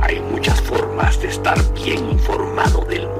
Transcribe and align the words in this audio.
Hay 0.00 0.20
muchas 0.32 0.60
formas 0.62 1.20
de 1.22 1.28
estar 1.28 1.56
bien 1.74 2.10
informado 2.10 2.84
del 2.84 3.08
mundo 3.08 3.19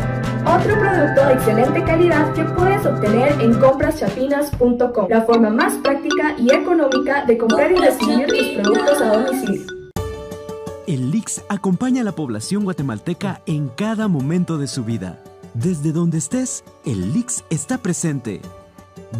Otro 0.45 0.79
producto 0.79 1.27
de 1.27 1.33
excelente 1.33 1.83
calidad 1.83 2.33
que 2.33 2.43
puedes 2.43 2.83
obtener 2.85 3.39
en 3.39 3.53
compraschapinas.com, 3.59 5.07
la 5.07 5.21
forma 5.21 5.51
más 5.51 5.75
práctica 5.75 6.35
y 6.37 6.51
económica 6.51 7.25
de 7.25 7.37
comprar 7.37 7.71
y 7.71 7.75
recibir 7.75 8.27
tus 8.27 8.47
productos 8.61 9.01
a 9.01 9.17
domicilio. 9.17 9.61
El 10.87 11.11
LIX 11.11 11.43
acompaña 11.47 12.01
a 12.01 12.05
la 12.05 12.13
población 12.13 12.63
guatemalteca 12.63 13.41
en 13.45 13.69
cada 13.69 14.07
momento 14.07 14.57
de 14.57 14.65
su 14.65 14.83
vida. 14.83 15.19
Desde 15.53 15.91
donde 15.91 16.17
estés, 16.17 16.63
el 16.85 17.13
LIX 17.13 17.43
está 17.51 17.77
presente. 17.77 18.41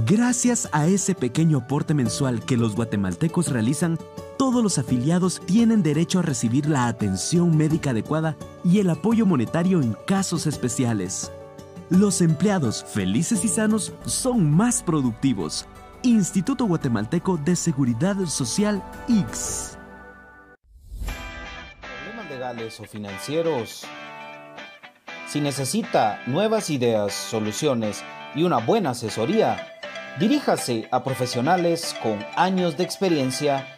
Gracias 0.07 0.69
a 0.71 0.87
ese 0.87 1.13
pequeño 1.13 1.59
aporte 1.59 1.93
mensual 1.93 2.43
que 2.45 2.57
los 2.57 2.75
guatemaltecos 2.75 3.49
realizan, 3.49 3.99
todos 4.41 4.63
los 4.63 4.79
afiliados 4.79 5.39
tienen 5.45 5.83
derecho 5.83 6.17
a 6.17 6.23
recibir 6.23 6.65
la 6.65 6.87
atención 6.87 7.55
médica 7.55 7.91
adecuada 7.91 8.35
y 8.65 8.79
el 8.79 8.89
apoyo 8.89 9.27
monetario 9.27 9.79
en 9.83 9.95
casos 10.07 10.47
especiales. 10.47 11.31
Los 11.91 12.21
empleados 12.21 12.83
felices 12.83 13.45
y 13.45 13.47
sanos 13.47 13.93
son 14.07 14.49
más 14.49 14.81
productivos. 14.81 15.67
Instituto 16.01 16.65
Guatemalteco 16.65 17.37
de 17.37 17.55
Seguridad 17.55 18.15
Social 18.25 18.83
X. 19.07 19.77
Problemas 21.79 22.31
legales 22.31 22.79
o 22.79 22.85
financieros. 22.85 23.83
Si 25.27 25.39
necesita 25.39 26.19
nuevas 26.25 26.71
ideas, 26.71 27.13
soluciones 27.13 28.03
y 28.33 28.41
una 28.41 28.57
buena 28.57 28.89
asesoría, 28.89 29.67
diríjase 30.19 30.87
a 30.89 31.03
profesionales 31.03 31.95
con 32.01 32.17
años 32.35 32.75
de 32.75 32.85
experiencia 32.85 33.77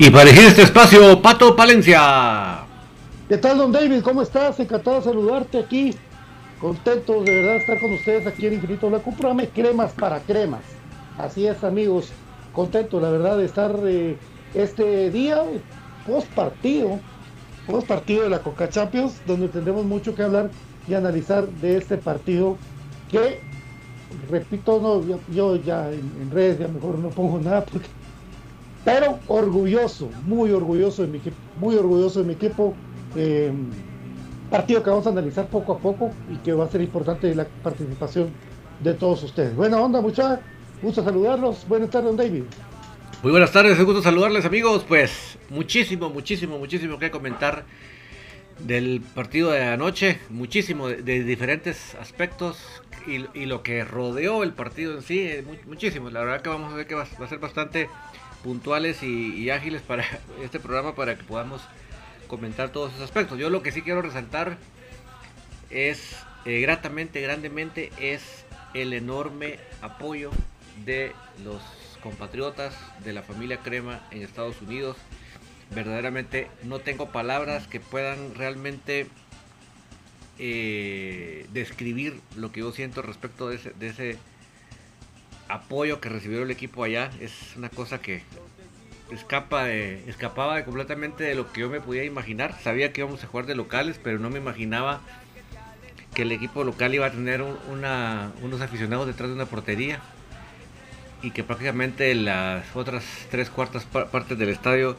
Y 0.00 0.10
para 0.10 0.22
elegir 0.22 0.44
este 0.44 0.62
espacio, 0.62 1.20
Pato 1.20 1.56
Palencia. 1.56 2.60
¿Qué 3.28 3.36
tal, 3.36 3.58
don 3.58 3.72
David? 3.72 4.00
¿Cómo 4.02 4.22
estás? 4.22 4.60
Encantado 4.60 4.98
de 4.98 5.02
saludarte 5.02 5.58
aquí. 5.58 5.92
Contento 6.60 7.24
de 7.24 7.34
verdad 7.34 7.56
estar 7.56 7.80
con 7.80 7.92
ustedes 7.92 8.24
aquí 8.24 8.46
en 8.46 8.54
Infinito 8.54 8.88
La 8.90 9.00
Cúprame 9.00 9.48
cremas 9.48 9.90
para 9.92 10.20
cremas. 10.20 10.62
Así 11.18 11.48
es, 11.48 11.64
amigos. 11.64 12.10
Contento, 12.52 13.00
la 13.00 13.10
verdad, 13.10 13.38
de 13.38 13.44
estar 13.44 13.74
eh, 13.86 14.16
este 14.54 15.10
día 15.10 15.42
post 16.06 16.28
partido, 16.28 17.00
post 17.66 17.88
partido 17.88 18.22
de 18.22 18.30
la 18.30 18.38
Coca 18.38 18.68
Champions, 18.68 19.20
donde 19.26 19.48
tendremos 19.48 19.84
mucho 19.84 20.14
que 20.14 20.22
hablar 20.22 20.50
y 20.86 20.94
analizar 20.94 21.48
de 21.48 21.76
este 21.76 21.96
partido 21.96 22.56
que, 23.10 23.40
repito, 24.30 24.80
no, 24.80 25.02
yo, 25.32 25.56
ya 25.56 25.90
en, 25.90 26.30
redes 26.30 26.60
ya 26.60 26.68
mejor 26.68 26.98
no 26.98 27.08
pongo 27.08 27.40
nada 27.40 27.64
porque 27.64 27.88
pero 28.84 29.18
orgulloso, 29.26 30.08
muy 30.24 30.50
orgulloso 30.52 31.02
de 31.02 31.08
mi 31.08 31.18
equipo, 31.18 31.36
muy 31.58 31.76
orgulloso 31.76 32.20
de 32.20 32.26
mi 32.26 32.32
equipo. 32.34 32.74
Eh, 33.16 33.52
partido 34.50 34.82
que 34.82 34.90
vamos 34.90 35.06
a 35.06 35.10
analizar 35.10 35.46
poco 35.48 35.74
a 35.74 35.78
poco 35.78 36.10
y 36.32 36.36
que 36.38 36.52
va 36.52 36.64
a 36.64 36.68
ser 36.68 36.80
importante 36.80 37.34
la 37.34 37.46
participación 37.62 38.30
de 38.80 38.94
todos 38.94 39.22
ustedes. 39.22 39.54
Buena 39.54 39.80
onda, 39.80 40.00
muchachos. 40.00 40.38
Gusto 40.80 41.02
saludarlos. 41.02 41.66
Buenas 41.68 41.90
tardes, 41.90 42.16
David. 42.16 42.44
Muy 43.22 43.32
buenas 43.32 43.50
tardes, 43.50 43.76
un 43.78 43.84
gusto 43.84 44.00
saludarles 44.00 44.44
amigos. 44.44 44.84
Pues 44.86 45.38
muchísimo, 45.50 46.08
muchísimo, 46.08 46.56
muchísimo 46.56 46.98
que 47.00 47.10
comentar 47.10 47.64
del 48.60 49.02
partido 49.14 49.50
de 49.50 49.64
anoche. 49.64 50.20
Muchísimo 50.30 50.88
de, 50.88 51.24
diferentes 51.24 51.96
aspectos 51.96 52.58
y, 53.06 53.46
lo 53.46 53.62
que 53.62 53.84
rodeó 53.84 54.44
el 54.44 54.52
partido 54.52 54.94
en 54.94 55.02
sí. 55.02 55.20
Eh, 55.20 55.44
muchísimo. 55.66 56.10
La 56.10 56.20
verdad 56.20 56.42
que 56.42 56.48
vamos 56.48 56.72
a 56.72 56.76
ver 56.76 56.86
que 56.86 56.94
va, 56.94 57.02
a 57.02 57.28
ser 57.28 57.38
bastante 57.38 57.88
puntuales 58.42 59.02
y 59.02 59.50
ágiles 59.50 59.82
para 59.82 60.04
este 60.42 60.60
programa 60.60 60.94
para 60.94 61.16
que 61.16 61.24
podamos 61.24 61.62
comentar 62.28 62.70
todos 62.70 62.92
esos 62.92 63.04
aspectos. 63.04 63.38
Yo 63.38 63.50
lo 63.50 63.62
que 63.62 63.72
sí 63.72 63.82
quiero 63.82 64.02
resaltar 64.02 64.58
es 65.70 66.16
eh, 66.44 66.60
gratamente, 66.60 67.20
grandemente, 67.20 67.90
es 67.98 68.44
el 68.74 68.92
enorme 68.92 69.58
apoyo 69.82 70.30
de 70.84 71.12
los 71.44 71.60
compatriotas 72.02 72.74
de 73.04 73.12
la 73.12 73.22
familia 73.22 73.58
Crema 73.58 74.00
en 74.10 74.22
Estados 74.22 74.60
Unidos. 74.62 74.96
Verdaderamente 75.74 76.48
no 76.62 76.78
tengo 76.78 77.10
palabras 77.10 77.66
que 77.66 77.80
puedan 77.80 78.34
realmente 78.34 79.08
eh, 80.38 81.46
describir 81.52 82.20
lo 82.36 82.52
que 82.52 82.60
yo 82.60 82.72
siento 82.72 83.02
respecto 83.02 83.48
de 83.48 83.56
ese, 83.56 83.70
de 83.70 83.88
ese 83.88 84.18
apoyo 85.48 86.00
que 86.00 86.08
recibió 86.08 86.42
el 86.42 86.50
equipo 86.50 86.84
allá. 86.84 87.10
Es 87.20 87.32
una 87.56 87.68
cosa 87.68 88.00
que 88.00 88.22
escapa 89.10 89.64
de, 89.64 90.08
escapaba 90.08 90.62
completamente 90.64 91.24
de 91.24 91.34
lo 91.34 91.52
que 91.52 91.62
yo 91.62 91.68
me 91.68 91.80
podía 91.80 92.04
imaginar. 92.04 92.54
Sabía 92.62 92.92
que 92.92 93.00
íbamos 93.00 93.22
a 93.24 93.26
jugar 93.26 93.46
de 93.46 93.54
locales, 93.54 94.00
pero 94.02 94.18
no 94.18 94.30
me 94.30 94.38
imaginaba 94.38 95.00
que 96.14 96.22
el 96.22 96.32
equipo 96.32 96.64
local 96.64 96.94
iba 96.94 97.06
a 97.06 97.10
tener 97.10 97.42
unos 97.42 98.60
aficionados 98.60 99.06
detrás 99.06 99.28
de 99.28 99.34
una 99.34 99.46
portería 99.46 100.00
y 101.22 101.30
que 101.30 101.44
prácticamente 101.44 102.14
las 102.14 102.64
otras 102.74 103.04
tres 103.30 103.50
cuartas 103.50 103.84
partes 103.84 104.38
del 104.38 104.48
estadio 104.48 104.96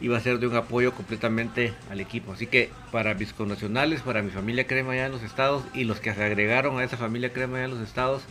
iba 0.00 0.16
a 0.16 0.20
ser 0.20 0.38
de 0.38 0.46
un 0.46 0.56
apoyo 0.56 0.92
completamente 0.92 1.72
al 1.90 2.00
equipo. 2.00 2.32
Así 2.32 2.46
que 2.46 2.70
para 2.92 3.14
mis 3.14 3.32
connacionales, 3.32 4.02
para 4.02 4.22
mi 4.22 4.30
familia 4.30 4.66
crema 4.66 4.92
allá 4.92 5.06
en 5.06 5.12
los 5.12 5.22
estados 5.22 5.64
y 5.72 5.84
los 5.84 6.00
que 6.00 6.12
se 6.14 6.22
agregaron 6.22 6.78
a 6.78 6.84
esa 6.84 6.96
familia 6.96 7.32
crema 7.32 7.56
allá 7.56 7.66
en 7.66 7.70
los 7.70 7.80
estados, 7.80 8.22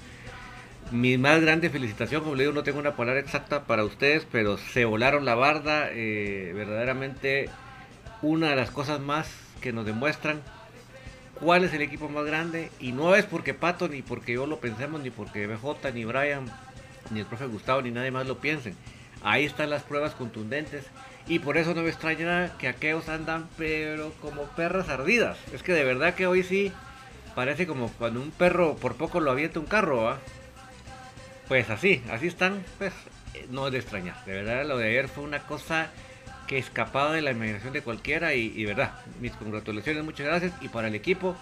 mi 0.93 1.17
más 1.17 1.41
grande 1.41 1.71
felicitación, 1.71 2.21
como 2.21 2.35
le 2.35 2.43
digo, 2.43 2.53
no 2.53 2.61
tengo 2.61 2.77
una 2.77 2.95
palabra 2.95 3.19
exacta 3.19 3.63
para 3.63 3.83
ustedes, 3.83 4.27
pero 4.31 4.59
se 4.59 4.85
volaron 4.85 5.25
la 5.25 5.33
barda, 5.33 5.89
eh, 5.91 6.51
verdaderamente 6.53 7.49
una 8.21 8.51
de 8.51 8.55
las 8.55 8.69
cosas 8.69 8.99
más 8.99 9.27
que 9.59 9.73
nos 9.73 9.87
demuestran 9.87 10.43
cuál 11.39 11.63
es 11.63 11.73
el 11.73 11.81
equipo 11.81 12.09
más 12.09 12.25
grande 12.25 12.69
y 12.79 12.91
no 12.91 13.15
es 13.15 13.25
porque 13.25 13.55
Pato 13.55 13.87
ni 13.87 14.03
porque 14.03 14.33
yo 14.33 14.45
lo 14.45 14.59
pensemos 14.59 15.01
ni 15.01 15.09
porque 15.09 15.47
BJ 15.47 15.91
ni 15.95 16.05
Brian 16.05 16.45
ni 17.09 17.21
el 17.21 17.25
profe 17.25 17.47
Gustavo 17.47 17.81
ni 17.81 17.89
nadie 17.89 18.11
más 18.11 18.27
lo 18.27 18.37
piensen. 18.37 18.75
Ahí 19.23 19.45
están 19.45 19.71
las 19.71 19.81
pruebas 19.81 20.13
contundentes 20.13 20.85
y 21.27 21.39
por 21.39 21.57
eso 21.57 21.73
no 21.73 21.81
me 21.81 21.89
extraña 21.89 22.55
que 22.59 22.67
aquellos 22.67 23.09
andan 23.09 23.49
pero 23.57 24.11
como 24.21 24.43
perras 24.43 24.89
ardidas. 24.89 25.39
Es 25.53 25.63
que 25.63 25.73
de 25.73 25.85
verdad 25.85 26.13
que 26.13 26.27
hoy 26.27 26.43
sí 26.43 26.71
parece 27.33 27.65
como 27.65 27.87
cuando 27.93 28.21
un 28.21 28.29
perro 28.29 28.75
por 28.75 28.95
poco 28.95 29.19
lo 29.19 29.31
avienta 29.31 29.59
un 29.59 29.65
carro, 29.65 30.03
¿va? 30.03 30.19
Pues 31.47 31.69
así, 31.69 32.01
así 32.09 32.27
están, 32.27 32.63
pues 32.77 32.93
no 33.49 33.67
es 33.67 33.73
de 33.73 33.79
extrañar. 33.79 34.23
De 34.25 34.33
verdad, 34.33 34.65
lo 34.65 34.77
de 34.77 34.89
ayer 34.89 35.07
fue 35.07 35.23
una 35.23 35.39
cosa 35.39 35.89
que 36.47 36.57
escapaba 36.57 37.13
de 37.13 37.21
la 37.21 37.31
imaginación 37.31 37.73
de 37.73 37.81
cualquiera 37.81 38.33
y, 38.33 38.65
verdad, 38.65 38.93
mis 39.19 39.33
congratulaciones, 39.33 40.03
muchas 40.03 40.25
gracias. 40.27 40.53
Y 40.61 40.69
para 40.69 40.87
el 40.87 40.95
equipo, 40.95 41.35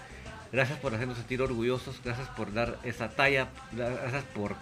gracias 0.52 0.78
por 0.78 0.94
hacernos 0.94 1.18
sentir 1.18 1.42
orgullosos, 1.42 2.00
gracias 2.04 2.28
por 2.30 2.52
dar 2.52 2.78
esa 2.84 3.10
talla, 3.10 3.48
gracias 3.72 4.24
por 4.34 4.54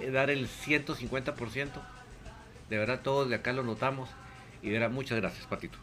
eh, 0.00 0.10
dar 0.10 0.30
el 0.30 0.48
150%. 0.48 1.68
De 2.70 2.78
verdad, 2.78 3.00
todos 3.02 3.28
de 3.28 3.36
acá 3.36 3.52
lo 3.52 3.62
notamos 3.62 4.08
y 4.62 4.68
de 4.68 4.78
verdad, 4.78 4.90
muchas 4.90 5.20
gracias, 5.20 5.46
Patito. 5.46 5.78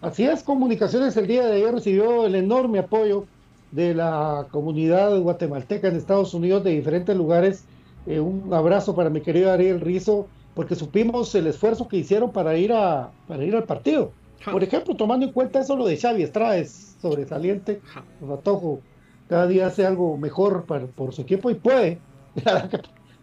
Así 0.00 0.24
es, 0.24 0.44
Comunicaciones 0.44 1.16
el 1.16 1.26
día 1.26 1.44
de 1.46 1.56
ayer 1.56 1.74
recibió 1.74 2.26
el 2.26 2.36
enorme 2.36 2.78
apoyo 2.78 3.26
de 3.70 3.94
la 3.94 4.46
comunidad 4.50 5.18
guatemalteca 5.20 5.88
en 5.88 5.96
Estados 5.96 6.34
Unidos 6.34 6.64
de 6.64 6.70
diferentes 6.70 7.16
lugares. 7.16 7.64
Eh, 8.06 8.20
un 8.20 8.52
abrazo 8.52 8.94
para 8.94 9.10
mi 9.10 9.20
querido 9.20 9.52
Ariel 9.52 9.80
Rizo, 9.80 10.26
porque 10.54 10.74
supimos 10.74 11.34
el 11.34 11.46
esfuerzo 11.46 11.88
que 11.88 11.98
hicieron 11.98 12.32
para 12.32 12.56
ir, 12.56 12.72
a, 12.72 13.10
para 13.26 13.44
ir 13.44 13.54
al 13.54 13.64
partido. 13.64 14.12
Por 14.50 14.62
ejemplo, 14.62 14.94
tomando 14.94 15.26
en 15.26 15.32
cuenta 15.32 15.60
eso, 15.60 15.76
lo 15.76 15.86
de 15.86 15.96
Xavi 15.96 16.22
Estrada 16.22 16.56
es 16.56 16.96
sobresaliente. 17.02 17.80
Ratojo 18.26 18.80
cada 19.28 19.46
día 19.46 19.66
hace 19.66 19.84
algo 19.84 20.16
mejor 20.16 20.64
para, 20.64 20.86
por 20.86 21.12
su 21.12 21.22
equipo 21.22 21.50
y 21.50 21.54
puede, 21.54 21.98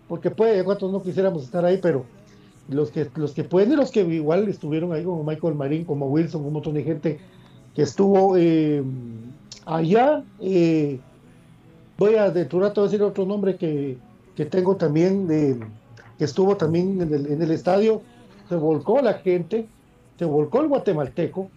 porque 0.07 0.29
puede, 0.29 0.63
cuantos 0.63 0.91
no 0.91 1.01
quisiéramos 1.01 1.43
estar 1.43 1.65
ahí, 1.65 1.79
pero 1.81 2.05
los 2.69 2.91
que, 2.91 3.09
los 3.15 3.33
que 3.33 3.43
pueden 3.43 3.71
y 3.71 3.75
los 3.75 3.91
que 3.91 4.01
igual 4.01 4.47
estuvieron 4.47 4.93
ahí, 4.93 5.03
como 5.03 5.23
Michael 5.23 5.55
Marín, 5.55 5.83
como 5.83 6.07
Wilson, 6.07 6.45
un 6.45 6.53
montón 6.53 6.75
de 6.75 6.83
gente 6.83 7.19
que 7.73 7.81
estuvo 7.81 8.37
eh, 8.37 8.83
allá, 9.65 10.23
eh, 10.39 10.99
voy 11.97 12.15
a 12.15 12.29
de 12.29 12.45
rato 12.45 12.83
decir 12.83 13.01
otro 13.03 13.25
nombre 13.25 13.57
que, 13.57 13.97
tengo 14.49 14.75
también, 14.75 15.27
de, 15.27 15.59
que 16.17 16.25
estuvo 16.25 16.55
también 16.55 17.01
en 17.01 17.41
el, 17.41 17.51
estadio, 17.51 18.01
se 18.47 18.55
volcó 18.55 19.01
la 19.01 19.15
gente, 19.15 19.67
se 20.17 20.25
volcó 20.25 20.61
el 20.61 20.67
guatemalteco, 20.67 21.49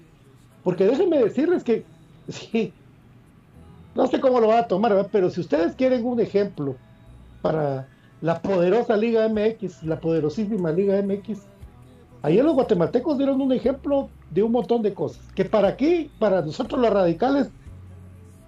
porque 0.65 0.87
déjenme 0.87 1.19
decirles 1.19 1.63
que, 1.63 1.85
sí, 2.29 2.73
no 3.95 4.07
sé 4.07 4.21
cómo 4.21 4.41
lo 4.41 4.49
va 4.49 4.61
a 4.61 4.69
tomar, 4.69 5.09
pero 5.13 5.31
si 5.31 5.41
ustedes 5.41 5.75
quieren 5.75 6.05
un 6.07 6.21
ejemplo 6.21 6.77
para 7.43 7.89
la 8.21 8.41
poderosa 8.41 8.97
Liga 8.97 9.29
MX, 9.29 9.83
la 9.85 10.01
poderosísima 10.01 10.73
Liga 10.73 11.01
MX, 11.03 11.41
ayer 12.23 12.45
los 12.45 12.55
guatemaltecos 12.55 13.19
dieron 13.19 13.41
un 13.41 13.53
ejemplo 13.53 14.09
de 14.31 14.43
un 14.43 14.53
montón 14.53 14.83
de 14.83 14.95
cosas, 14.95 15.23
que 15.35 15.45
para 15.45 15.69
aquí, 15.69 16.11
para 16.19 16.43
nosotros 16.43 16.81
los 16.81 16.91
radicales, 16.91 17.51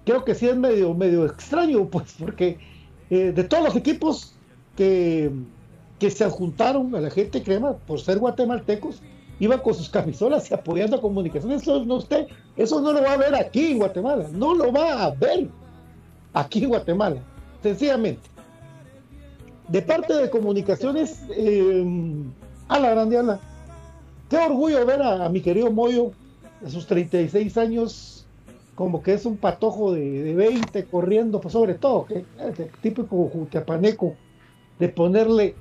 creo 0.05 0.23
que 0.23 0.35
sí 0.35 0.47
es 0.47 0.55
medio, 0.55 0.93
medio 0.93 1.25
extraño, 1.25 1.85
pues, 1.85 2.15
porque 2.17 2.57
eh, 3.09 3.31
de 3.31 3.43
todos 3.43 3.63
los 3.63 3.75
equipos 3.75 4.33
que, 4.75 5.31
que 5.99 6.09
se 6.09 6.23
adjuntaron 6.23 6.95
a 6.95 7.01
la 7.01 7.09
gente 7.09 7.43
crema 7.43 7.73
por 7.73 7.99
ser 7.99 8.19
guatemaltecos, 8.19 9.01
iban 9.39 9.59
con 9.59 9.73
sus 9.73 9.89
camisolas 9.89 10.49
y 10.49 10.53
apoyando 10.53 10.97
a 10.97 11.01
comunicaciones. 11.01 11.63
Eso 11.63 11.83
no, 11.83 11.95
usted, 11.95 12.27
eso 12.55 12.79
no 12.81 12.93
lo 12.93 13.01
va 13.01 13.13
a 13.13 13.17
ver 13.17 13.35
aquí 13.35 13.71
en 13.71 13.79
Guatemala, 13.79 14.27
no 14.31 14.53
lo 14.53 14.71
va 14.71 15.03
a 15.03 15.11
ver 15.11 15.49
aquí 16.33 16.63
en 16.63 16.69
Guatemala, 16.69 17.21
sencillamente. 17.61 18.29
De 19.67 19.81
parte 19.81 20.13
de 20.13 20.29
comunicaciones, 20.29 21.23
eh, 21.35 21.85
a 22.67 22.79
la 22.79 22.91
grande 22.91 23.17
ala, 23.17 23.39
qué 24.29 24.37
orgullo 24.37 24.85
ver 24.85 25.01
a, 25.01 25.25
a 25.25 25.29
mi 25.29 25.41
querido 25.41 25.71
Moyo, 25.71 26.11
a 26.65 26.69
sus 26.69 26.85
36 26.85 27.57
años, 27.57 28.20
como 28.75 29.03
que 29.03 29.13
es 29.13 29.25
un 29.25 29.37
patojo 29.37 29.93
de, 29.93 30.23
de 30.23 30.35
20 30.35 30.85
corriendo, 30.85 31.41
pues 31.41 31.53
sobre 31.53 31.75
todo, 31.75 32.05
que 32.05 32.19
es 32.19 32.71
típico 32.81 33.29
jutiapaneco, 33.29 34.15
de 34.79 34.89
ponerle 34.89 35.55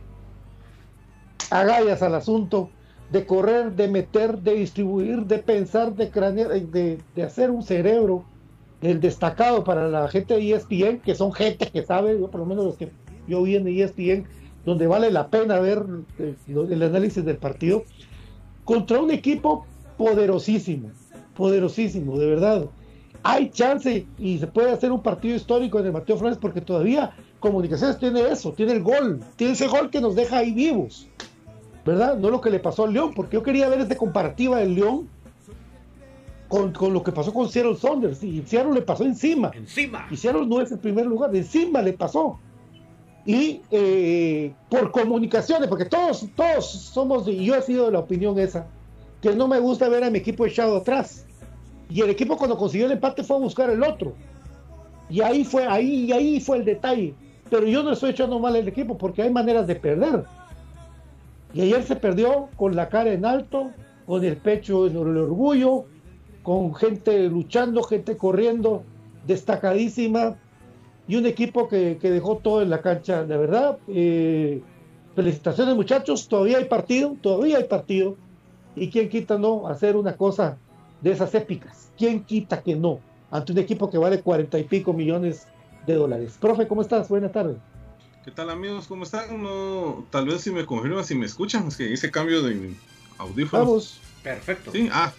agallas 1.50 2.02
al 2.02 2.14
asunto, 2.14 2.71
de 3.11 3.26
correr, 3.26 3.73
de 3.73 3.88
meter, 3.88 4.38
de 4.38 4.55
distribuir, 4.55 5.26
de 5.26 5.38
pensar, 5.38 5.95
de 5.95 6.11
cranear, 6.11 6.49
de, 6.50 6.99
de 7.14 7.23
hacer 7.23 7.50
un 7.50 7.62
cerebro, 7.62 8.25
el 8.81 9.00
destacado 9.00 9.64
para 9.64 9.88
la 9.88 10.09
gente 10.09 10.35
de 10.35 10.55
ESPN, 10.55 11.00
que 11.00 11.14
son 11.14 11.33
gente 11.33 11.67
que 11.67 11.83
sabe, 11.83 12.19
yo 12.19 12.31
por 12.31 12.40
lo 12.40 12.47
menos 12.47 12.64
los 12.64 12.76
que 12.76 12.90
yo 13.29 13.43
vi 13.43 13.57
en 13.57 13.67
ESPN, 13.69 14.26
donde 14.64 14.87
vale 14.87 15.11
la 15.11 15.29
pena 15.29 15.59
ver 15.59 15.85
eh, 16.19 16.35
el 16.47 16.83
análisis 16.83 17.25
del 17.25 17.37
partido, 17.37 17.85
contra 18.64 19.00
un 19.00 19.11
equipo 19.11 19.67
poderosísimo, 19.99 20.90
poderosísimo, 21.37 22.19
de 22.19 22.26
verdad 22.26 22.67
hay 23.23 23.50
chance 23.50 24.07
y 24.19 24.39
se 24.39 24.47
puede 24.47 24.73
hacer 24.73 24.93
un 24.93 25.03
partido 25.03 25.37
histórico 25.37 25.79
en 25.79 25.87
el 25.87 25.93
Mateo 25.93 26.17
Flores 26.17 26.39
porque 26.41 26.61
todavía 26.61 27.12
Comunicaciones 27.41 27.99
tiene 27.99 28.21
eso, 28.29 28.53
tiene 28.53 28.73
el 28.73 28.83
gol, 28.83 29.21
tiene 29.37 29.55
ese 29.55 29.67
gol 29.67 29.89
que 29.91 30.00
nos 30.00 30.15
deja 30.15 30.39
ahí 30.39 30.53
vivos. 30.53 31.09
¿verdad? 31.85 32.19
No 32.19 32.31
lo 32.31 32.41
que 32.41 32.50
le 32.50 32.61
pasó 32.61 32.85
al 32.85 32.93
León, 32.93 33.12
porque 33.15 33.37
yo 33.37 33.43
quería 33.43 33.69
ver 33.69 33.81
esta 33.81 33.97
comparativa 33.97 34.59
del 34.59 34.75
León 34.75 35.09
con, 36.49 36.73
con, 36.73 36.93
lo 36.93 37.03
que 37.03 37.12
pasó 37.12 37.33
con 37.33 37.49
Seattle 37.49 37.77
Saunders. 37.77 38.23
Y 38.23 38.43
Seattle 38.43 38.75
le 38.75 38.83
pasó 38.83 39.05
encima. 39.05 39.50
Encima. 39.55 40.07
Y 40.11 40.17
Seattle 40.17 40.47
no 40.47 40.61
es 40.61 40.71
el 40.73 40.79
primer 40.79 41.07
lugar, 41.07 41.35
encima 41.35 41.81
le 41.81 41.93
pasó. 41.93 42.39
Y 43.25 43.61
eh, 43.71 44.53
por 44.69 44.91
comunicaciones, 44.91 45.69
porque 45.69 45.85
todos, 45.85 46.27
todos 46.35 46.71
somos, 46.71 47.29
y 47.29 47.45
yo 47.45 47.55
he 47.55 47.62
sido 47.62 47.87
de 47.87 47.93
la 47.93 48.00
opinión 48.00 48.39
esa, 48.39 48.67
que 49.21 49.35
no 49.35 49.47
me 49.47 49.61
gusta 49.61 49.89
ver 49.89 50.05
a 50.05 50.11
mi 50.11 50.19
equipo 50.19 50.47
echado 50.47 50.79
atrás. 50.79 51.27
Y 51.90 52.00
el 52.00 52.11
equipo 52.11 52.37
cuando 52.37 52.56
consiguió 52.56 52.87
el 52.87 52.92
empate 52.92 53.25
fue 53.25 53.37
a 53.37 53.40
buscar 53.40 53.68
el 53.68 53.82
otro. 53.82 54.14
Y 55.09 55.20
ahí 55.20 55.44
fue, 55.44 55.66
ahí, 55.66 56.12
ahí 56.12 56.40
fue 56.40 56.59
el 56.59 56.64
detalle. 56.64 57.14
Pero 57.50 57.66
yo 57.66 57.82
no 57.82 57.90
estoy 57.90 58.11
echando 58.11 58.38
mal 58.38 58.54
el 58.54 58.68
equipo 58.68 58.97
porque 58.97 59.23
hay 59.23 59.30
maneras 59.30 59.66
de 59.66 59.75
perder. 59.75 60.25
Y 61.52 61.62
ayer 61.62 61.82
se 61.82 61.97
perdió 61.97 62.49
con 62.56 62.76
la 62.76 62.88
cara 62.88 63.12
en 63.12 63.25
alto, 63.25 63.73
con 64.06 64.25
el 64.25 64.37
pecho 64.37 64.87
en 64.87 64.92
el 64.92 65.16
orgullo, 65.16 65.85
con 66.44 66.75
gente 66.76 67.28
luchando, 67.28 67.82
gente 67.82 68.16
corriendo, 68.16 68.85
destacadísima, 69.26 70.37
y 71.09 71.16
un 71.16 71.26
equipo 71.26 71.66
que, 71.66 71.99
dejó 72.00 72.37
todo 72.37 72.62
en 72.62 72.70
la 72.70 72.80
cancha, 72.80 73.25
de 73.25 73.37
verdad. 73.37 73.78
Eh, 73.88 74.62
felicitaciones 75.16 75.75
muchachos, 75.75 76.28
todavía 76.28 76.59
hay 76.59 76.66
partido, 76.66 77.16
todavía 77.20 77.59
hay 77.59 77.64
partido, 77.64 78.16
y 78.76 78.90
quién 78.90 79.09
quita 79.09 79.37
no 79.37 79.66
hacer 79.66 79.97
una 79.97 80.16
cosa 80.16 80.56
de 81.00 81.12
esas 81.12 81.35
épicas, 81.35 81.90
quién 81.97 82.25
quita 82.25 82.62
que 82.62 82.76
no, 82.76 83.00
ante 83.30 83.52
un 83.52 83.59
equipo 83.59 83.90
que 83.90 83.99
vale 83.99 84.21
cuarenta 84.21 84.59
y 84.59 84.64
pico 84.64 84.92
millones 84.92 85.47
de 85.87 85.95
dólares. 85.95 86.37
Profe, 86.40 86.69
¿cómo 86.69 86.83
estás? 86.83 87.09
Buenas 87.09 87.33
tardes. 87.33 87.57
¿Qué 88.25 88.30
tal 88.30 88.50
amigos? 88.50 88.87
¿Cómo 88.87 89.04
están? 89.04 89.42
No, 89.42 90.04
tal 90.11 90.26
vez 90.26 90.42
si 90.42 90.50
me 90.50 90.66
confirman, 90.66 91.04
si 91.04 91.14
me 91.14 91.26
escuchan, 91.26 91.69
es 91.69 91.76
que 91.76 91.90
hice 91.90 92.11
cambio 92.11 92.42
de 92.42 92.75
audífonos. 93.19 93.66
Vamos. 93.66 94.00
Perfecto. 94.23 94.71
Sí, 94.73 94.90
ah, 94.92 95.12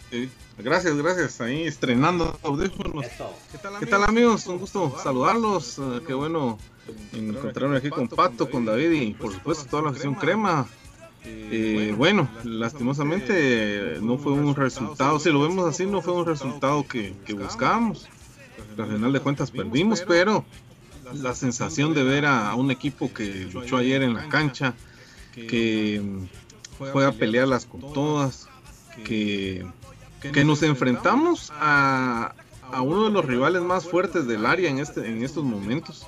gracias, 0.59 0.95
gracias. 0.95 1.41
Ahí 1.41 1.63
estrenando 1.63 2.37
audífonos. 2.43 3.07
¿Qué 3.79 3.85
tal, 3.87 4.03
amigos? 4.03 4.45
Un 4.45 4.59
gusto 4.59 4.95
saludarlos. 5.01 5.79
Eh, 5.79 6.01
qué 6.05 6.13
bueno 6.13 6.59
encontrarme 7.11 7.77
aquí 7.77 7.89
con 7.89 8.07
Pato, 8.07 8.49
con 8.49 8.65
David 8.65 8.91
y 8.91 9.13
por 9.13 9.33
supuesto 9.33 9.65
toda 9.65 9.83
la 9.83 9.89
afición 9.89 10.13
crema. 10.13 10.67
Eh, 11.23 11.93
bueno, 11.95 12.29
lastimosamente 12.43 13.97
no 14.01 14.17
fue 14.17 14.33
un 14.33 14.55
resultado, 14.55 15.19
si 15.19 15.31
lo 15.31 15.41
vemos 15.41 15.67
así, 15.67 15.85
no 15.85 16.01
fue 16.01 16.13
un 16.13 16.25
resultado 16.25 16.87
que, 16.87 17.13
que 17.25 17.33
buscábamos. 17.33 18.07
Al 18.77 18.87
final 18.87 19.13
de 19.13 19.19
cuentas 19.19 19.51
perdimos, 19.51 20.01
pero 20.07 20.45
la 21.13 21.35
sensación 21.35 21.93
de 21.93 22.03
ver 22.03 22.25
a, 22.25 22.55
un 22.55 22.71
equipo 22.71 23.13
que 23.13 23.47
luchó 23.53 23.77
ayer 23.77 24.01
en 24.01 24.13
la 24.13 24.29
cancha, 24.29 24.73
que 25.33 26.01
fue 26.77 27.05
a 27.05 27.11
pelearlas 27.11 27.65
con 27.65 27.81
todas, 27.93 28.47
que, 29.03 29.65
que 30.21 30.43
nos 30.43 30.63
enfrentamos 30.63 31.51
a, 31.55 32.33
a, 32.71 32.81
uno 32.81 33.05
de 33.05 33.11
los 33.11 33.25
rivales 33.25 33.61
más 33.61 33.85
fuertes 33.85 34.27
del 34.27 34.45
área 34.45 34.69
en, 34.69 34.79
este, 34.79 35.07
en 35.07 35.23
estos 35.23 35.43
momentos. 35.43 36.07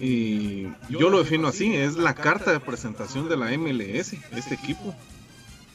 Y 0.00 0.68
yo 0.88 1.10
lo 1.10 1.18
defino 1.18 1.48
así, 1.48 1.74
es 1.74 1.96
la 1.96 2.14
carta 2.14 2.52
de 2.52 2.60
presentación 2.60 3.28
de 3.28 3.36
la 3.36 3.56
MLS, 3.56 4.14
este 4.32 4.54
equipo. 4.54 4.94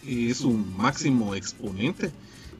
Y 0.03 0.32
es 0.32 0.41
un 0.41 0.75
máximo 0.77 1.36
exponente. 1.36 2.12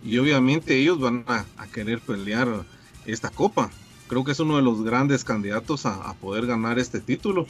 Y 0.04 0.18
obviamente 0.18 0.78
ellos 0.78 1.00
van 1.00 1.24
a, 1.28 1.46
querer 1.72 2.00
pelear 2.00 2.66
esta 3.06 3.30
copa 3.30 3.70
creo 4.08 4.24
que 4.24 4.34
es 4.34 4.40
uno 4.40 4.58
de 4.58 4.62
los 4.62 4.84
grandes 4.84 5.24
candidatos 5.24 5.88
a, 5.88 6.14
poder 6.16 6.46
ganar 6.46 6.78
este 6.78 7.00
título. 7.00 7.48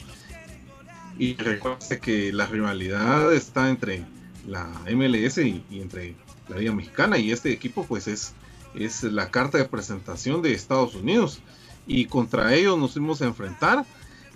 Y 1.18 1.34
recuerde 1.34 2.00
que 2.00 2.32
la 2.32 2.46
rivalidad 2.46 3.34
está 3.34 3.68
entre 3.68 4.04
la 4.46 4.66
MLS 4.90 5.38
y, 5.38 5.62
entre 5.72 6.14
la 6.48 6.56
Liga 6.56 6.72
Mexicana 6.72 7.18
y 7.18 7.32
este 7.32 7.52
equipo 7.52 7.84
pues 7.84 8.08
es, 8.08 8.32
es 8.74 9.02
la 9.02 9.30
carta 9.30 9.58
de 9.58 9.64
presentación 9.66 10.40
de 10.42 10.54
Estados 10.54 10.94
Unidos 10.94 11.40
y 11.86 12.06
contra 12.06 12.54
ellos 12.54 12.78
nos 12.78 12.92
fuimos 12.92 13.20
a 13.22 13.26
enfrentar. 13.26 13.84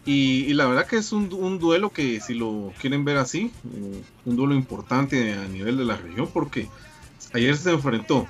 Y, 0.04 0.54
la 0.54 0.66
verdad 0.66 0.86
que 0.86 0.96
es 0.96 1.12
un, 1.12 1.28
duelo 1.58 1.90
que 1.90 2.20
si 2.20 2.32
lo 2.32 2.72
quieren 2.80 3.04
ver 3.04 3.18
así, 3.18 3.52
un 4.24 4.36
duelo 4.36 4.54
importante 4.54 5.34
a 5.34 5.46
nivel 5.48 5.76
de 5.76 5.84
la 5.84 5.96
región 5.96 6.30
porque 6.32 6.68
ayer 7.34 7.54
se 7.56 7.72
enfrentó 7.72 8.26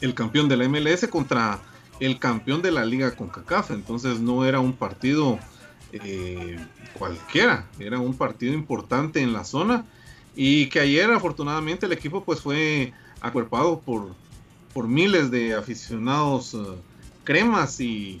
el 0.00 0.14
campeón 0.14 0.48
de 0.48 0.56
la 0.56 0.68
MLS 0.68 1.06
contra 1.08 1.60
el 2.00 2.18
campeón 2.18 2.62
de 2.62 2.70
la 2.70 2.84
liga 2.84 3.14
con 3.14 3.28
CACAF, 3.28 3.72
entonces 3.72 4.20
no 4.20 4.44
era 4.44 4.60
un 4.60 4.72
partido 4.72 5.38
eh, 5.92 6.56
cualquiera, 6.94 7.66
era 7.78 7.98
un 7.98 8.14
partido 8.14 8.54
importante 8.54 9.20
en 9.20 9.32
la 9.32 9.44
zona. 9.44 9.84
Y 10.34 10.66
que 10.70 10.80
ayer 10.80 11.10
afortunadamente 11.10 11.84
el 11.84 11.92
equipo 11.92 12.24
pues 12.24 12.40
fue 12.40 12.94
acuerpado 13.20 13.80
por, 13.80 14.14
por 14.72 14.88
miles 14.88 15.30
de 15.30 15.54
aficionados 15.54 16.54
eh, 16.54 16.58
cremas 17.22 17.78
y, 17.80 18.18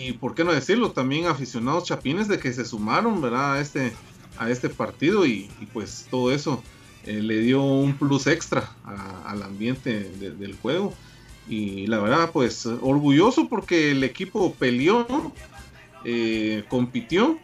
y 0.00 0.12
por 0.12 0.34
qué 0.34 0.44
no 0.44 0.52
decirlo, 0.52 0.92
también 0.92 1.26
aficionados 1.26 1.84
chapines 1.84 2.28
de 2.28 2.38
que 2.38 2.52
se 2.52 2.64
sumaron 2.64 3.20
¿verdad? 3.20 3.54
a 3.54 3.60
este 3.60 3.92
a 4.38 4.50
este 4.50 4.68
partido 4.68 5.26
y, 5.26 5.50
pues 5.72 6.06
todo 6.10 6.32
eso 6.32 6.62
eh, 7.04 7.20
le 7.20 7.38
dio 7.38 7.62
un 7.62 7.94
plus 7.94 8.26
extra 8.26 8.72
al 9.26 9.42
ambiente 9.42 10.10
del 10.10 10.56
juego 10.56 10.94
y 11.48 11.86
la 11.86 11.98
verdad, 11.98 12.30
pues 12.32 12.66
orgulloso 12.66 13.48
porque 13.48 13.90
el 13.90 14.04
equipo 14.04 14.54
peleó, 14.54 15.32
eh, 16.04 16.64
compitió 16.68 17.38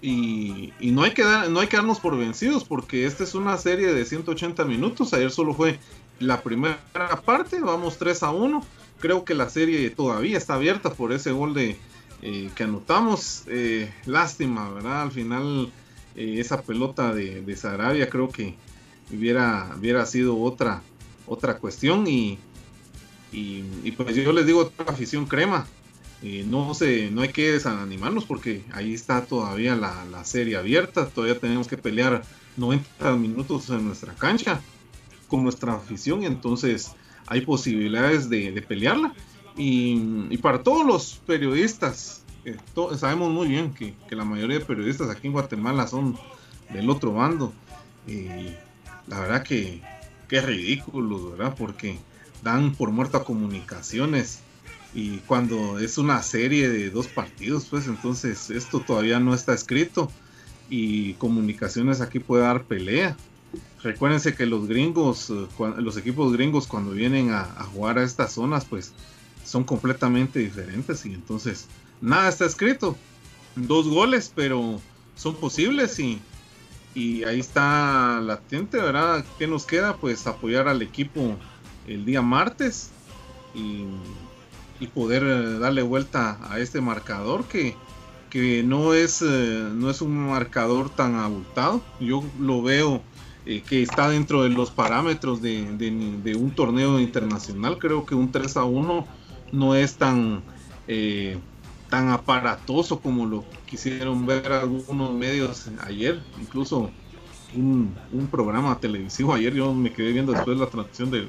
y, 0.00 0.72
no, 0.80 1.02
hay 1.02 1.12
que 1.12 1.24
dar, 1.24 1.50
no 1.50 1.60
hay 1.60 1.66
que 1.66 1.76
darnos 1.76 1.98
por 1.98 2.16
vencidos 2.16 2.64
porque 2.64 3.06
esta 3.06 3.24
es 3.24 3.34
una 3.34 3.56
serie 3.58 3.88
de 3.92 4.04
180 4.04 4.64
minutos. 4.64 5.12
Ayer 5.12 5.30
solo 5.30 5.54
fue 5.54 5.78
la 6.18 6.42
primera 6.42 6.78
parte, 7.24 7.60
vamos 7.60 7.98
3 7.98 8.22
a 8.22 8.30
1. 8.30 8.64
Creo 9.00 9.24
que 9.24 9.34
la 9.34 9.48
serie 9.50 9.90
todavía 9.90 10.38
está 10.38 10.54
abierta 10.54 10.92
por 10.92 11.12
ese 11.12 11.32
gol 11.32 11.54
de, 11.54 11.76
eh, 12.22 12.50
que 12.54 12.64
anotamos. 12.64 13.44
Eh, 13.46 13.92
lástima, 14.06 14.70
¿verdad? 14.70 15.02
Al 15.02 15.12
final 15.12 15.72
esa 16.14 16.62
pelota 16.62 17.12
de, 17.12 17.42
de 17.42 17.56
Sarabia 17.56 18.08
creo 18.08 18.30
que 18.30 18.54
hubiera, 19.12 19.70
hubiera 19.78 20.06
sido 20.06 20.40
otra, 20.40 20.82
otra 21.26 21.58
cuestión 21.58 22.06
y 22.06 22.38
pues 23.98 24.16
yo 24.16 24.32
les 24.32 24.46
digo 24.46 24.72
la 24.78 24.92
afición 24.92 25.26
crema, 25.26 25.66
no, 26.46 26.74
se, 26.74 27.10
no 27.10 27.22
hay 27.22 27.28
que 27.28 27.52
desanimarnos 27.52 28.24
porque 28.24 28.64
ahí 28.72 28.94
está 28.94 29.24
todavía 29.24 29.76
la, 29.76 30.24
serie 30.24 30.56
abierta, 30.56 31.06
todavía 31.06 31.38
tenemos 31.38 31.68
que 31.68 31.76
pelear 31.76 32.22
90 32.56 33.16
minutos 33.16 33.68
en 33.70 33.86
nuestra 33.86 34.14
cancha 34.14 34.60
con 35.28 35.42
nuestra 35.42 35.74
afición 35.74 36.22
y 36.22 36.26
entonces 36.26 36.92
hay 37.26 37.40
posibilidades 37.42 38.28
de, 38.28 38.64
pelearla. 38.66 39.12
Y, 39.56 40.36
para 40.38 40.62
todos 40.62 40.86
los 40.86 41.20
periodistas, 41.26 42.24
sabemos 42.96 43.30
muy 43.32 43.48
bien 43.48 43.72
que, 43.74 43.94
la 44.10 44.24
mayoría 44.24 44.58
de 44.58 44.64
periodistas 44.64 45.10
aquí 45.10 45.26
en 45.26 45.32
Guatemala 45.32 45.86
son 45.86 46.16
del 46.72 46.88
otro 46.90 47.12
bando. 47.12 47.52
y 48.06 48.54
la 49.08 49.20
verdad 49.20 49.42
que, 49.42 49.82
que 50.28 50.40
ridículo, 50.40 51.30
¿verdad? 51.30 51.54
Porque 51.56 51.98
dan 52.42 52.74
por 52.74 52.90
muerto 52.90 53.16
a 53.16 53.24
comunicaciones. 53.24 54.40
Y 54.94 55.18
cuando 55.18 55.78
es 55.78 55.98
una 55.98 56.22
serie 56.22 56.68
de 56.70 56.90
dos 56.90 57.06
partidos, 57.06 57.66
pues 57.66 57.86
entonces 57.86 58.50
esto 58.50 58.80
todavía 58.80 59.20
no 59.20 59.34
está 59.34 59.52
escrito. 59.54 60.10
Y 60.68 61.14
comunicaciones 61.14 62.00
aquí 62.00 62.18
puede 62.18 62.42
dar 62.42 62.64
pelea. 62.64 63.16
Recuérdense 63.86 64.34
que 64.34 64.46
los 64.46 64.66
gringos, 64.66 65.30
eh, 65.30 65.46
los 65.76 65.96
equipos 65.96 66.32
gringos 66.32 66.66
cuando 66.66 66.90
vienen 66.90 67.30
a, 67.30 67.44
jugar 67.72 68.00
a 68.00 68.02
estas 68.02 68.32
zonas, 68.32 68.64
pues 68.64 68.92
son 69.44 69.62
completamente 69.62 70.40
diferentes. 70.40 71.06
Y 71.06 71.14
entonces 71.14 71.68
nada 72.00 72.28
está 72.28 72.46
escrito. 72.46 72.96
Dos 73.54 73.86
goles, 73.86 74.32
pero 74.34 74.80
son 75.14 75.36
posibles 75.36 76.00
y, 76.00 76.20
y 76.96 77.22
ahí 77.22 77.38
está 77.38 78.20
latente, 78.20 78.78
¿verdad? 78.78 79.24
¿Qué 79.38 79.46
nos 79.46 79.64
queda? 79.64 79.96
Pues 79.96 80.26
apoyar 80.26 80.66
al 80.66 80.82
equipo 80.82 81.36
el 81.86 82.04
día 82.04 82.22
martes 82.22 82.90
y, 83.54 83.84
poder 84.94 85.22
eh, 85.22 85.58
darle 85.60 85.82
vuelta 85.82 86.38
a 86.50 86.58
este 86.58 86.80
marcador 86.80 87.44
que, 87.44 87.76
que 88.30 88.64
no, 88.64 88.94
es, 88.94 89.22
eh, 89.22 89.68
no 89.72 89.90
es 89.90 90.00
un 90.00 90.26
marcador 90.26 90.90
tan 90.90 91.14
abultado. 91.14 91.82
Yo 92.00 92.24
lo 92.40 92.62
veo 92.62 93.00
eh, 93.46 93.62
que 93.66 93.82
está 93.82 94.10
dentro 94.10 94.42
de 94.42 94.50
los 94.50 94.70
parámetros 94.70 95.40
de, 95.40 96.36
un 96.38 96.50
torneo 96.54 96.98
internacional. 97.00 97.78
Creo 97.78 98.04
que 98.04 98.14
un 98.14 98.30
3 98.30 98.56
a 98.56 98.64
1 98.64 99.06
no 99.52 99.74
es 99.74 99.94
tan, 99.96 100.42
tan 101.88 102.08
aparatoso 102.10 103.00
como 103.00 103.26
lo 103.26 103.44
quisieron 103.66 104.26
ver 104.26 104.52
algunos 104.52 105.12
medios 105.12 105.70
ayer. 105.86 106.20
Incluso 106.40 106.90
un, 107.54 107.94
programa 108.30 108.78
televisivo 108.78 109.34
ayer 109.34 109.54
yo 109.54 109.72
me 109.72 109.92
quedé 109.92 110.12
viendo 110.12 110.32
después 110.32 110.58
la 110.58 110.66
transmisión 110.66 111.10
de, 111.10 111.26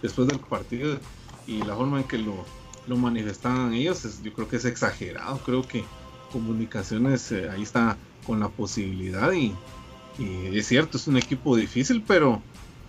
después 0.00 0.26
del 0.28 0.38
partido 0.38 0.98
y 1.46 1.62
la 1.62 1.74
forma 1.74 2.00
en 2.00 2.04
que 2.04 2.18
lo, 2.18 2.44
lo 2.86 2.96
manifestaban 2.96 3.74
ellos, 3.74 4.20
yo 4.22 4.32
creo 4.32 4.48
que 4.48 4.56
es 4.56 4.64
exagerado. 4.64 5.38
Creo 5.44 5.62
que 5.62 5.84
comunicaciones 6.32 7.30
eh, 7.32 7.50
ahí 7.50 7.62
está 7.62 7.96
con 8.26 8.40
la 8.40 8.48
posibilidad 8.48 9.32
y, 9.32 9.54
Y 10.18 10.58
es 10.58 10.66
cierto, 10.66 10.96
es 10.96 11.06
un 11.06 11.16
equipo 11.16 11.56
difícil, 11.56 12.02
pero, 12.06 12.42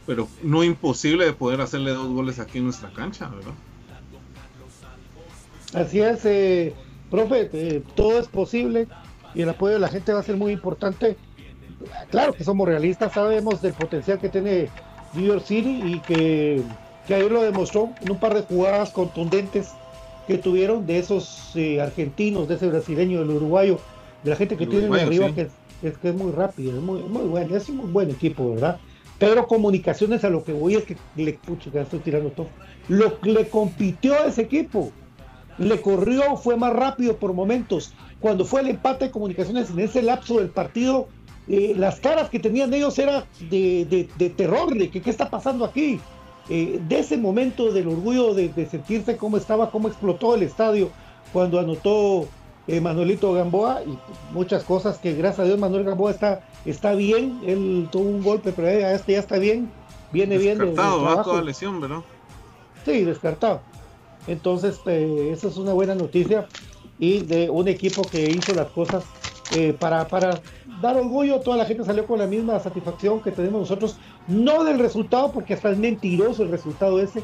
pero 0.05 0.27
no 0.41 0.63
imposible 0.63 1.25
de 1.25 1.33
poder 1.33 1.61
hacerle 1.61 1.91
dos 1.91 2.07
goles 2.09 2.39
aquí 2.39 2.57
en 2.57 2.65
nuestra 2.65 2.91
cancha, 2.91 3.29
¿verdad? 3.29 3.53
Así 5.73 6.01
es, 6.01 6.23
eh, 6.25 6.73
profe, 7.09 7.49
eh, 7.53 7.81
todo 7.95 8.19
es 8.19 8.27
posible 8.27 8.87
y 9.33 9.41
el 9.41 9.49
apoyo 9.49 9.73
de 9.73 9.79
la 9.79 9.87
gente 9.87 10.13
va 10.13 10.19
a 10.19 10.23
ser 10.23 10.37
muy 10.37 10.51
importante. 10.51 11.17
Claro 12.11 12.33
que 12.33 12.43
somos 12.43 12.67
realistas, 12.67 13.13
sabemos 13.13 13.61
del 13.61 13.73
potencial 13.73 14.19
que 14.19 14.29
tiene 14.29 14.69
New 15.13 15.25
York 15.25 15.43
City 15.45 15.81
y 15.83 15.99
que, 15.99 16.61
que 17.07 17.15
ayer 17.15 17.31
lo 17.31 17.41
demostró 17.41 17.89
en 18.01 18.11
un 18.11 18.19
par 18.19 18.35
de 18.35 18.41
jugadas 18.41 18.91
contundentes 18.91 19.71
que 20.27 20.37
tuvieron 20.37 20.85
de 20.85 20.99
esos 20.99 21.51
eh, 21.55 21.81
argentinos, 21.81 22.47
de 22.47 22.55
ese 22.55 22.67
brasileño, 22.67 23.19
del 23.19 23.31
uruguayo, 23.31 23.79
de 24.23 24.29
la 24.29 24.35
gente 24.35 24.55
que 24.55 24.67
tiene 24.67 24.85
arriba, 24.99 25.33
que, 25.33 25.49
es, 25.83 25.97
que 25.97 26.09
es 26.09 26.15
muy 26.15 26.31
rápido, 26.31 26.77
es 26.77 26.81
muy, 26.81 27.01
muy 27.03 27.23
bueno, 27.23 27.55
es 27.55 27.69
un 27.69 27.91
buen 27.93 28.09
equipo, 28.09 28.53
¿verdad? 28.53 28.79
Pero 29.19 29.47
comunicaciones 29.47 30.23
a 30.23 30.29
lo 30.29 30.43
que 30.43 30.53
voy 30.53 30.75
es 30.75 30.83
que 30.83 30.97
le 31.15 31.33
pucho, 31.33 31.71
que 31.71 31.81
estoy 31.81 31.99
tirando 31.99 32.31
todo. 32.31 32.47
Lo 32.89 33.17
le 33.23 33.47
compitió 33.47 34.13
a 34.13 34.25
ese 34.27 34.41
equipo, 34.41 34.91
le 35.57 35.79
corrió, 35.81 36.35
fue 36.35 36.57
más 36.57 36.73
rápido 36.73 37.17
por 37.17 37.33
momentos. 37.33 37.93
Cuando 38.19 38.45
fue 38.45 38.61
el 38.61 38.69
empate 38.69 39.05
de 39.05 39.11
comunicaciones 39.11 39.69
en 39.69 39.79
ese 39.79 40.01
lapso 40.01 40.39
del 40.39 40.49
partido, 40.49 41.07
eh, 41.47 41.73
las 41.77 41.99
caras 41.99 42.29
que 42.29 42.39
tenían 42.39 42.73
ellos 42.73 42.97
era 42.97 43.25
de, 43.49 44.07
de, 44.17 44.29
terror, 44.29 44.73
de 44.73 44.89
que 44.89 45.01
qué 45.01 45.09
está 45.09 45.29
pasando 45.29 45.65
aquí. 45.65 45.99
Eh, 46.49 46.81
de 46.89 46.99
ese 46.99 47.17
momento 47.17 47.71
del 47.71 47.87
orgullo 47.87 48.33
de, 48.33 48.51
sentirse 48.69 49.15
cómo 49.15 49.37
estaba, 49.37 49.71
cómo 49.71 49.87
explotó 49.87 50.35
el 50.35 50.43
estadio 50.43 50.89
cuando 51.31 51.59
anotó 51.59 52.27
eh, 52.67 52.79
Manuelito 52.81 53.33
Gamboa 53.33 53.81
y 53.83 53.97
muchas 54.33 54.63
cosas 54.63 54.97
que 54.97 55.13
gracias 55.13 55.39
a 55.39 55.43
Dios 55.43 55.59
Manuel 55.59 55.83
Gamboa 55.83 56.11
está, 56.11 56.47
está 56.65 56.93
bien, 56.93 57.41
él 57.45 57.87
tuvo 57.91 58.09
un 58.09 58.23
golpe, 58.23 58.53
pero 58.53 58.67
ya, 58.79 58.93
este 58.93 59.13
ya 59.13 59.19
está 59.19 59.37
bien, 59.37 59.69
viene 60.11 60.37
bien. 60.37 60.57
Descartado, 60.57 61.01
va 61.03 61.23
toda 61.23 61.41
lesión, 61.41 61.81
¿verdad? 61.81 62.01
Sí, 62.85 63.03
descartado. 63.03 63.61
Entonces, 64.27 64.79
eh, 64.85 65.29
esa 65.33 65.47
es 65.47 65.57
una 65.57 65.73
buena 65.73 65.95
noticia 65.95 66.47
y 66.99 67.21
de 67.21 67.49
un 67.49 67.67
equipo 67.67 68.03
que 68.03 68.29
hizo 68.29 68.53
las 68.53 68.67
cosas 68.67 69.03
para, 69.79 70.07
para 70.07 70.41
dar 70.81 70.97
orgullo, 70.97 71.39
toda 71.39 71.57
la 71.57 71.65
gente 71.65 71.83
salió 71.83 72.05
con 72.05 72.19
la 72.19 72.27
misma 72.27 72.59
satisfacción 72.59 73.21
que 73.21 73.31
tenemos 73.31 73.61
nosotros, 73.61 73.97
no 74.27 74.63
del 74.63 74.79
resultado, 74.79 75.31
porque 75.31 75.53
hasta 75.53 75.71
es 75.71 75.77
mentiroso 75.77 76.43
el 76.43 76.49
resultado 76.49 76.99
ese, 76.99 77.21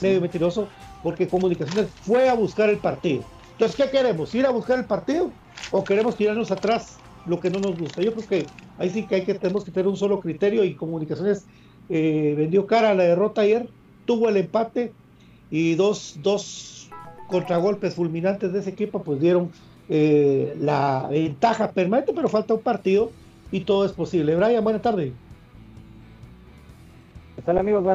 medio 0.00 0.20
mentiroso, 0.20 0.68
porque 1.02 1.28
Comunicaciones 1.28 1.88
fue 2.02 2.28
a 2.28 2.34
buscar 2.34 2.68
el 2.68 2.78
partido. 2.78 3.24
Entonces, 3.62 3.86
¿qué 3.86 3.96
queremos? 3.96 4.34
¿Ir 4.34 4.44
a 4.44 4.50
buscar 4.50 4.76
el 4.76 4.86
partido 4.86 5.30
o 5.70 5.84
queremos 5.84 6.16
tirarnos 6.16 6.50
atrás 6.50 6.98
lo 7.26 7.38
que 7.38 7.48
no 7.48 7.60
nos 7.60 7.78
gusta? 7.78 8.02
Yo 8.02 8.12
creo 8.12 8.26
que 8.26 8.46
ahí 8.76 8.90
sí 8.90 9.06
que 9.06 9.14
hay 9.14 9.24
que 9.24 9.34
tenemos 9.34 9.64
que 9.64 9.70
tener 9.70 9.86
un 9.86 9.96
solo 9.96 10.18
criterio 10.18 10.64
y 10.64 10.74
Comunicaciones 10.74 11.46
eh, 11.88 12.34
vendió 12.36 12.66
cara 12.66 12.90
a 12.90 12.94
la 12.94 13.04
derrota 13.04 13.42
ayer, 13.42 13.70
tuvo 14.04 14.28
el 14.28 14.38
empate 14.38 14.92
y 15.48 15.76
dos, 15.76 16.18
dos 16.24 16.90
contragolpes 17.28 17.94
fulminantes 17.94 18.52
de 18.52 18.58
ese 18.58 18.70
equipo 18.70 19.00
pues 19.04 19.20
dieron 19.20 19.52
eh, 19.88 20.56
la 20.58 21.06
ventaja 21.08 21.70
permanente, 21.70 22.12
pero 22.12 22.28
falta 22.28 22.54
un 22.54 22.62
partido 22.62 23.12
y 23.52 23.60
todo 23.60 23.86
es 23.86 23.92
posible. 23.92 24.34
Brian, 24.34 24.64
buenas 24.64 24.82
tardes. 24.82 25.12
¿Qué 27.36 27.42
tal 27.42 27.58
amigos? 27.58 27.86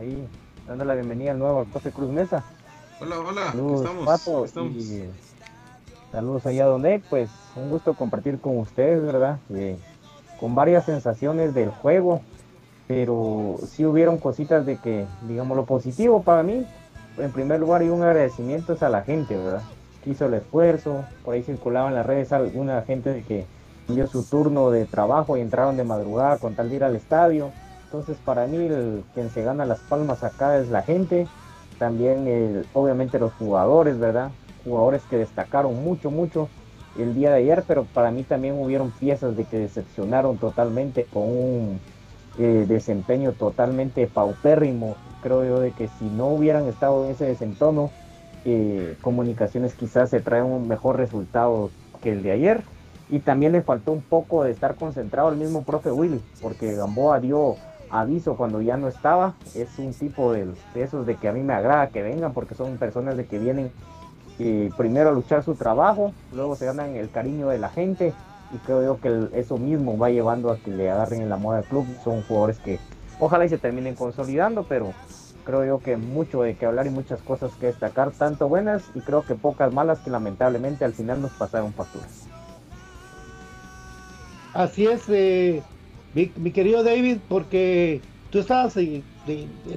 Ahí 0.00 0.26
dando 0.66 0.86
la 0.86 0.94
bienvenida 0.94 1.32
al 1.32 1.38
nuevo 1.38 1.66
José 1.70 1.90
Cruz 1.90 2.08
Mesa. 2.08 2.42
Hola, 3.00 3.18
hola, 3.20 3.52
saludos, 3.52 3.80
estamos. 3.80 4.04
saludos 6.12 6.46
allá 6.46 6.66
donde, 6.66 7.02
pues 7.10 7.28
un 7.54 7.70
gusto 7.70 7.94
compartir 7.94 8.40
con 8.40 8.58
ustedes, 8.58 9.02
¿verdad? 9.02 9.38
Eh, 9.50 9.76
con 10.40 10.54
varias 10.54 10.84
sensaciones 10.86 11.54
del 11.54 11.70
juego, 11.70 12.22
pero 12.88 13.56
sí 13.66 13.84
hubieron 13.84 14.18
cositas 14.18 14.64
de 14.64 14.78
que, 14.78 15.06
digamos, 15.28 15.56
lo 15.56 15.66
positivo 15.66 16.22
para 16.22 16.42
mí, 16.42 16.66
en 17.18 17.32
primer 17.32 17.60
lugar, 17.60 17.82
y 17.82 17.88
un 17.88 18.02
agradecimiento 18.02 18.72
es 18.72 18.82
a 18.82 18.88
la 18.88 19.02
gente, 19.02 19.36
¿verdad? 19.36 19.62
hizo 20.06 20.26
el 20.26 20.34
esfuerzo, 20.34 21.04
por 21.24 21.34
ahí 21.34 21.42
circulaban 21.42 21.90
en 21.90 21.96
las 21.96 22.06
redes 22.06 22.32
alguna 22.32 22.82
gente 22.82 23.12
de 23.12 23.22
que 23.22 23.46
dio 23.88 24.06
su 24.06 24.24
turno 24.24 24.70
de 24.70 24.86
trabajo 24.86 25.36
y 25.36 25.40
entraron 25.40 25.76
de 25.76 25.84
madrugada 25.84 26.38
con 26.38 26.54
tal 26.54 26.70
de 26.70 26.76
ir 26.76 26.84
al 26.84 26.96
estadio. 26.96 27.50
Entonces 27.84 28.16
para 28.24 28.46
mí 28.46 28.56
el 28.56 29.04
quien 29.14 29.30
se 29.30 29.42
gana 29.42 29.64
las 29.64 29.80
palmas 29.80 30.24
acá 30.24 30.58
es 30.58 30.68
la 30.68 30.82
gente, 30.82 31.26
también 31.78 32.64
obviamente 32.72 33.18
los 33.18 33.32
jugadores, 33.34 33.98
¿verdad? 33.98 34.30
Jugadores 34.64 35.02
que 35.08 35.16
destacaron 35.16 35.82
mucho, 35.82 36.10
mucho 36.10 36.48
el 36.98 37.14
día 37.14 37.30
de 37.30 37.36
ayer, 37.36 37.64
pero 37.66 37.84
para 37.84 38.10
mí 38.10 38.22
también 38.22 38.58
hubieron 38.58 38.90
piezas 38.90 39.36
de 39.36 39.44
que 39.44 39.58
decepcionaron 39.58 40.38
totalmente 40.38 41.04
con 41.04 41.24
un 41.24 41.80
eh, 42.38 42.64
desempeño 42.66 43.32
totalmente 43.32 44.06
paupérrimo. 44.06 44.96
Creo 45.22 45.44
yo 45.44 45.60
de 45.60 45.72
que 45.72 45.88
si 45.98 46.04
no 46.04 46.28
hubieran 46.28 46.66
estado 46.66 47.04
en 47.04 47.12
ese 47.12 47.26
desentono, 47.26 47.90
comunicaciones 49.00 49.74
quizás 49.74 50.10
se 50.10 50.20
trae 50.20 50.42
un 50.42 50.68
mejor 50.68 50.96
resultado 50.96 51.70
que 52.02 52.12
el 52.12 52.22
de 52.22 52.32
ayer. 52.32 52.62
Y 53.08 53.20
también 53.20 53.52
le 53.52 53.62
faltó 53.62 53.92
un 53.92 54.02
poco 54.02 54.44
de 54.44 54.50
estar 54.50 54.74
concentrado 54.74 55.28
el 55.28 55.36
mismo 55.36 55.62
profe 55.62 55.92
Willy, 55.92 56.20
porque 56.42 56.74
Gamboa 56.74 57.20
dio 57.20 57.56
aviso 57.90 58.36
cuando 58.36 58.60
ya 58.60 58.76
no 58.76 58.88
estaba. 58.88 59.34
Es 59.54 59.78
un 59.78 59.92
tipo 59.92 60.32
de, 60.32 60.46
esos 60.74 61.06
de 61.06 61.16
que 61.16 61.28
a 61.28 61.32
mí 61.32 61.42
me 61.42 61.54
agrada 61.54 61.88
que 61.88 62.02
vengan, 62.02 62.32
porque 62.32 62.54
son 62.54 62.76
personas 62.76 63.16
de 63.16 63.26
que 63.26 63.38
vienen 63.38 63.70
primero 64.76 65.08
a 65.08 65.12
luchar 65.12 65.42
su 65.42 65.54
trabajo, 65.54 66.12
luego 66.32 66.56
se 66.56 66.66
ganan 66.66 66.94
el 66.96 67.10
cariño 67.10 67.48
de 67.48 67.58
la 67.58 67.68
gente. 67.68 68.12
Y 68.52 68.58
creo 68.58 68.82
yo 68.82 69.00
que 69.00 69.28
eso 69.38 69.58
mismo 69.58 69.98
va 69.98 70.10
llevando 70.10 70.50
a 70.50 70.58
que 70.58 70.70
le 70.70 70.90
agarren 70.90 71.22
en 71.22 71.28
la 71.28 71.36
moda 71.36 71.58
del 71.58 71.66
club. 71.66 71.86
Son 72.04 72.22
jugadores 72.22 72.58
que 72.58 72.78
ojalá 73.18 73.44
y 73.44 73.48
se 73.48 73.58
terminen 73.58 73.94
consolidando, 73.94 74.64
pero 74.64 74.92
creo 75.44 75.64
yo 75.64 75.78
que 75.78 75.96
mucho 75.96 76.42
de 76.42 76.56
que 76.56 76.66
hablar 76.66 76.86
y 76.86 76.90
muchas 76.90 77.22
cosas 77.22 77.52
que 77.54 77.66
destacar, 77.66 78.10
tanto 78.10 78.48
buenas 78.48 78.84
y 78.94 79.00
creo 79.00 79.22
que 79.22 79.34
pocas 79.34 79.72
malas 79.72 80.00
que 80.00 80.10
lamentablemente 80.10 80.84
al 80.84 80.92
final 80.92 81.22
nos 81.22 81.32
pasaron 81.32 81.72
facturas. 81.72 82.26
Así 84.52 84.86
es, 84.86 85.02
eh, 85.08 85.62
mi, 86.16 86.50
querido 86.50 86.82
David, 86.82 87.18
porque 87.28 88.00
tú 88.30 88.38
estabas, 88.38 88.76
el 88.76 89.02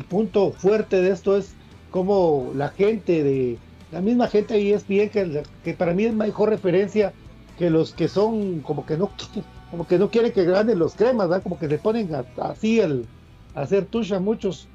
punto 0.07 0.51
fuerte 0.53 1.01
de 1.01 1.11
esto 1.11 1.37
es 1.37 1.53
como 1.91 2.51
la 2.55 2.69
gente 2.69 3.23
de, 3.23 3.57
la 3.91 4.01
misma 4.01 4.27
gente 4.27 4.53
de 4.53 4.73
ESPN, 4.73 5.09
que, 5.09 5.43
que 5.63 5.73
para 5.73 5.93
mí 5.93 6.05
es 6.05 6.13
mejor 6.13 6.49
referencia 6.49 7.13
que 7.57 7.69
los 7.69 7.93
que 7.93 8.07
son 8.07 8.61
como 8.61 8.85
que 8.85 8.97
no 8.97 9.11
como 9.71 9.85
que 9.85 9.99
no 9.99 10.09
quieren 10.09 10.31
que 10.31 10.45
ganen 10.45 10.79
los 10.79 10.95
cremas, 10.95 11.41
como 11.41 11.59
que 11.59 11.67
se 11.67 11.77
ponen 11.77 12.09
así 12.41 12.79
el, 12.79 13.05
hacer 13.53 13.85
tuya 13.85 14.19
muchos. 14.19 14.67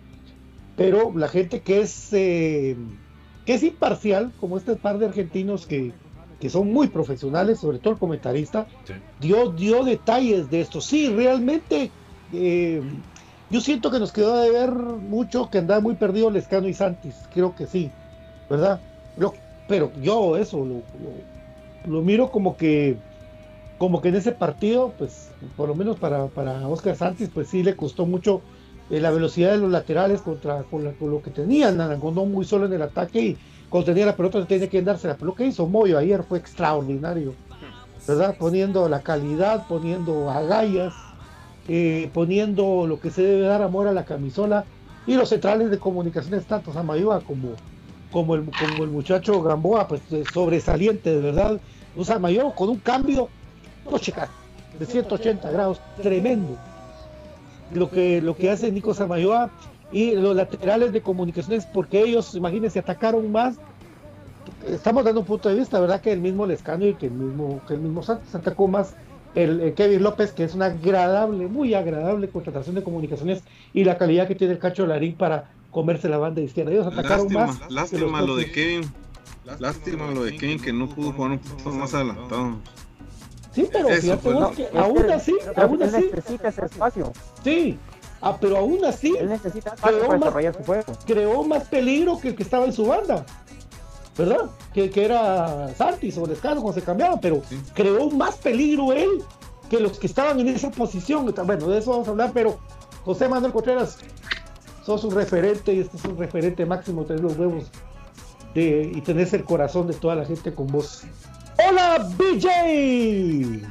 Pero 0.77 1.13
la 1.17 1.29
gente 1.29 1.61
que 1.61 1.81
es 1.81 2.13
eh, 2.13 2.77
que 3.47 3.55
es 3.55 3.63
imparcial, 3.63 4.33
como 4.41 4.57
este 4.57 4.77
par 4.77 4.99
de 4.99 5.07
argentinos 5.07 5.67
que, 5.67 5.93
son 6.51 6.73
muy 6.73 6.89
profesionales, 6.89 7.61
sobre 7.61 7.79
todo 7.79 7.95
el 7.95 7.99
comentarista, 7.99 8.67
dio, 9.21 9.51
dio 9.51 9.85
detalles 9.85 10.51
de 10.51 10.61
esto. 10.61 10.81
Sí, 10.81 11.09
realmente 11.09 11.91
eh, 12.33 12.83
yo 13.51 13.61
siento 13.61 13.91
que 13.91 13.99
nos 13.99 14.13
quedó 14.13 14.41
de 14.41 14.51
ver 14.51 14.71
mucho 14.71 15.51
que 15.51 15.59
andaba 15.59 15.81
muy 15.81 15.95
perdido 15.95 16.31
Lescano 16.31 16.69
y 16.69 16.75
Santis, 16.75 17.15
creo 17.33 17.55
que 17.55 17.67
sí, 17.67 17.91
¿verdad? 18.49 18.81
pero 19.67 19.91
yo 20.03 20.37
eso 20.37 20.67
lo, 21.87 22.03
miro 22.03 22.31
como 22.31 22.57
que 22.57 22.99
como 23.79 24.01
que 24.01 24.09
en 24.09 24.17
ese 24.17 24.33
partido, 24.33 24.93
pues 24.97 25.31
por 25.57 25.69
lo 25.69 25.75
menos 25.75 25.99
para, 25.99 26.27
para 26.29 26.69
Oscar 26.69 26.97
Santis, 26.97 27.31
pues 27.33 27.49
sí 27.49 27.63
le 27.63 27.75
costó 27.75 28.07
mucho 28.07 28.43
eh, 28.91 29.01
la 29.01 29.11
velocidad 29.11 29.53
de 29.53 29.59
los 29.59 29.71
laterales 29.71 30.21
contra 30.21 30.63
con, 30.65 30.85
lo 30.85 31.23
que 31.23 31.31
tenían, 31.31 31.77
Naranjón 31.77 32.15
muy 32.31 32.45
solo 32.45 32.67
en 32.67 32.73
el 32.75 32.83
ataque 32.83 33.21
y 33.21 33.39
cuando 33.75 33.87
tenía 33.87 34.07
la 34.07 34.15
pelota 34.15 34.47
tenía 34.47 34.71
que 34.71 34.81
dársela. 34.83 35.15
Pero 35.15 35.27
lo 35.27 35.35
que 35.35 35.47
hizo 35.47 35.67
Moyo 35.67 35.99
ayer 35.99 36.23
fue 36.23 36.39
extraordinario, 36.39 37.35
¿verdad? 38.07 38.37
Poniendo 38.39 38.89
la 38.89 39.01
calidad, 39.01 39.67
poniendo 39.67 40.31
agallas, 40.31 40.95
eh, 41.67 42.09
poniendo 42.15 42.87
lo 42.87 43.01
que 43.01 43.11
se 43.11 43.23
debe 43.23 43.49
dar 43.49 43.63
amor 43.63 43.89
a 43.89 43.93
la 43.93 44.05
camisola 44.05 44.65
y 45.09 45.15
los 45.15 45.31
centrales 45.31 45.73
de 45.73 45.81
comunicaciones, 45.81 46.45
tanto 46.45 46.73
Samayoa 46.73 47.23
como, 47.23 47.49
como, 48.13 48.37
el, 48.37 48.45
como 48.45 48.85
el 48.85 48.91
muchacho 48.91 49.43
Gamboa, 49.43 49.89
pues 49.89 50.03
sobresaliente, 50.33 51.11
de 51.11 51.21
verdad. 51.21 51.61
Un 51.97 52.05
Samayoa 52.05 52.55
con 52.55 52.69
un 52.69 52.79
cambio, 52.79 53.29
no 53.91 53.99
checar, 53.99 54.29
de 54.79 54.87
180 54.87 55.51
grados, 55.51 55.81
tremendo 56.01 56.57
lo 57.73 57.91
que, 57.91 58.21
lo 58.23 58.37
que 58.37 58.51
hace 58.51 58.71
Nico 58.71 58.95
Samayoa 58.95 59.51
y 59.95 60.17
los 60.17 60.35
laterales 60.35 60.93
de 60.93 61.01
comunicaciones, 61.03 61.67
porque 61.67 62.03
ellos, 62.03 62.35
imagínense, 62.35 62.81
atacaron 62.81 63.31
más. 63.31 63.55
Estamos 64.69 65.05
dando 65.05 65.21
un 65.21 65.27
punto 65.27 65.49
de 65.49 65.55
vista, 65.55 65.79
¿verdad? 65.79 66.01
Que 66.01 66.11
el 66.11 66.21
mismo 66.21 66.47
Lescano 66.47 66.85
y 66.85 66.95
que 66.95 67.07
el 67.07 67.13
mismo, 67.13 67.61
que 67.69 67.75
el 67.75 67.81
mismo 67.81 68.03
Santos 68.03 68.35
atacó 68.35 68.67
más 68.67 68.97
el, 69.37 69.73
Kevin 69.75 70.03
López, 70.03 70.33
que 70.33 70.43
es 70.43 70.55
una 70.55 70.67
agradable, 70.67 71.47
muy 71.47 71.75
agradable 71.75 72.29
contratación 72.29 72.75
de 72.75 72.83
comunicaciones 72.83 73.45
y 73.73 73.85
la 73.85 73.97
calidad 73.97 74.27
que 74.27 74.35
tiene 74.35 74.55
el 74.55 74.59
Cacho 74.59 74.85
Larín 74.85 75.15
para 75.15 75.53
comerse 75.71 76.09
la 76.09 76.19
banda 76.19 76.41
izquierda. 76.41 76.73
Ellos 76.73 76.89
atacaron 76.89 77.33
más. 77.33 77.61
Lástima 77.71 78.21
lo 78.21 78.35
de 78.35 78.51
Kevin. 78.51 78.91
Lástima 79.61 80.11
lo 80.11 80.25
de 80.25 80.37
Kevin 80.37 80.61
que 80.61 80.73
no 80.73 80.89
pudo 80.89 81.13
jugar 81.13 81.31
un 81.31 81.39
poco 81.39 81.71
más 81.71 81.95
adelantado. 81.95 82.57
Sí, 83.53 83.69
pero 83.71 83.89
Eso, 83.91 84.03
fíjate 84.03 84.23
pues, 84.25 84.35
vos 84.35 84.43
no, 84.43 84.57
que 84.57 84.69
aún 84.77 85.11
así, 85.13 85.37
aún 85.55 85.83
así, 85.85 86.11
necesita 86.13 86.49
ese 86.49 86.65
espacio. 86.65 87.13
sí, 87.45 87.79
ah, 88.25 88.37
pero 88.41 88.57
aún 88.59 88.85
así 88.85 89.15
Él 89.19 89.29
necesita 89.29 89.75
para 89.77 89.97
más- 90.09 90.19
desarrollar 90.21 90.55
su 90.57 90.65
juego. 90.65 90.93
creó 91.07 91.43
más 91.45 91.65
peligro 91.69 92.19
que 92.19 92.29
el 92.29 92.37
que 92.37 92.43
estaba 92.43 92.65
en 92.65 92.73
su 92.73 92.87
banda, 92.87 93.25
¿verdad? 94.19 94.51
Que, 94.73 94.91
que 94.91 95.05
era 95.05 95.69
Santis 95.77 96.17
o 96.19 96.27
Lescano 96.27 96.61
cuando 96.63 96.79
se 96.81 96.85
cambiaban, 96.85 97.21
pero 97.21 97.43
Sí. 97.49 97.61
creó 97.75 98.11
más 98.11 98.37
peligro 98.37 98.93
él 98.93 99.09
que 99.71 99.81
los 99.81 99.99
que 99.99 100.07
estaban 100.07 100.39
en 100.41 100.49
esa 100.49 100.71
posición. 100.71 101.33
Bueno, 101.47 101.69
de 101.69 101.79
eso 101.79 101.91
vamos 101.93 102.09
a 102.09 102.11
hablar, 102.11 102.31
pero 102.35 102.59
José 103.05 103.29
Manuel 103.29 103.53
Contreras, 103.53 103.99
sos 104.85 105.03
un 105.05 105.13
referente 105.15 105.73
y 105.73 105.81
este 105.81 105.97
es 105.97 106.05
un 106.05 106.17
referente 106.19 106.67
máximo, 106.67 107.05
tener 107.05 107.23
los 107.23 107.37
huevos 107.39 107.71
de, 108.55 108.93
y 108.95 109.01
tenés 109.01 109.33
el 109.33 109.45
corazón 109.45 109.87
de 109.87 109.95
toda 109.95 110.15
la 110.15 110.25
gente 110.25 110.55
con 110.55 110.67
vos. 110.69 111.03
¡Hola, 111.69 112.09
BJ! 112.17 113.63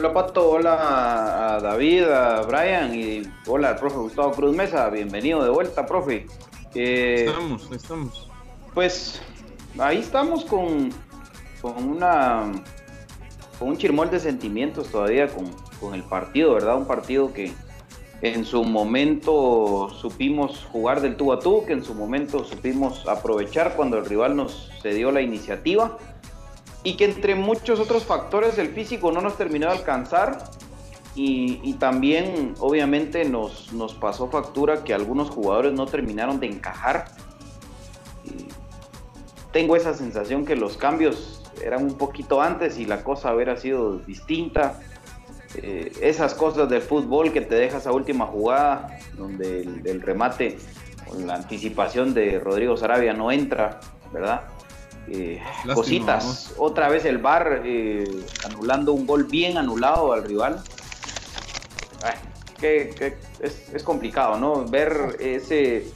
Hola 0.00 0.14
Pato, 0.14 0.52
hola 0.52 1.56
a 1.56 1.60
David, 1.60 2.04
a 2.04 2.40
Brian 2.46 2.94
y 2.94 3.20
hola 3.46 3.68
al 3.68 3.76
profe 3.76 3.98
Gustavo 3.98 4.30
Cruz 4.32 4.56
Mesa, 4.56 4.88
bienvenido 4.88 5.44
de 5.44 5.50
vuelta, 5.50 5.84
profe. 5.84 6.24
Eh, 6.74 7.26
Estamos, 7.28 7.70
estamos. 7.70 8.30
pues 8.72 9.20
ahí 9.78 9.98
estamos 9.98 10.46
con, 10.46 10.88
con 11.60 11.86
una 11.86 12.50
con 13.58 13.68
un 13.68 13.76
chirmol 13.76 14.08
de 14.08 14.20
sentimientos 14.20 14.88
todavía 14.88 15.28
con, 15.28 15.50
con 15.78 15.92
el 15.92 16.02
partido, 16.02 16.54
¿verdad? 16.54 16.78
Un 16.78 16.86
partido 16.86 17.34
que 17.34 17.52
en 18.22 18.46
su 18.46 18.64
momento 18.64 19.90
supimos 20.00 20.66
jugar 20.72 21.02
del 21.02 21.16
tú 21.18 21.30
a 21.34 21.40
tú, 21.40 21.66
que 21.66 21.74
en 21.74 21.84
su 21.84 21.92
momento 21.92 22.42
supimos 22.44 23.06
aprovechar 23.06 23.76
cuando 23.76 23.98
el 23.98 24.06
rival 24.06 24.34
nos 24.34 24.70
cedió 24.80 25.12
la 25.12 25.20
iniciativa 25.20 25.98
y 26.82 26.96
que 26.96 27.04
entre 27.04 27.34
muchos 27.34 27.78
otros 27.78 28.04
factores 28.04 28.58
el 28.58 28.68
físico 28.68 29.12
no 29.12 29.20
nos 29.20 29.36
terminó 29.36 29.66
de 29.66 29.72
alcanzar 29.72 30.38
y, 31.14 31.74
también 31.74 32.54
obviamente 32.60 33.24
nos, 33.24 33.72
nos 33.72 33.94
pasó 33.94 34.28
factura 34.28 34.84
que 34.84 34.94
algunos 34.94 35.28
jugadores 35.28 35.72
no 35.72 35.86
terminaron 35.86 36.40
de 36.40 36.46
encajar. 36.46 37.06
Tengo 39.52 39.76
esa 39.76 39.92
sensación 39.92 40.46
que 40.46 40.56
los 40.56 40.76
cambios 40.76 41.42
eran 41.62 41.84
un 41.84 41.94
poquito 41.98 42.40
antes 42.40 42.78
y 42.78 42.86
la 42.86 43.02
cosa 43.02 43.34
hubiera 43.34 43.56
sido 43.56 43.98
distinta. 43.98 44.80
Eh, 45.56 45.92
esas 46.00 46.34
cosas 46.34 46.70
del 46.70 46.80
fútbol 46.80 47.32
que 47.32 47.40
te 47.40 47.56
dejas 47.56 47.86
a 47.86 47.92
última 47.92 48.26
jugada, 48.26 48.98
donde 49.18 49.62
el, 49.62 49.82
el 49.84 50.00
remate 50.00 50.58
o 51.08 51.18
la 51.18 51.34
anticipación 51.34 52.14
de 52.14 52.38
Rodrigo 52.38 52.76
Sarabia 52.76 53.12
no 53.12 53.32
entra, 53.32 53.80
¿verdad? 54.12 54.42
Eh, 55.08 55.42
cositas. 55.74 56.54
Otra 56.56 56.88
vez 56.88 57.04
el 57.04 57.18
VAR 57.18 57.62
eh, 57.64 58.04
anulando 58.44 58.92
un 58.92 59.06
gol 59.06 59.24
bien 59.24 59.58
anulado 59.58 60.12
al 60.12 60.24
rival. 60.24 60.62
Ay, 62.02 62.14
que, 62.60 62.94
que 62.96 63.16
es, 63.40 63.70
es 63.74 63.82
complicado, 63.82 64.38
¿no? 64.38 64.64
Ver 64.66 65.16
ese, 65.18 65.88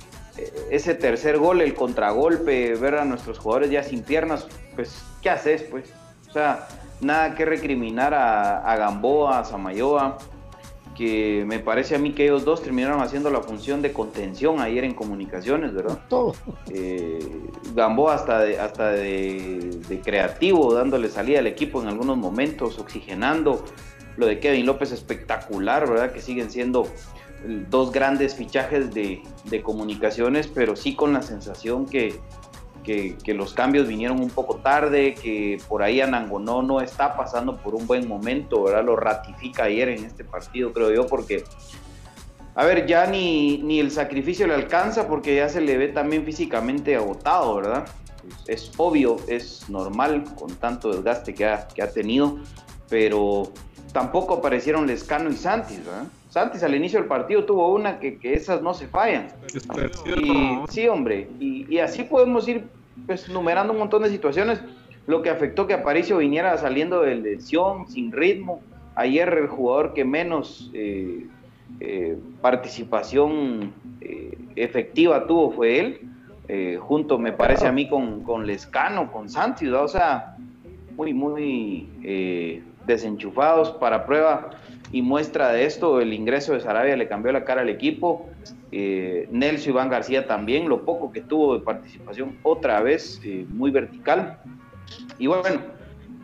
ese 0.71 0.95
tercer 0.95 1.39
gol, 1.39 1.61
el 1.61 1.75
contragolpe, 1.75 2.75
ver 2.75 2.97
a 2.97 3.05
nuestros 3.05 3.39
jugadores 3.39 3.71
ya 3.71 3.83
sin 3.83 4.03
piernas, 4.03 4.47
pues, 4.75 5.03
¿qué 5.23 5.31
haces, 5.31 5.63
pues? 5.63 5.85
O 6.29 6.33
sea, 6.33 6.67
nada 7.01 7.35
que 7.35 7.45
recriminar 7.45 8.15
a, 8.15 8.59
a 8.59 8.77
Gamboa, 8.77 9.39
a 9.41 9.45
Samayoa, 9.45 10.19
que 10.95 11.45
me 11.47 11.59
parece 11.59 11.95
a 11.95 11.99
mí 11.99 12.13
que 12.13 12.25
ellos 12.25 12.45
dos 12.45 12.63
terminaron 12.63 13.01
haciendo 13.03 13.31
la 13.31 13.41
función 13.41 13.83
de 13.83 13.93
contención 13.93 14.61
ayer 14.61 14.85
en 14.85 14.95
comunicaciones, 14.95 15.75
¿verdad? 15.75 15.99
Todo. 16.09 16.35
Eh, 16.73 17.19
Gamboa 17.75 18.15
hasta, 18.15 18.41
de, 18.41 18.59
hasta 18.59 18.91
de, 18.91 19.81
de 19.89 20.01
creativo, 20.01 20.73
dándole 20.73 21.09
salida 21.09 21.41
al 21.41 21.47
equipo 21.47 21.83
en 21.83 21.89
algunos 21.89 22.17
momentos, 22.17 22.79
oxigenando. 22.79 23.65
Lo 24.17 24.27
de 24.27 24.39
Kevin 24.39 24.67
López 24.67 24.93
espectacular, 24.93 25.89
¿verdad? 25.89 26.13
Que 26.13 26.21
siguen 26.21 26.51
siendo 26.51 26.87
dos 27.69 27.93
grandes 27.93 28.35
fichajes 28.35 28.95
de, 28.95 29.23
de 29.45 29.63
comunicaciones, 29.63 30.47
pero 30.47 30.77
sí 30.77 30.95
con 30.95 31.13
la 31.13 31.23
sensación 31.23 31.87
que, 31.87 32.21
que, 32.85 33.35
los 33.35 33.55
cambios 33.55 33.89
vinieron 33.89 34.21
un 34.21 34.31
poco 34.31 34.57
tarde, 34.57 35.15
que 35.15 35.59
por 35.69 35.83
ahí 35.83 36.01
Anangonó 36.01 36.63
no 36.63 36.81
está 36.81 37.17
pasando 37.17 37.57
por 37.57 37.75
un 37.75 37.87
buen 37.87 38.07
momento, 38.07 38.63
¿verdad? 38.63 38.85
Lo 38.85 38.95
ratifica 38.95 39.65
ayer 39.65 39.89
en 39.89 40.05
este 40.05 40.23
partido, 40.23 40.73
creo 40.73 40.93
yo, 40.93 41.07
porque, 41.07 41.43
a 42.55 42.65
ver, 42.65 42.87
ya 42.87 43.07
ni, 43.07 43.59
ni 43.59 43.81
el 43.81 43.91
sacrificio 43.91 44.47
le 44.47 44.55
alcanza 44.55 45.09
porque 45.09 45.35
ya 45.35 45.49
se 45.49 45.61
le 45.61 45.77
ve 45.77 45.89
también 45.89 46.25
físicamente 46.25 46.95
agotado, 46.95 47.57
¿verdad? 47.57 47.87
Es 48.47 48.71
obvio, 48.77 49.17
es 49.27 49.69
normal 49.69 50.25
con 50.37 50.55
tanto 50.55 50.91
desgaste 50.93 51.35
que 51.35 51.47
ha, 51.47 51.67
que 51.67 51.83
ha 51.83 51.91
tenido, 51.91 52.39
pero 52.89 53.51
tampoco 53.93 54.35
aparecieron 54.35 54.87
Lescano 54.87 55.31
y 55.31 55.37
Santis, 55.37 55.85
¿verdad? 55.85 56.05
Santis 56.35 56.65
al 56.65 56.75
inicio 56.75 56.99
del 56.99 57.07
partido 57.07 57.45
tuvo 57.45 57.73
una 57.73 58.01
que, 58.01 58.19
que 58.19 58.35
esas 58.35 58.61
no 58.61 58.75
se 58.75 58.89
fallan. 58.89 59.29
Y, 60.17 60.59
sí, 60.69 60.89
hombre, 60.89 61.29
y, 61.39 61.73
y, 61.73 61.79
así 61.79 62.03
podemos 62.03 62.49
ir 62.49 62.65
pues, 63.07 63.29
numerando 63.29 63.73
un 63.73 63.79
montón 63.79 64.03
de 64.03 64.11
situaciones. 64.11 64.61
Lo 65.07 65.23
que 65.23 65.31
afectó 65.31 65.69
que 65.69 65.75
Aparicio 65.75 66.19
viniera 66.19 66.59
saliendo 66.59 67.03
de 67.03 67.15
lesión, 67.15 67.87
sin 67.87 68.11
ritmo. 68.11 68.61
Ayer 68.97 69.29
el 69.29 69.47
jugador 69.47 69.95
que 69.95 70.05
menos 70.05 70.73
eh, 70.75 71.25
eh, 71.79 72.19
participación 72.41 73.73
eh, 74.01 74.37
efectiva 74.57 75.29
tuvo 75.29 75.53
fue 75.53 75.79
él, 75.79 76.01
junto 76.81 77.17
me 77.17 77.31
parece 77.31 77.69
a 77.69 77.73
mí 77.73 77.89
con, 77.89 78.25
con 78.25 78.45
Lescano, 78.45 79.13
con 79.13 79.29
Santis, 79.29 79.71
o 79.71 79.87
sea, 79.87 80.37
muy, 80.97 81.15
muy 81.15 81.89
desenchufados 82.87 83.71
para 83.73 84.07
prueba 84.07 84.51
y 84.95 85.03
muestra 85.03 85.53
de 85.53 85.65
esto, 85.65 86.01
el 86.01 86.13
ingreso 86.13 86.53
de 86.53 86.61
Sarabia 86.61 86.97
le 86.97 87.09
cambió 87.09 87.33
la 87.33 87.45
cara 87.45 87.63
al 87.63 87.69
equipo. 87.69 88.29
Eh, 88.71 89.29
Nelson 89.31 89.73
Iván 89.73 89.89
García 89.89 90.29
también, 90.29 90.69
lo 90.69 90.85
poco 90.85 91.11
que 91.11 91.21
tuvo 91.21 91.59
de 91.59 91.65
participación, 91.65 92.39
otra 92.45 92.81
vez 92.81 93.21
eh, 93.25 93.45
muy 93.49 93.73
vertical. 93.73 94.39
Y 95.19 95.27
bueno, 95.27 95.61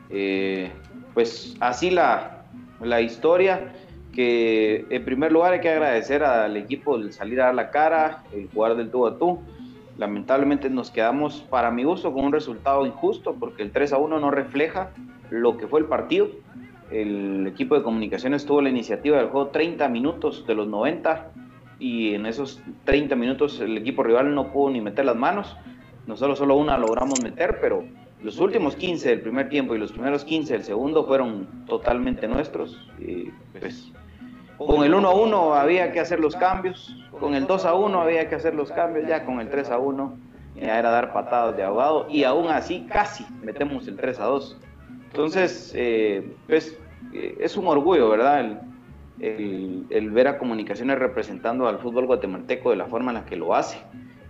eh, 0.09 0.71
pues 1.15 1.57
así 1.59 1.91
la, 1.91 2.45
la, 2.81 3.01
historia, 3.01 3.73
que 4.13 4.87
en 4.91 5.05
primer 5.05 5.33
lugar 5.33 5.55
hay 5.55 5.61
que 5.61 5.71
agradecer 5.71 6.23
al 6.23 6.57
equipo 6.57 6.95
el 6.95 7.13
salir 7.13 7.41
a 7.41 7.47
dar 7.47 7.55
la 7.57 7.71
cara, 7.71 8.23
el 8.33 8.49
jugar 8.55 8.77
del 8.77 8.91
tú 8.91 9.07
a 9.07 9.19
tú. 9.19 9.41
Lamentablemente 9.99 10.71
nos 10.71 10.93
quedamos, 10.93 11.45
para 11.51 11.73
mi 11.73 11.83
gusto, 11.83 12.13
con 12.13 12.25
un 12.25 12.33
resultado 12.33 12.87
injusto, 12.87 13.35
porque 13.35 13.65
el 13.65 13.73
3 13.73 13.95
a 13.95 13.99
1 13.99 14.21
no 14.21 14.31
refleja 14.31 14.91
lo 15.29 15.57
que 15.57 15.67
fue 15.67 15.81
el 15.81 15.87
partido 15.87 16.29
el 16.91 17.47
equipo 17.47 17.75
de 17.77 17.83
comunicaciones 17.83 18.45
tuvo 18.45 18.63
la 18.63 18.69
iniciativa 18.69 19.19
del 19.19 19.29
juego 19.29 19.49
30 19.49 19.89
minutos 19.89 20.47
de 20.47 20.55
los 20.55 20.69
90 20.69 21.31
y 21.79 22.15
en 22.15 22.27
esos 22.27 22.61
30 22.85 23.17
minutos 23.17 23.61
el 23.61 23.79
equipo 23.79 24.03
rival 24.03 24.35
no 24.35 24.53
pudo 24.53 24.71
ni 24.71 24.81
meter 24.81 25.05
las 25.05 25.17
manos. 25.17 25.57
Nosotros 26.07 26.39
solo 26.39 26.57
una 26.57 26.77
logramos 26.77 27.23
meter, 27.23 27.59
pero 27.61 27.85
los 28.23 28.39
últimos 28.39 28.77
15 28.77 29.09
del 29.09 29.21
primer 29.21 29.49
tiempo 29.49 29.75
y 29.75 29.79
los 29.79 29.93
primeros 29.93 30.25
15 30.25 30.53
del 30.53 30.65
segundo 30.65 31.05
fueron 31.05 31.65
totalmente 31.67 32.29
nuestros. 32.29 32.79
Y 32.99 33.31
pues, 33.59 33.91
con 34.59 34.85
el 34.85 34.93
1 34.93 35.09
a 35.09 35.15
1 35.15 35.55
había 35.55 35.93
que 35.93 36.01
hacer 36.01 36.21
los 36.21 36.37
cambios, 36.37 36.97
con 37.19 37.35
el 37.35 37.47
2 37.47 37.65
a 37.65 37.75
1 37.75 38.01
había 38.01 38.29
que 38.29 38.35
hacer 38.35 38.55
los 38.55 38.71
cambios, 38.73 39.09
ya 39.09 39.25
con 39.25 39.41
el 39.41 39.49
3 39.49 39.71
a 39.71 39.79
1 39.79 40.31
ya 40.57 40.79
era 40.79 40.91
dar 40.91 41.13
patadas 41.13 41.57
de 41.57 41.63
ahogado 41.63 42.07
y 42.11 42.25
aún 42.25 42.49
así 42.49 42.87
casi 42.91 43.25
metemos 43.43 43.87
el 43.89 43.97
3 43.97 44.21
a 44.21 44.25
2. 44.25 44.59
Entonces, 45.11 45.73
eh, 45.77 46.35
pues 46.47 46.77
eh, 47.13 47.37
es 47.41 47.57
un 47.57 47.67
orgullo, 47.67 48.09
¿verdad? 48.11 48.41
El, 48.41 48.59
el, 49.21 49.87
el, 49.91 50.11
ver 50.11 50.29
a 50.29 50.39
comunicaciones 50.39 50.99
representando 50.99 51.69
al 51.69 51.79
fútbol 51.79 52.07
guatemalteco 52.07 52.71
de 52.71 52.77
la 52.77 52.87
forma 52.87 53.11
en 53.11 53.17
la 53.17 53.25
que 53.27 53.37
lo 53.37 53.55
hace. 53.55 53.79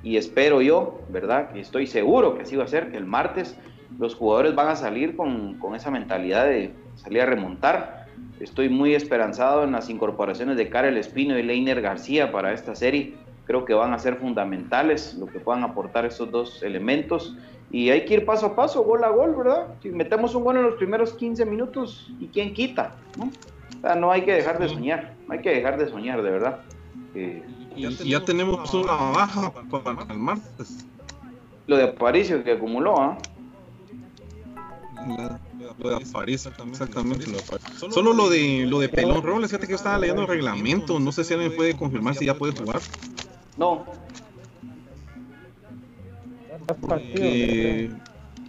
Y 0.02 0.16
espero 0.16 0.62
yo, 0.62 1.00
¿verdad? 1.10 1.50
Y 1.54 1.60
estoy 1.60 1.86
seguro 1.86 2.34
que 2.34 2.42
así 2.42 2.56
va 2.56 2.64
a 2.64 2.68
ser, 2.68 2.90
que 2.90 2.96
el 2.96 3.04
martes 3.04 3.56
los 3.98 4.14
jugadores 4.14 4.54
van 4.54 4.68
a 4.68 4.76
salir 4.76 5.16
con, 5.16 5.58
con 5.58 5.74
esa 5.74 5.90
mentalidad 5.90 6.46
de 6.46 6.72
salir 6.96 7.20
a 7.20 7.26
remontar. 7.26 8.06
Estoy 8.40 8.70
muy 8.70 8.94
esperanzado 8.94 9.64
en 9.64 9.72
las 9.72 9.90
incorporaciones 9.90 10.56
de 10.56 10.70
Karel 10.70 10.96
Espino 10.96 11.38
y 11.38 11.42
Leiner 11.42 11.82
García 11.82 12.32
para 12.32 12.52
esta 12.52 12.74
serie. 12.74 13.14
Creo 13.44 13.64
que 13.64 13.74
van 13.74 13.92
a 13.92 13.98
ser 13.98 14.16
fundamentales 14.16 15.14
lo 15.14 15.26
que 15.26 15.40
puedan 15.40 15.62
aportar 15.62 16.06
estos 16.06 16.30
dos 16.30 16.62
elementos 16.62 17.36
y 17.70 17.90
hay 17.90 18.04
que 18.04 18.14
ir 18.14 18.24
paso 18.24 18.46
a 18.46 18.56
paso, 18.56 18.82
gol 18.82 19.04
a 19.04 19.10
gol, 19.10 19.34
¿verdad? 19.36 19.68
Si 19.82 19.90
metemos 19.90 20.34
un 20.34 20.44
gol 20.44 20.56
en 20.56 20.64
los 20.64 20.74
primeros 20.74 21.12
15 21.14 21.46
minutos, 21.46 22.10
¿y 22.18 22.26
quién 22.26 22.52
quita? 22.52 22.96
¿no? 23.16 23.30
O 23.78 23.80
sea, 23.80 23.94
no 23.94 24.10
hay 24.10 24.22
que 24.22 24.32
dejar 24.32 24.58
de 24.58 24.68
soñar, 24.68 25.14
no 25.26 25.34
hay 25.34 25.40
que 25.40 25.50
dejar 25.50 25.78
de 25.78 25.88
soñar, 25.88 26.22
de 26.22 26.30
verdad. 26.30 26.60
Eh, 27.14 27.42
y 27.76 27.82
ya, 27.82 27.90
ya 27.90 28.24
tenemos 28.24 28.74
una 28.74 28.92
baja 28.92 29.52
para 29.70 30.12
el 30.12 30.18
martes. 30.18 30.84
Lo 31.68 31.76
de 31.76 31.84
Aparicio 31.84 32.42
que 32.42 32.52
acumuló, 32.52 33.00
¿ah? 33.00 33.16
¿eh? 35.08 35.28
Lo 35.78 35.90
de 35.90 35.96
Aparicio, 35.96 36.50
exactamente. 36.68 37.26
Lo 37.26 37.38
de 37.38 37.44
Aparicio. 37.44 37.92
Solo 37.92 38.12
lo 38.12 38.28
de 38.28 38.66
lo 38.66 38.80
de 38.80 38.88
Pelón 38.88 39.22
Robles, 39.22 39.50
fíjate 39.50 39.66
que 39.66 39.72
yo 39.72 39.76
estaba 39.76 39.96
leyendo 39.98 40.22
el 40.22 40.28
reglamento, 40.28 40.98
no 40.98 41.12
sé 41.12 41.22
si 41.22 41.34
alguien 41.34 41.54
puede 41.54 41.76
confirmar 41.76 42.16
si 42.16 42.26
ya 42.26 42.34
puede 42.34 42.52
jugar. 42.52 42.80
No, 43.56 43.84
Eh, 47.12 47.90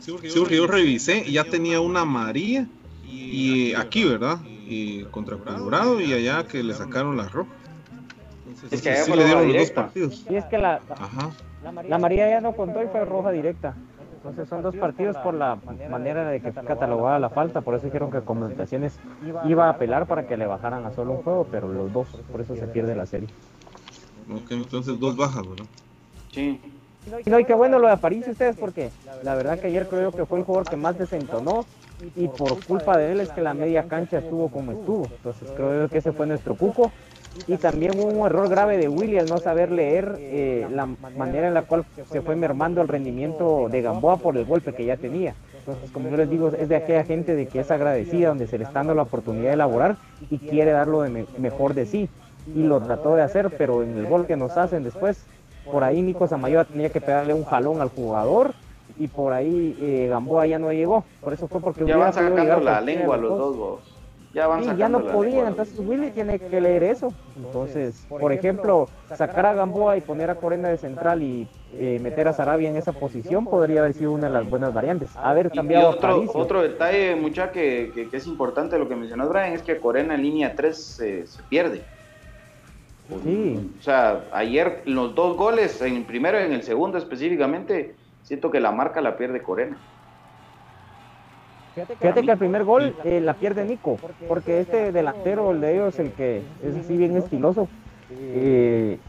Sí, 0.02 0.12
porque 0.12 0.56
yo 0.56 0.66
revisé 0.66 1.24
y 1.28 1.34
ya 1.34 1.44
tenía 1.44 1.80
una 1.80 2.06
María 2.06 2.68
y 3.04 3.74
aquí, 3.76 4.04
¿verdad? 4.04 4.40
Y 4.68 5.04
contra 5.06 5.38
Colorado 5.38 6.02
y 6.02 6.12
allá 6.12 6.48
que 6.48 6.64
le 6.64 6.74
sacaron 6.74 7.18
la 7.18 7.30
roja. 7.30 7.52
Es 8.72 8.82
que 8.82 8.96
sí 8.96 9.12
le 9.14 9.26
dieron 9.26 9.48
los 9.48 9.58
dos 9.58 9.72
partidos. 9.72 10.26
Y 10.28 10.36
es 10.36 10.46
que 10.46 10.58
la, 10.58 10.82
Ajá. 10.90 11.30
la 11.88 12.00
María 12.00 12.30
ya 12.30 12.42
no 12.42 12.54
contó 12.54 12.82
y 12.82 12.88
fue 12.88 13.06
roja 13.06 13.32
directa. 13.32 13.76
Entonces 14.16 14.50
son 14.50 14.64
dos 14.64 14.76
partidos 14.76 15.18
por 15.18 15.36
la 15.36 15.58
manera 15.90 16.30
de 16.30 16.42
que 16.42 16.52
fue 16.52 16.64
catalogada 16.64 17.20
la 17.20 17.30
falta, 17.30 17.62
por 17.62 17.76
eso 17.76 17.86
dijeron 17.86 18.12
que 18.12 18.22
Comunicaciones 18.22 18.98
iba 19.48 19.68
a 19.68 19.70
apelar 19.70 20.08
para 20.08 20.28
que 20.28 20.36
le 20.36 20.48
bajaran 20.48 20.84
a 20.86 20.92
solo 20.94 21.14
un 21.14 21.24
juego, 21.24 21.48
pero 21.50 21.68
los 21.68 21.94
dos, 21.94 22.08
por 22.32 22.42
eso 22.42 22.56
se 22.56 22.66
pierde 22.68 22.96
la 22.96 23.06
serie. 23.06 23.30
Ok, 24.32 24.52
entonces 24.52 25.00
dos 25.00 25.16
bajas, 25.16 25.48
¿verdad? 25.48 25.66
Sí. 26.32 26.60
Y 27.06 27.30
no, 27.30 27.40
y 27.40 27.46
qué 27.46 27.54
bueno 27.54 27.80
lo 27.80 27.88
de 27.88 27.94
Aparicio 27.94 28.32
ustedes, 28.32 28.56
porque 28.58 28.94
la 29.22 29.36
verdad 29.36 29.60
que 29.60 29.68
ayer 29.68 29.88
creo 29.88 30.14
que 30.14 30.26
fue 30.26 30.40
el 30.40 30.46
jugador 30.46 30.68
que 30.68 30.76
más 30.78 30.98
desentonó 30.98 31.66
y 31.98 32.28
por 32.28 32.64
culpa 32.64 32.98
de 32.98 33.12
él 33.12 33.22
es 33.22 33.32
que 33.32 33.42
la 33.42 33.54
media 33.54 33.84
cancha 33.88 34.20
estuvo 34.20 34.50
como 34.50 34.72
estuvo. 34.72 35.12
Entonces 35.16 35.52
creo 35.54 35.90
que 35.90 35.98
ese 35.98 36.14
fue 36.14 36.28
nuestro 36.28 36.56
cuco. 36.56 36.92
Y 37.48 37.58
también 37.58 37.94
hubo 37.94 38.08
un 38.10 38.26
error 38.26 38.50
grave 38.50 38.78
de 38.78 38.88
Willy 38.90 39.18
al 39.18 39.28
no 39.28 39.40
saber 39.40 39.72
leer 39.72 40.22
eh, 40.28 40.68
la 40.70 40.86
manera 40.86 41.48
en 41.48 41.54
la 41.54 41.64
cual 41.64 41.86
se 42.04 42.22
fue 42.22 42.36
mermando 42.36 42.82
el 42.82 42.88
rendimiento 42.90 43.68
de 43.70 43.82
Gamboa 43.82 44.18
por 44.22 44.38
el 44.38 44.46
golpe 44.46 44.74
que 44.74 44.86
ya 44.86 44.98
tenía. 44.98 45.38
Entonces, 45.60 45.90
como 45.92 46.10
yo 46.10 46.18
les 46.18 46.30
digo, 46.30 46.50
es 46.54 46.68
de 46.70 46.76
aquella 46.76 47.04
gente 47.06 47.36
de 47.36 47.48
que 47.48 47.60
es 47.62 47.72
agradecida, 47.72 48.30
donde 48.30 48.48
se 48.48 48.58
le 48.58 48.64
está 48.66 48.80
dando 48.80 48.96
la 48.96 49.04
oportunidad 49.04 49.50
de 49.50 49.54
elaborar 49.56 49.98
y 50.30 50.40
quiere 50.42 50.72
darlo 50.72 51.02
de 51.02 51.10
me- 51.10 51.28
mejor 51.36 51.74
de 51.74 51.86
sí. 51.86 52.10
Y 52.54 52.64
lo 52.64 52.82
trató 52.82 53.16
de 53.16 53.22
hacer, 53.22 53.52
pero 53.56 53.84
en 53.84 53.98
el 53.98 54.06
gol 54.08 54.26
que 54.28 54.36
nos 54.36 54.58
hacen 54.58 54.84
después, 54.84 55.30
por 55.72 55.84
ahí 55.84 56.02
Nico 56.02 56.28
Samayoa 56.28 56.66
tenía 56.66 56.90
que 56.90 57.02
pegarle 57.02 57.34
un 57.34 57.44
jalón 57.46 57.82
al 57.82 57.90
jugador 57.90 58.54
y 58.98 59.08
por 59.08 59.34
ahí 59.34 59.76
eh, 59.80 60.08
Gamboa 60.10 60.46
ya 60.48 60.60
no 60.60 60.72
llegó. 60.72 61.06
Por 61.20 61.34
eso 61.34 61.48
fue 61.48 61.62
porque 61.62 61.86
Ya 61.86 61.98
van 61.98 62.14
sacando 62.14 62.60
la 62.60 62.82
lengua 62.82 63.18
los 63.18 63.38
dos, 63.38 63.58
vos. 63.58 63.82
Ya 64.34 64.48
van 64.48 64.60
Sí, 64.60 64.66
sacando 64.66 64.80
ya 64.80 64.90
no 64.90 65.02
podían, 65.12 65.48
entonces 65.48 65.80
Willy 65.80 66.12
tiene 66.12 66.40
que 66.40 66.62
leer 66.62 66.84
eso. 66.84 67.14
Entonces, 67.36 68.06
por 68.08 68.32
ejemplo, 68.32 68.88
sacar 69.08 69.46
a 69.46 69.54
Gamboa 69.54 69.98
y 69.98 70.02
poner 70.02 70.30
a 70.30 70.36
Corena 70.36 70.70
de 70.70 70.78
central 70.78 71.22
y 71.22 71.48
eh, 71.74 72.00
meter 72.02 72.28
a 72.28 72.34
Sarabia 72.34 72.70
en 72.70 72.76
esa 72.78 72.92
posición 72.94 73.46
podría 73.46 73.82
haber 73.82 73.94
sido 73.94 74.12
una 74.14 74.28
de 74.28 74.34
las 74.34 74.50
buenas 74.50 74.74
variantes. 74.74 75.12
Haber 75.16 75.50
cambiado 75.50 75.90
otro, 75.90 76.24
otro 76.34 76.62
detalle, 76.62 77.16
mucha, 77.16 77.52
que, 77.52 77.92
que- 77.94 78.10
que 78.10 78.18
es 78.18 78.28
importante 78.28 78.78
lo 78.78 78.88
que 78.88 78.96
mencionó 78.96 79.28
Brian, 79.30 79.54
es 79.54 79.64
que 79.64 79.80
Corena 79.80 80.16
en 80.16 80.22
línea 80.22 80.54
3 80.56 80.96
se, 80.96 81.26
se 81.28 81.44
pierde. 81.44 81.86
Sí. 83.24 83.72
O 83.80 83.84
sea, 83.84 84.26
ayer 84.32 84.82
los 84.86 85.16
dos 85.16 85.38
goles, 85.38 85.82
en 85.82 85.98
el 85.98 86.04
primero 86.04 86.40
y 86.40 86.44
en 86.44 86.54
el 86.54 86.64
segundo 86.64 86.98
específicamente, 86.98 87.96
siento 88.24 88.52
que 88.52 88.60
la 88.60 88.72
marca 88.72 89.02
la 89.02 89.18
pierde 89.18 89.42
Corena. 89.42 89.78
Fíjate 91.74 92.24
que 92.24 92.32
el 92.32 92.38
primer 92.38 92.66
gol 92.66 92.96
eh, 93.06 93.22
la 93.22 93.34
pierde 93.34 93.64
Nico, 93.64 93.98
porque 94.28 94.60
este 94.60 94.92
delantero, 94.92 95.52
el 95.52 95.62
de 95.62 95.74
ellos, 95.76 96.00
el 96.00 96.12
que 96.12 96.42
es 96.64 96.76
así 96.76 96.98
bien 96.98 97.16
estiloso, 97.16 97.70
eh, 98.10 99.00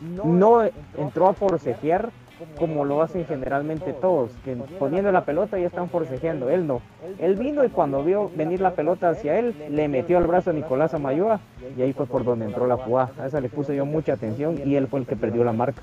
no 0.00 0.62
entró 0.96 1.28
a 1.28 1.34
forcejear 1.34 2.10
como 2.58 2.84
lo 2.84 3.02
hacen 3.02 3.24
generalmente 3.26 3.92
todos, 3.92 4.32
que 4.44 4.56
poniendo 4.78 5.12
la 5.12 5.24
pelota 5.24 5.58
ya 5.58 5.66
están 5.66 5.88
forcejeando, 5.88 6.50
él 6.50 6.66
no. 6.66 6.80
Él 7.18 7.36
vino 7.36 7.64
y 7.64 7.68
cuando 7.68 8.02
vio 8.04 8.30
venir 8.34 8.60
la 8.60 8.72
pelota 8.72 9.10
hacia 9.10 9.38
él, 9.38 9.54
le 9.70 9.88
metió 9.88 10.18
al 10.18 10.26
brazo 10.26 10.50
a 10.50 10.52
Nicolás 10.52 10.94
Amayoa 10.94 11.40
y 11.76 11.82
ahí 11.82 11.92
fue 11.92 12.06
por 12.06 12.24
donde 12.24 12.46
entró 12.46 12.66
la 12.66 12.76
jugada. 12.76 13.12
A 13.18 13.26
esa 13.26 13.40
le 13.40 13.48
puse 13.48 13.74
yo 13.74 13.86
mucha 13.86 14.14
atención 14.14 14.60
y 14.64 14.76
él 14.76 14.86
fue 14.86 15.00
el 15.00 15.06
que 15.06 15.16
perdió 15.16 15.44
la 15.44 15.52
marca. 15.52 15.82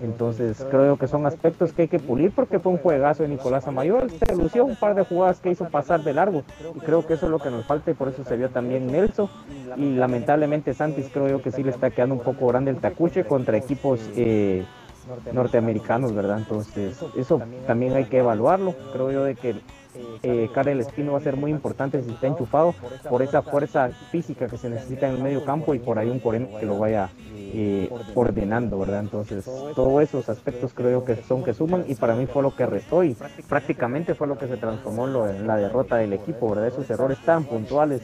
Entonces 0.00 0.66
creo 0.70 0.96
que 0.98 1.06
son 1.06 1.26
aspectos 1.26 1.72
que 1.72 1.82
hay 1.82 1.88
que 1.88 1.98
pulir 1.98 2.32
porque 2.32 2.58
fue 2.58 2.72
un 2.72 2.78
juegazo 2.78 3.22
de 3.22 3.28
Nicolás 3.28 3.66
Amayor. 3.66 4.10
Se 4.10 4.34
lució 4.34 4.64
un 4.64 4.76
par 4.76 4.94
de 4.94 5.04
jugadas 5.04 5.40
que 5.40 5.50
hizo 5.50 5.68
pasar 5.68 6.02
de 6.02 6.12
largo 6.12 6.42
y 6.74 6.80
creo 6.80 7.06
que 7.06 7.14
eso 7.14 7.26
es 7.26 7.32
lo 7.32 7.38
que 7.38 7.50
nos 7.50 7.64
falta 7.64 7.90
y 7.90 7.94
por 7.94 8.08
eso 8.08 8.24
se 8.24 8.36
vio 8.36 8.50
también 8.50 8.86
Nelson. 8.86 9.28
Y 9.76 9.94
lamentablemente 9.94 10.74
Santis 10.74 11.08
creo 11.12 11.28
yo 11.28 11.42
que 11.42 11.52
sí 11.52 11.62
le 11.62 11.70
está 11.70 11.90
quedando 11.90 12.14
un 12.14 12.20
poco 12.20 12.46
grande 12.48 12.70
el 12.70 12.78
tacuche 12.78 13.24
contra 13.24 13.56
equipos 13.56 14.00
eh, 14.16 14.64
norteamericanos, 15.32 16.14
¿verdad? 16.14 16.38
Entonces 16.38 16.96
eso 17.16 17.40
también 17.66 17.94
hay 17.94 18.04
que 18.06 18.18
evaluarlo. 18.18 18.74
Creo 18.92 19.12
yo 19.12 19.24
de 19.24 19.34
que 19.34 19.54
eh, 20.22 20.48
Karel 20.52 20.80
Espino 20.80 21.12
va 21.12 21.18
a 21.18 21.22
ser 21.22 21.36
muy 21.36 21.50
importante 21.50 22.02
si 22.02 22.10
está 22.10 22.26
enchufado 22.26 22.74
por 23.08 23.22
esa 23.22 23.42
fuerza 23.42 23.90
física 24.10 24.46
que 24.46 24.56
se 24.56 24.68
necesita 24.68 25.08
en 25.08 25.16
el 25.16 25.22
medio 25.22 25.44
campo 25.44 25.74
y 25.74 25.78
por 25.78 25.98
ahí 25.98 26.08
un 26.08 26.20
Corena 26.20 26.48
que 26.58 26.66
lo 26.66 26.78
vaya 26.78 27.10
eh, 27.36 27.88
ordenando, 28.14 28.78
¿verdad? 28.78 29.00
Entonces, 29.00 29.44
todos 29.74 30.02
esos 30.02 30.28
aspectos 30.28 30.72
creo 30.74 31.04
que 31.04 31.16
son 31.16 31.44
que 31.44 31.54
suman 31.54 31.84
y 31.86 31.94
para 31.94 32.14
mí 32.14 32.26
fue 32.26 32.42
lo 32.42 32.54
que 32.54 32.66
restó 32.66 33.04
y 33.04 33.16
prácticamente 33.48 34.14
fue 34.14 34.26
lo 34.26 34.38
que 34.38 34.48
se 34.48 34.56
transformó 34.56 35.26
en 35.28 35.46
la 35.46 35.56
derrota 35.56 35.96
del 35.96 36.12
equipo, 36.12 36.50
¿verdad? 36.50 36.68
Esos 36.68 36.88
errores 36.90 37.18
tan 37.24 37.44
puntuales 37.44 38.02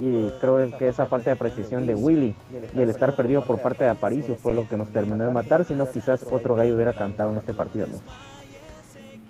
y 0.00 0.30
creo 0.40 0.78
que 0.78 0.88
esa 0.88 1.06
falta 1.06 1.30
de 1.30 1.36
precisión 1.36 1.86
de 1.86 1.94
Willy 1.94 2.34
y 2.74 2.80
el 2.80 2.90
estar 2.90 3.16
perdido 3.16 3.44
por 3.44 3.60
parte 3.60 3.84
de 3.84 3.90
Aparicio 3.90 4.36
fue 4.36 4.54
lo 4.54 4.68
que 4.68 4.76
nos 4.76 4.88
terminó 4.90 5.24
de 5.24 5.32
matar, 5.32 5.64
si 5.64 5.74
no 5.74 5.90
quizás 5.90 6.24
otro 6.30 6.54
gallo 6.54 6.74
hubiera 6.74 6.92
cantado 6.92 7.30
en 7.32 7.38
este 7.38 7.54
partido, 7.54 7.86
¿no? 7.86 7.98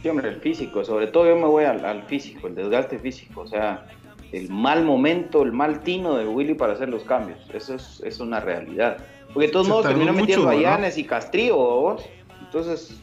Sí, 0.04 0.10
hombre, 0.10 0.28
el 0.28 0.36
físico, 0.36 0.84
sobre 0.84 1.06
todo 1.06 1.26
yo 1.26 1.34
me 1.34 1.46
voy 1.46 1.64
al, 1.64 1.82
al 1.82 2.02
físico, 2.02 2.46
el 2.46 2.54
desgaste 2.54 2.98
físico, 2.98 3.40
o 3.40 3.46
sea, 3.46 3.86
el 4.32 4.50
mal 4.50 4.84
momento, 4.84 5.42
el 5.42 5.52
mal 5.52 5.80
tino 5.80 6.16
de 6.16 6.26
Willy 6.26 6.52
para 6.52 6.74
hacer 6.74 6.90
los 6.90 7.04
cambios, 7.04 7.38
eso 7.54 7.76
es, 7.76 8.02
es 8.04 8.20
una 8.20 8.38
realidad. 8.38 8.98
Porque 9.32 9.46
de 9.46 9.52
todos 9.54 9.66
Se 9.66 9.72
modos 9.72 9.96
mucho, 9.96 10.12
metiendo 10.12 10.50
a 10.50 10.88
y 10.94 11.04
Castrillo, 11.04 11.56
vos. 11.56 12.04
Entonces, 12.42 13.00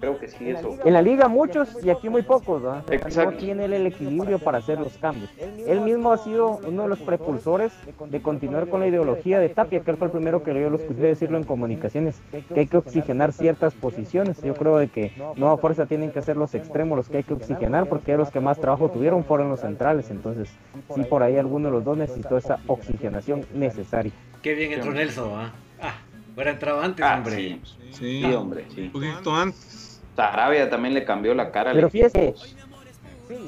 creo 0.00 0.18
que 0.18 0.28
sí, 0.28 0.50
eso. 0.50 0.76
En 0.84 0.92
la 0.92 1.02
liga 1.02 1.28
muchos 1.28 1.68
y 1.84 1.90
aquí 1.90 2.08
muy 2.08 2.22
pocos. 2.22 2.62
Exacto. 2.90 3.32
No 3.32 3.36
tiene 3.36 3.64
él 3.64 3.72
el 3.72 3.86
equilibrio 3.86 4.38
para 4.38 4.58
hacer 4.58 4.78
los 4.78 4.96
cambios. 4.98 5.30
Él 5.66 5.80
mismo 5.80 6.12
ha 6.12 6.18
sido 6.18 6.60
uno 6.66 6.82
de 6.82 6.88
los 6.88 6.98
prepulsores 7.00 7.72
de 8.08 8.22
continuar 8.22 8.68
con 8.68 8.80
la 8.80 8.86
ideología 8.86 9.38
de 9.38 9.48
Tapia, 9.48 9.80
que 9.80 9.90
él 9.90 9.96
fue 9.96 10.06
el 10.06 10.12
primero 10.12 10.42
que 10.42 10.54
yo 10.58 10.70
lo 10.70 10.76
escuché 10.76 11.00
decirlo 11.02 11.38
en 11.38 11.44
comunicaciones, 11.44 12.20
que 12.52 12.60
hay 12.60 12.66
que 12.66 12.76
oxigenar 12.76 13.32
ciertas 13.32 13.74
posiciones. 13.74 14.42
Yo 14.42 14.54
creo 14.54 14.78
de 14.78 14.88
que 14.88 15.12
no 15.36 15.50
a 15.50 15.58
fuerza 15.58 15.86
tienen 15.86 16.10
que 16.10 16.22
ser 16.22 16.36
los 16.36 16.54
extremos 16.54 16.96
los 16.96 17.08
que 17.08 17.18
hay 17.18 17.22
que 17.24 17.34
oxigenar, 17.34 17.88
porque 17.88 18.16
los 18.16 18.30
que 18.30 18.40
más 18.40 18.58
trabajo 18.60 18.90
tuvieron 18.90 19.24
fueron 19.24 19.48
los 19.48 19.60
centrales. 19.60 20.10
Entonces, 20.10 20.48
sí, 20.94 21.02
por 21.04 21.22
ahí 21.22 21.36
alguno 21.36 21.68
de 21.68 21.72
los 21.72 21.84
dos 21.84 21.96
necesitó 21.96 22.36
esa 22.36 22.58
oxigenación 22.66 23.44
necesaria. 23.54 24.12
Qué 24.42 24.54
bien 24.54 24.72
entró 24.72 24.92
Nelson, 24.92 25.30
¿ah? 25.34 25.52
Ah, 25.80 25.94
hubiera 26.34 26.52
entrado 26.52 26.80
antes, 26.80 27.04
Ah, 27.04 27.16
hombre. 27.18 27.36
sí, 27.36 27.60
Sí, 27.90 28.22
sí, 28.22 28.24
hombre, 28.34 28.64
sí. 28.74 28.82
un 28.82 28.90
poquito 28.92 29.34
antes. 29.34 29.87
Sarabia 30.18 30.68
también 30.68 30.94
le 30.94 31.04
cambió 31.04 31.32
la 31.32 31.52
cara 31.52 31.72
Pero 31.72 31.88
fíjese, 31.88 32.34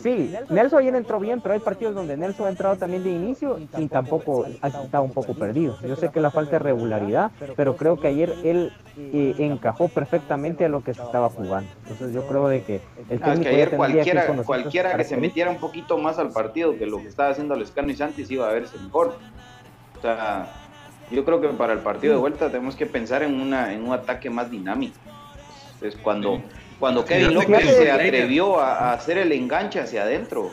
sí, 0.00 0.32
Nelson 0.50 0.78
ayer 0.78 0.94
entró 0.94 1.18
bien, 1.18 1.40
pero 1.40 1.54
hay 1.54 1.58
partidos 1.58 1.96
donde 1.96 2.16
Nelson 2.16 2.46
ha 2.46 2.50
entrado 2.50 2.76
también 2.76 3.02
de 3.02 3.10
inicio 3.10 3.58
y 3.76 3.88
tampoco 3.88 4.46
ha 4.62 4.68
estado 4.68 5.02
un 5.02 5.12
poco 5.12 5.34
perdido. 5.34 5.76
Yo 5.82 5.96
sé 5.96 6.10
que 6.10 6.20
la 6.20 6.30
falta 6.30 6.52
de 6.52 6.58
regularidad, 6.60 7.32
pero 7.56 7.76
creo 7.76 7.98
que 7.98 8.06
ayer 8.06 8.32
él 8.44 8.72
eh, 8.96 9.34
encajó 9.38 9.88
perfectamente 9.88 10.64
a 10.64 10.68
lo 10.68 10.84
que 10.84 10.94
se 10.94 11.02
estaba 11.02 11.28
jugando. 11.28 11.68
Entonces 11.88 12.14
yo 12.14 12.24
creo 12.28 12.46
de 12.46 12.62
que 12.62 12.80
el 13.08 13.20
Ah, 13.20 13.32
es 13.32 13.40
técnico 13.40 13.42
que 13.42 13.50
ya 13.50 13.56
ayer 13.56 13.76
cualquiera, 13.76 14.20
nosotros 14.20 14.46
cualquiera 14.46 14.96
que 14.96 15.02
se 15.02 15.16
metiera 15.16 15.50
un 15.50 15.58
poquito 15.58 15.98
más 15.98 16.20
al 16.20 16.30
partido 16.30 16.78
que 16.78 16.86
lo 16.86 16.98
que 16.98 17.08
estaba 17.08 17.30
haciendo 17.30 17.56
Lescano 17.56 17.90
y 17.90 17.96
Santis 17.96 18.30
iba 18.30 18.48
a 18.48 18.52
verse 18.52 18.78
mejor. 18.78 19.16
O 19.98 20.00
sea, 20.00 20.46
yo 21.10 21.24
creo 21.24 21.40
que 21.40 21.48
para 21.48 21.72
el 21.72 21.80
partido 21.80 22.14
de 22.14 22.20
vuelta 22.20 22.48
tenemos 22.48 22.76
que 22.76 22.86
pensar 22.86 23.24
en 23.24 23.40
una 23.40 23.74
en 23.74 23.82
un 23.82 23.92
ataque 23.92 24.30
más 24.30 24.52
dinámico. 24.52 24.94
Es 25.82 25.96
cuando 25.96 26.42
cuando 26.78 27.04
Kevin 27.04 27.34
López 27.34 27.76
se 27.76 27.90
atrevió 27.90 28.58
a, 28.60 28.90
a 28.90 28.92
hacer 28.94 29.18
el 29.18 29.32
enganche 29.32 29.80
hacia 29.80 30.02
adentro, 30.02 30.50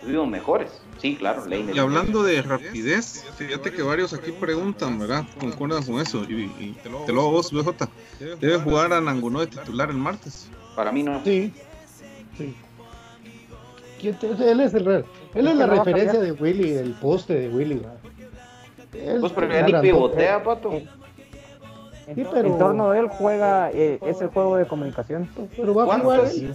tuvimos 0.00 0.28
mejores. 0.28 0.70
Sí, 1.00 1.14
claro, 1.16 1.46
Leiner. 1.46 1.74
Y 1.74 1.78
hablando 1.78 2.22
de 2.24 2.42
rapidez, 2.42 3.24
fíjate 3.36 3.70
que 3.72 3.82
varios 3.82 4.12
aquí 4.12 4.32
preguntan, 4.32 4.98
¿verdad? 4.98 5.24
¿Concuerdan 5.38 5.84
con 5.84 6.00
eso? 6.00 6.24
Y, 6.28 6.44
y 6.58 6.76
te 6.82 6.88
lo 7.12 7.20
hago 7.20 7.30
vos, 7.30 7.52
BJ. 7.52 7.88
¿Debe 8.40 8.58
jugar 8.58 8.92
a 8.92 9.00
Nangonó 9.00 9.40
de 9.40 9.46
titular 9.46 9.90
el 9.90 9.96
martes? 9.96 10.48
Para 10.74 10.90
mí 10.90 11.02
no. 11.04 11.22
Sí, 11.24 11.52
sí. 12.36 12.54
¿Quién 14.00 14.18
te- 14.18 14.28
él 14.50 14.60
es 14.60 14.74
el 14.74 14.84
real. 14.84 15.04
Él 15.34 15.48
es 15.48 15.54
la 15.56 15.66
referencia 15.66 16.20
de 16.20 16.32
Willy, 16.32 16.72
el 16.72 16.92
poste 16.94 17.34
de 17.34 17.48
Willy. 17.48 17.82
Es 18.92 19.20
Pues 19.20 19.32
pero 19.32 19.52
ya 19.52 19.62
ni 19.62 19.72
pivotea, 19.80 20.42
pato. 20.42 20.80
Sí, 22.14 22.24
pero- 22.30 22.48
En 22.48 22.58
torno 22.58 22.90
de 22.90 23.00
él 23.00 23.08
juega 23.08 23.70
eh, 23.72 23.98
ese 24.06 24.26
juego 24.28 24.56
de 24.56 24.66
comunicación. 24.66 25.28
Pero 25.56 25.74
va 25.74 25.94
a 25.94 25.98
jugar 25.98 26.20
él. 26.26 26.54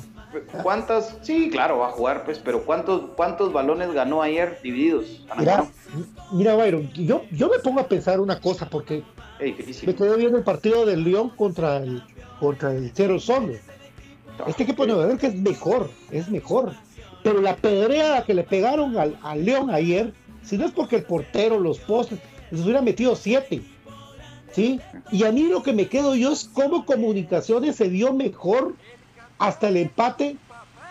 ¿Cuántas? 0.63 1.17
Sí, 1.21 1.49
claro, 1.51 1.77
va 1.79 1.89
a 1.89 1.91
jugar, 1.91 2.25
pues, 2.25 2.39
pero 2.39 2.63
¿cuántos, 2.65 3.11
cuántos 3.15 3.53
balones 3.53 3.93
ganó 3.93 4.21
ayer 4.23 4.57
divididos? 4.63 5.23
Mira, 5.37 5.65
mira, 6.31 6.55
Byron, 6.55 6.89
yo, 6.93 7.21
yo 7.31 7.49
me 7.49 7.59
pongo 7.59 7.81
a 7.81 7.87
pensar 7.87 8.19
una 8.19 8.39
cosa 8.41 8.67
porque 8.67 9.03
Es 9.39 9.83
me 9.85 9.93
quedé 9.93 10.15
viendo 10.17 10.37
el 10.37 10.43
partido 10.43 10.85
del 10.87 11.03
León 11.03 11.29
contra 11.35 11.77
el 11.77 12.01
contra 12.39 12.71
el 12.73 12.91
Cero 12.95 13.19
Solo. 13.19 13.53
Este 14.47 14.63
equipo 14.63 14.85
de 14.85 14.93
Nueva 14.93 15.09
York 15.09 15.23
es 15.23 15.35
mejor, 15.35 15.89
es 16.11 16.29
mejor. 16.29 16.71
Pero 17.23 17.39
la 17.39 17.55
pedreada 17.55 18.23
que 18.25 18.33
le 18.33 18.43
pegaron 18.43 18.97
al, 18.97 19.17
al 19.21 19.45
León 19.45 19.69
ayer, 19.69 20.13
si 20.41 20.57
no 20.57 20.65
es 20.65 20.71
porque 20.71 20.97
el 20.97 21.03
portero, 21.03 21.59
los 21.59 21.79
postes, 21.79 22.19
les 22.51 22.61
hubiera 22.63 22.81
metido 22.81 23.15
siete. 23.15 23.61
¿Sí? 24.53 24.79
Y 25.11 25.23
a 25.23 25.31
mí 25.31 25.43
lo 25.43 25.63
que 25.63 25.73
me 25.73 25.87
quedo 25.87 26.15
yo 26.15 26.31
es 26.31 26.49
cómo 26.53 26.85
Comunicaciones 26.85 27.75
se 27.75 27.89
dio 27.89 28.13
mejor 28.13 28.75
hasta 29.39 29.69
el 29.69 29.77
empate 29.77 30.37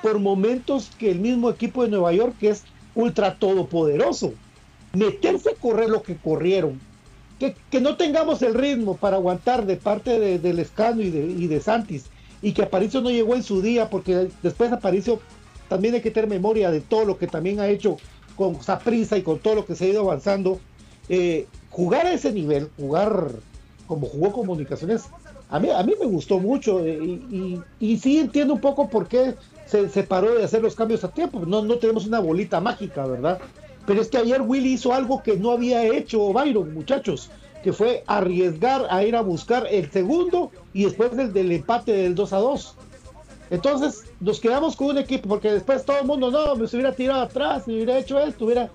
por 0.02 0.18
momentos 0.18 0.90
que 0.98 1.10
el 1.10 1.20
mismo 1.20 1.48
equipo 1.48 1.84
de 1.84 1.90
Nueva 1.90 2.12
York, 2.12 2.34
que 2.40 2.50
es 2.50 2.64
ultra 2.94 3.36
todopoderoso, 3.36 4.34
meterse 4.92 5.50
a 5.50 5.54
correr 5.54 5.88
lo 5.88 6.02
que 6.02 6.16
corrieron, 6.16 6.80
que, 7.38 7.54
que 7.70 7.80
no 7.80 7.96
tengamos 7.96 8.42
el 8.42 8.54
ritmo 8.54 8.96
para 8.96 9.16
aguantar 9.16 9.64
de 9.64 9.76
parte 9.76 10.18
de, 10.18 10.38
del 10.38 10.58
Escano 10.58 11.00
y 11.02 11.10
de, 11.10 11.24
y 11.24 11.46
de 11.46 11.60
Santis, 11.60 12.06
y 12.42 12.52
que 12.52 12.62
Aparicio 12.62 13.00
no 13.00 13.10
llegó 13.10 13.36
en 13.36 13.44
su 13.44 13.62
día, 13.62 13.88
porque 13.88 14.28
después 14.42 14.72
Aparicio 14.72 15.20
también 15.68 15.94
hay 15.94 16.02
que 16.02 16.10
tener 16.10 16.28
memoria 16.28 16.70
de 16.70 16.80
todo 16.80 17.04
lo 17.04 17.16
que 17.16 17.28
también 17.28 17.60
ha 17.60 17.68
hecho 17.68 17.96
con 18.36 18.58
prisa 18.84 19.16
y 19.16 19.22
con 19.22 19.38
todo 19.38 19.54
lo 19.54 19.64
que 19.64 19.76
se 19.76 19.86
ha 19.86 19.88
ido 19.88 20.00
avanzando. 20.02 20.60
Eh, 21.08 21.46
jugar 21.70 22.06
a 22.06 22.12
ese 22.12 22.32
nivel, 22.32 22.68
jugar 22.76 23.30
como 23.92 24.06
jugó 24.06 24.32
Comunicaciones, 24.32 25.04
a 25.50 25.58
mí, 25.58 25.68
a 25.68 25.82
mí 25.82 25.92
me 26.00 26.06
gustó 26.06 26.38
mucho 26.38 26.80
eh, 26.80 26.98
y, 26.98 27.60
y, 27.78 27.98
sí 27.98 28.18
entiendo 28.18 28.54
un 28.54 28.60
poco 28.60 28.88
por 28.88 29.06
qué 29.06 29.34
se, 29.66 29.90
se, 29.90 30.02
paró 30.02 30.34
de 30.34 30.44
hacer 30.44 30.62
los 30.62 30.74
cambios 30.74 31.04
a 31.04 31.08
tiempo. 31.08 31.40
No, 31.46 31.62
no 31.62 31.76
tenemos 31.76 32.06
una 32.06 32.20
bolita 32.20 32.58
mágica, 32.58 33.04
¿verdad? 33.04 33.38
Pero 33.86 34.00
es 34.00 34.08
que 34.08 34.16
ayer 34.16 34.40
Willy 34.40 34.72
hizo 34.72 34.94
algo 34.94 35.22
que 35.22 35.36
no 35.36 35.50
había 35.50 35.84
hecho 35.84 36.32
Byron, 36.32 36.72
muchachos, 36.72 37.30
que 37.62 37.74
fue 37.74 38.02
arriesgar 38.06 38.86
a 38.88 39.04
ir 39.04 39.14
a 39.14 39.20
buscar 39.20 39.66
el 39.70 39.90
segundo 39.90 40.50
y 40.72 40.84
después 40.84 41.14
del, 41.14 41.34
del 41.34 41.52
empate 41.52 41.92
del 41.92 42.14
2 42.14 42.32
a 42.32 42.38
2. 42.38 42.74
Entonces 43.50 44.04
nos 44.20 44.40
quedamos 44.40 44.74
con 44.74 44.86
un 44.86 44.98
equipo, 44.98 45.28
porque 45.28 45.52
después 45.52 45.84
todo 45.84 45.98
el 45.98 46.06
mundo, 46.06 46.30
no, 46.30 46.56
me 46.56 46.64
hubiera 46.64 46.94
tirado 46.94 47.20
atrás, 47.20 47.68
me 47.68 47.74
hubiera 47.74 47.98
hecho 47.98 48.18
esto, 48.18 48.46
hubiera... 48.46 48.70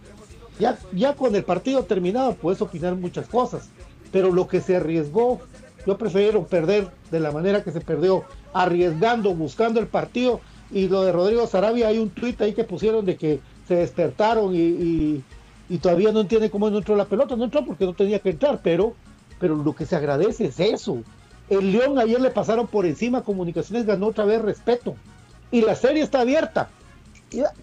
Ya, 0.60 0.77
ya 0.91 1.15
con 1.15 1.36
el 1.36 1.43
partido 1.43 1.84
terminado 1.84 2.34
puedes 2.36 2.62
opinar 2.62 2.95
muchas 2.95 3.27
cosas, 3.27 3.69
pero 4.12 4.32
lo 4.32 4.48
que 4.48 4.62
se 4.62 4.78
arriesgó, 4.78 5.39
yo 5.86 5.98
prefiero 5.98 6.46
perder 6.46 6.89
de 7.12 7.20
la 7.20 7.32
manera 7.32 7.63
que 7.63 7.72
se 7.72 7.82
perdió, 7.82 8.24
arriesgando, 8.54 9.34
buscando 9.34 9.80
el 9.80 9.88
partido, 9.88 10.41
y 10.72 10.88
lo 10.88 11.04
de 11.04 11.12
Rodrigo 11.12 11.48
Sarabia, 11.48 11.88
hay 11.88 11.98
un 11.98 12.10
tuit 12.10 12.41
ahí 12.41 12.54
que 12.54 12.63
pusieron 12.63 13.06
de 13.06 13.15
que 13.15 13.39
se 13.67 13.76
despertaron 13.76 14.54
y, 14.56 15.24
y, 15.70 15.78
todavía 15.80 16.12
no 16.12 16.22
entiende 16.22 16.50
cómo 16.50 16.70
no 16.70 16.78
entró 16.78 16.96
la 16.96 17.06
pelota, 17.06 17.36
no 17.36 17.46
entró 17.46 17.65
porque 17.65 17.86
no 17.86 17.93
tenía 17.93 18.20
que 18.20 18.32
entrar, 18.32 18.60
pero, 18.63 18.93
pero 19.39 19.56
lo 19.56 19.74
que 19.74 19.86
se 19.86 19.96
agradece 19.96 20.46
es 20.46 20.60
eso, 20.60 21.04
el 21.50 21.72
León 21.72 21.98
ayer 21.98 22.20
le 22.20 22.30
pasaron 22.30 22.67
por 22.67 22.86
encima, 22.86 23.24
Comunicaciones 23.24 23.86
ganó 23.86 24.08
otra 24.08 24.26
vez 24.26 24.41
respeto. 24.41 24.96
Y 25.52 25.62
la 25.62 25.76
serie 25.76 26.04
está 26.04 26.22
abierta. 26.22 26.70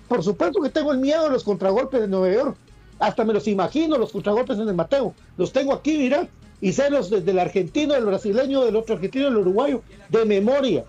Por 0.09 0.23
supuesto 0.23 0.63
que 0.63 0.71
tengo 0.71 0.93
el 0.93 0.99
miedo 0.99 1.25
de 1.25 1.31
los 1.31 1.45
contragolpes 1.45 2.01
de 2.01 2.09
Nueva 2.09 2.35
York. 2.35 2.57
Hasta 3.05 3.25
me 3.25 3.35
los 3.35 3.47
imagino, 3.49 3.99
los 3.99 4.13
contragolpes 4.13 4.59
en 4.59 4.69
el 4.69 4.75
Mateo. 4.75 5.15
Los 5.37 5.53
tengo 5.53 5.75
aquí, 5.75 5.99
mira. 5.99 6.27
Y 6.61 6.73
sé 6.73 6.89
los 6.89 7.11
del 7.11 7.39
argentino, 7.39 7.93
del 7.93 8.07
brasileño, 8.07 8.65
del 8.65 8.77
otro 8.77 8.95
argentino, 8.95 9.27
del 9.27 9.37
uruguayo, 9.37 9.83
de 10.09 10.25
memoria. 10.25 10.85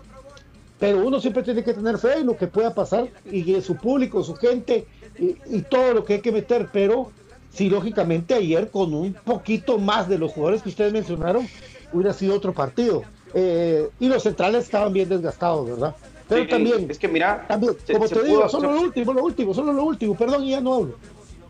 Pero 0.78 1.06
uno 1.06 1.20
siempre 1.20 1.42
tiene 1.42 1.62
que 1.62 1.74
tener 1.74 1.98
fe 1.98 2.20
en 2.20 2.26
lo 2.26 2.36
que 2.36 2.46
pueda 2.46 2.72
pasar 2.72 3.08
y 3.30 3.60
su 3.60 3.76
público, 3.76 4.22
su 4.22 4.34
gente 4.36 4.86
y, 5.18 5.36
y 5.54 5.62
todo 5.62 5.92
lo 5.92 6.04
que 6.04 6.14
hay 6.14 6.20
que 6.20 6.32
meter. 6.32 6.70
Pero 6.72 7.10
sí, 7.52 7.68
lógicamente 7.68 8.32
ayer 8.34 8.70
con 8.70 8.94
un 8.94 9.12
poquito 9.12 9.78
más 9.78 10.08
de 10.08 10.16
los 10.16 10.32
jugadores 10.32 10.62
que 10.62 10.70
ustedes 10.70 10.94
mencionaron, 10.94 11.46
hubiera 11.92 12.14
sido 12.14 12.34
otro 12.34 12.54
partido. 12.54 13.02
Eh, 13.34 13.88
y 14.00 14.08
los 14.08 14.22
centrales 14.22 14.64
estaban 14.64 14.94
bien 14.94 15.10
desgastados, 15.10 15.68
¿verdad? 15.68 15.94
Pero 16.28 16.42
sí, 16.42 16.48
también, 16.48 16.90
es 16.90 16.98
que 16.98 17.08
mira, 17.08 17.44
también, 17.46 17.74
se, 17.84 17.92
como 17.92 18.08
se 18.08 18.16
te 18.16 18.24
digo, 18.24 18.48
solo 18.48 18.72
lo 18.72 18.80
último, 18.80 19.12
lo 19.12 19.22
último, 19.22 19.54
solo 19.54 19.72
lo 19.72 19.84
último, 19.84 20.16
perdón, 20.16 20.44
y 20.44 20.50
ya 20.50 20.60
no 20.60 20.74
hablo. 20.74 20.96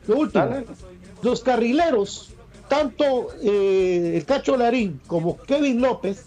Lo 0.06 0.16
último, 0.18 0.46
Dale. 0.46 0.66
los 1.22 1.42
carrileros, 1.42 2.30
tanto 2.68 3.28
eh, 3.42 4.14
el 4.16 4.24
Cacho 4.24 4.56
Larín 4.56 5.00
como 5.06 5.36
Kevin 5.38 5.80
López, 5.80 6.24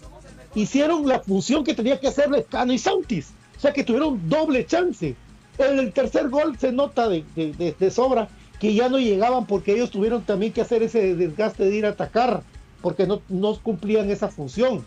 hicieron 0.54 1.06
la 1.06 1.20
función 1.20 1.64
que 1.64 1.74
tenía 1.74 2.00
que 2.00 2.08
hacerle 2.08 2.44
Cano 2.44 2.72
y 2.72 2.78
Santis. 2.78 3.32
O 3.56 3.60
sea 3.60 3.72
que 3.72 3.84
tuvieron 3.84 4.28
doble 4.28 4.66
chance. 4.66 5.14
En 5.58 5.78
el 5.78 5.92
tercer 5.92 6.28
gol 6.28 6.58
se 6.58 6.72
nota 6.72 7.08
de, 7.08 7.24
de, 7.36 7.52
de, 7.52 7.74
de 7.78 7.90
sobra 7.90 8.28
que 8.58 8.74
ya 8.74 8.88
no 8.88 8.98
llegaban 8.98 9.46
porque 9.46 9.72
ellos 9.74 9.90
tuvieron 9.90 10.22
también 10.22 10.52
que 10.52 10.60
hacer 10.60 10.82
ese 10.82 11.14
desgaste 11.14 11.64
de 11.64 11.76
ir 11.76 11.86
a 11.86 11.90
atacar 11.90 12.42
porque 12.82 13.06
no, 13.06 13.20
no 13.28 13.58
cumplían 13.60 14.10
esa 14.10 14.28
función, 14.28 14.84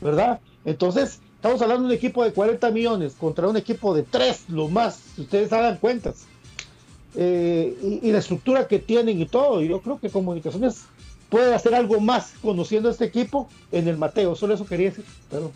¿verdad? 0.00 0.40
Entonces, 0.64 1.20
estamos 1.36 1.60
hablando 1.62 1.82
de 1.82 1.94
un 1.94 1.98
equipo 1.98 2.24
de 2.24 2.32
40 2.32 2.70
millones 2.70 3.14
contra 3.18 3.48
un 3.48 3.56
equipo 3.56 3.94
de 3.94 4.02
3, 4.02 4.44
lo 4.48 4.68
más, 4.68 5.00
si 5.14 5.22
ustedes 5.22 5.52
hagan 5.52 5.76
cuentas. 5.78 6.26
Eh, 7.16 8.00
y, 8.02 8.10
la 8.10 8.18
estructura 8.18 8.66
que 8.66 8.78
tienen 8.78 9.20
y 9.20 9.26
todo, 9.26 9.62
yo 9.62 9.80
creo 9.80 10.00
que 10.00 10.10
Comunicaciones 10.10 10.84
puede 11.28 11.54
hacer 11.54 11.74
algo 11.74 12.00
más 12.00 12.34
conociendo 12.42 12.88
a 12.88 12.92
este 12.92 13.04
equipo 13.04 13.48
en 13.70 13.86
el 13.88 13.96
Mateo, 13.96 14.34
solo 14.34 14.54
eso 14.54 14.66
quería 14.66 14.90
decir. 14.90 15.04
Perdón. 15.30 15.52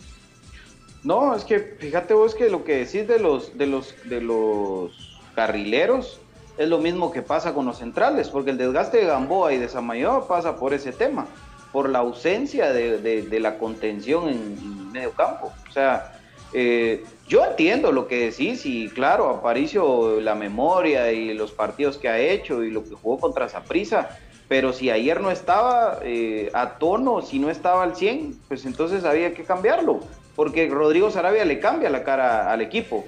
No, 1.03 1.35
es 1.35 1.43
que 1.43 1.59
fíjate 1.59 2.13
vos 2.13 2.35
que 2.35 2.49
lo 2.49 2.63
que 2.63 2.85
decís 2.85 3.07
de 3.07 3.19
los, 3.19 3.57
de 3.57 3.67
los, 3.67 3.93
de 4.05 4.21
los 4.21 4.91
carrileros 5.35 6.19
es 6.57 6.67
lo 6.67 6.79
mismo 6.79 7.11
que 7.11 7.21
pasa 7.21 7.53
con 7.53 7.65
los 7.65 7.77
centrales, 7.77 8.29
porque 8.29 8.51
el 8.51 8.57
desgaste 8.57 8.97
de 8.97 9.05
Gamboa 9.05 9.53
y 9.53 9.57
de 9.57 9.69
Samayoa 9.69 10.27
pasa 10.27 10.57
por 10.57 10.73
ese 10.73 10.91
tema 10.91 11.27
por 11.71 11.89
la 11.89 11.99
ausencia 11.99 12.73
de, 12.73 12.97
de, 12.99 13.21
de 13.23 13.39
la 13.39 13.57
contención 13.57 14.27
en, 14.27 14.35
en, 14.35 14.91
medio 14.91 15.11
campo. 15.11 15.53
O 15.69 15.71
sea, 15.71 16.19
eh, 16.53 17.05
yo 17.29 17.45
entiendo 17.45 17.91
lo 17.91 18.07
que 18.07 18.31
decís 18.31 18.65
y 18.65 18.89
claro, 18.89 19.29
Aparicio, 19.29 20.19
la 20.19 20.33
memoria 20.33 21.11
y 21.11 21.33
los 21.35 21.51
partidos 21.51 21.97
que 21.97 22.09
ha 22.09 22.19
hecho 22.19 22.63
y 22.63 22.71
lo 22.71 22.83
que 22.83 22.95
jugó 22.95 23.19
contra 23.19 23.47
Saprisa, 23.47 24.17
pero 24.47 24.73
si 24.73 24.89
ayer 24.89 25.21
no 25.21 25.29
estaba 25.29 25.99
eh, 26.01 26.49
a 26.53 26.79
tono, 26.79 27.21
si 27.21 27.37
no 27.37 27.51
estaba 27.51 27.83
al 27.83 27.95
100, 27.95 28.39
pues 28.47 28.65
entonces 28.65 29.05
había 29.05 29.35
que 29.35 29.43
cambiarlo, 29.43 29.99
porque 30.35 30.67
Rodrigo 30.67 31.11
Sarabia 31.11 31.45
le 31.45 31.59
cambia 31.59 31.91
la 31.91 32.03
cara 32.03 32.51
al 32.51 32.61
equipo. 32.61 33.05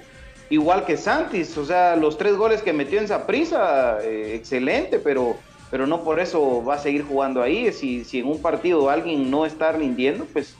Igual 0.50 0.84
que 0.84 0.96
Santis, 0.96 1.58
o 1.58 1.64
sea, 1.64 1.96
los 1.96 2.16
tres 2.16 2.36
goles 2.36 2.62
que 2.62 2.72
metió 2.72 3.00
en 3.00 3.08
Saprisa, 3.08 3.98
eh, 4.02 4.36
excelente, 4.36 5.00
pero 5.00 5.36
pero 5.72 5.86
no 5.86 6.04
por 6.04 6.20
eso 6.20 6.62
va 6.62 6.74
a 6.74 6.78
seguir 6.78 7.02
jugando 7.02 7.40
ahí. 7.40 7.72
Si, 7.72 8.04
si 8.04 8.18
en 8.18 8.26
un 8.26 8.42
partido 8.42 8.90
alguien 8.90 9.30
no 9.30 9.46
está 9.46 9.72
rindiendo, 9.72 10.26
pues 10.30 10.54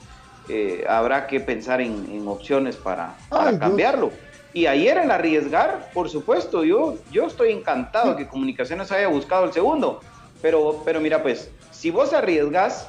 eh, 0.49 0.83
habrá 0.87 1.27
que 1.27 1.39
pensar 1.39 1.81
en, 1.81 2.07
en 2.11 2.27
opciones 2.27 2.75
para, 2.75 3.15
para 3.29 3.49
Ay, 3.49 3.57
cambiarlo. 3.57 4.07
Dios. 4.07 4.19
Y 4.53 4.67
ayer 4.67 4.97
en 4.97 5.11
arriesgar, 5.11 5.89
por 5.93 6.09
supuesto, 6.09 6.63
yo, 6.63 6.95
yo 7.11 7.25
estoy 7.25 7.51
encantado 7.51 8.15
que 8.15 8.27
Comunicaciones 8.27 8.91
haya 8.91 9.07
buscado 9.07 9.45
el 9.45 9.53
segundo. 9.53 10.01
Pero, 10.41 10.81
pero 10.85 10.99
mira, 10.99 11.23
pues, 11.23 11.49
si 11.71 11.89
vos 11.89 12.13
arriesgas, 12.13 12.87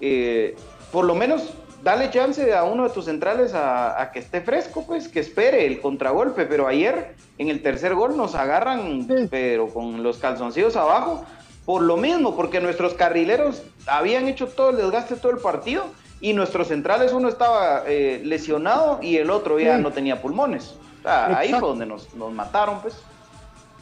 eh, 0.00 0.56
por 0.90 1.04
lo 1.04 1.14
menos 1.14 1.54
dale 1.84 2.10
chance 2.10 2.52
a 2.52 2.64
uno 2.64 2.88
de 2.88 2.90
tus 2.90 3.04
centrales 3.04 3.54
a, 3.54 4.00
a, 4.00 4.10
que 4.10 4.18
esté 4.18 4.40
fresco, 4.40 4.84
pues, 4.86 5.06
que 5.06 5.20
espere 5.20 5.66
el 5.66 5.80
contragolpe. 5.80 6.46
Pero 6.46 6.66
ayer, 6.66 7.14
en 7.36 7.48
el 7.48 7.62
tercer 7.62 7.94
gol, 7.94 8.16
nos 8.16 8.34
agarran, 8.34 9.06
sí. 9.06 9.28
pero 9.30 9.68
con 9.68 10.02
los 10.02 10.18
calzoncillos 10.18 10.74
abajo 10.74 11.24
por 11.68 11.82
lo 11.82 11.98
mismo, 11.98 12.34
porque 12.34 12.62
nuestros 12.62 12.94
carrileros 12.94 13.62
habían 13.86 14.26
hecho 14.26 14.46
todo 14.46 14.70
el 14.70 14.78
desgaste 14.78 15.16
todo 15.16 15.32
el 15.32 15.38
partido 15.38 15.84
y 16.20 16.32
nuestros 16.32 16.68
centrales 16.68 17.12
uno 17.12 17.28
estaba 17.28 17.84
eh, 17.86 18.20
lesionado 18.24 18.98
y 19.02 19.16
el 19.16 19.30
otro 19.30 19.58
ya 19.60 19.76
sí. 19.76 19.82
no 19.82 19.92
tenía 19.92 20.20
pulmones. 20.20 20.74
O 20.98 21.02
sea, 21.02 21.38
ahí 21.38 21.50
fue 21.50 21.60
donde 21.60 21.86
nos, 21.86 22.12
nos, 22.14 22.32
mataron, 22.32 22.80
pues. 22.80 22.94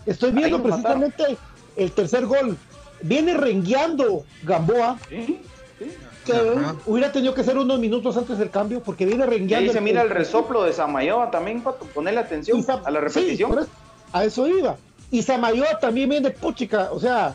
Estoy 0.05 0.33
viendo 0.33 0.63
precisamente 0.63 1.23
mataron. 1.23 1.39
el 1.77 1.93
tercer 1.93 2.27
gol. 2.27 2.57
Viene 3.03 3.35
rengueando 3.35 4.25
Gamboa. 4.43 4.99
¿Sí? 5.09 5.41
¿Sí? 5.79 5.93
Que 6.25 6.33
Ajá. 6.33 6.75
hubiera 6.87 7.13
tenido 7.13 7.35
que 7.35 7.45
ser 7.45 7.57
unos 7.57 7.79
minutos 7.79 8.17
antes 8.17 8.39
del 8.39 8.51
cambio, 8.51 8.83
porque 8.83 9.07
viene 9.07 9.25
rengueando. 9.27 9.67
Y 9.67 9.69
ahí 9.69 9.75
se 9.75 9.81
mira 9.81 10.03
el, 10.03 10.09
el 10.09 10.15
resoplo 10.15 10.63
de 10.65 10.73
Samayoa 10.73 11.31
también, 11.31 11.63
Pato. 11.63 11.87
Ponerle 11.87 12.21
atención 12.21 12.65
a 12.85 12.91
la 12.91 13.01
repetición. 13.01 13.53
Sí, 13.53 13.71
a 14.13 14.25
eso 14.25 14.47
iba. 14.47 14.77
Y 15.11 15.23
Samayoa 15.23 15.79
también 15.79 16.09
viene 16.09 16.31
puchica, 16.31 16.91
o 16.91 16.99
sea, 16.99 17.35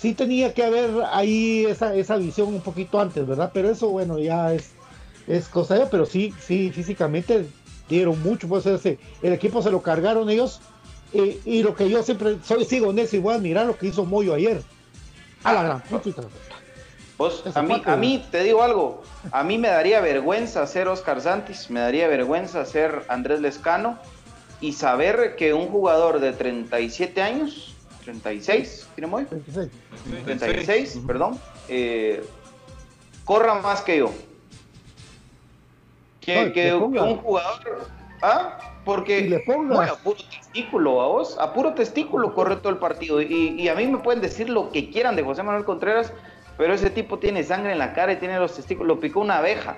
sí 0.00 0.14
tenía 0.14 0.54
que 0.54 0.64
haber 0.64 0.90
ahí 1.12 1.66
esa, 1.66 1.94
esa 1.94 2.16
visión 2.16 2.48
un 2.48 2.60
poquito 2.60 3.00
antes, 3.00 3.26
¿verdad? 3.26 3.50
Pero 3.52 3.70
eso, 3.70 3.88
bueno, 3.88 4.18
ya 4.18 4.54
es, 4.54 4.70
es 5.26 5.48
cosa 5.48 5.74
de, 5.74 5.86
pero 5.86 6.06
sí, 6.06 6.34
sí, 6.40 6.70
físicamente 6.70 7.46
dieron 7.88 8.20
mucho, 8.22 8.48
pues 8.48 8.64
ese, 8.66 8.98
el 9.22 9.32
equipo 9.32 9.62
se 9.62 9.70
lo 9.70 9.82
cargaron 9.82 10.30
ellos, 10.30 10.60
y, 11.12 11.40
y 11.44 11.62
lo 11.62 11.74
que 11.74 11.90
yo 11.90 12.02
siempre 12.02 12.38
soy, 12.44 12.64
sigo 12.64 12.90
en 12.90 13.00
eso 13.00 13.16
y 13.16 13.18
voy 13.18 13.34
a 13.34 13.36
admirar 13.36 13.66
lo 13.66 13.76
que 13.76 13.88
hizo 13.88 14.04
Moyo 14.04 14.32
ayer. 14.32 14.62
A 15.42 15.52
la 15.52 15.62
gran 15.62 15.80
puta. 15.80 16.22
A 17.54 17.60
mí, 17.60 17.82
a 17.84 17.96
mí, 17.96 18.24
te 18.30 18.42
digo 18.42 18.62
algo, 18.62 19.02
a 19.30 19.44
mí 19.44 19.58
me 19.58 19.68
daría 19.68 20.00
vergüenza 20.00 20.66
ser 20.66 20.88
Oscar 20.88 21.20
Santis, 21.20 21.68
me 21.68 21.80
daría 21.80 22.08
vergüenza 22.08 22.64
ser 22.64 23.02
Andrés 23.08 23.40
Lescano 23.40 23.98
y 24.62 24.72
saber 24.72 25.36
que 25.36 25.52
un 25.52 25.68
jugador 25.68 26.20
de 26.20 26.32
37 26.32 27.20
años 27.20 27.74
36, 28.04 28.88
¿tiene 28.94 29.06
muy? 29.06 29.24
36. 29.24 29.70
36, 30.24 31.00
perdón. 31.06 31.38
Eh, 31.68 32.24
corra 33.24 33.54
más 33.54 33.82
que 33.82 33.98
yo. 33.98 34.12
Que, 36.20 36.46
no, 36.46 36.52
que 36.52 36.74
un 36.74 37.16
jugador. 37.16 37.88
¿Ah? 38.22 38.58
Porque. 38.84 39.22
le 39.22 39.42
bueno, 39.46 39.80
a 39.80 39.96
puro 39.96 40.18
testículo, 40.30 41.00
a 41.00 41.06
vos. 41.06 41.38
A 41.38 41.52
puro 41.52 41.74
testículo 41.74 42.34
corre 42.34 42.56
todo 42.56 42.70
el 42.70 42.78
partido. 42.78 43.20
Y, 43.20 43.54
y, 43.58 43.68
a 43.68 43.74
mí 43.74 43.86
me 43.86 43.98
pueden 43.98 44.20
decir 44.20 44.48
lo 44.48 44.70
que 44.70 44.90
quieran 44.90 45.16
de 45.16 45.22
José 45.22 45.42
Manuel 45.42 45.64
Contreras, 45.64 46.12
pero 46.58 46.74
ese 46.74 46.90
tipo 46.90 47.18
tiene 47.18 47.42
sangre 47.44 47.72
en 47.72 47.78
la 47.78 47.92
cara 47.94 48.12
y 48.12 48.16
tiene 48.16 48.38
los 48.38 48.54
testículos. 48.54 48.96
Lo 48.96 49.00
picó 49.00 49.20
una 49.20 49.38
abeja. 49.38 49.76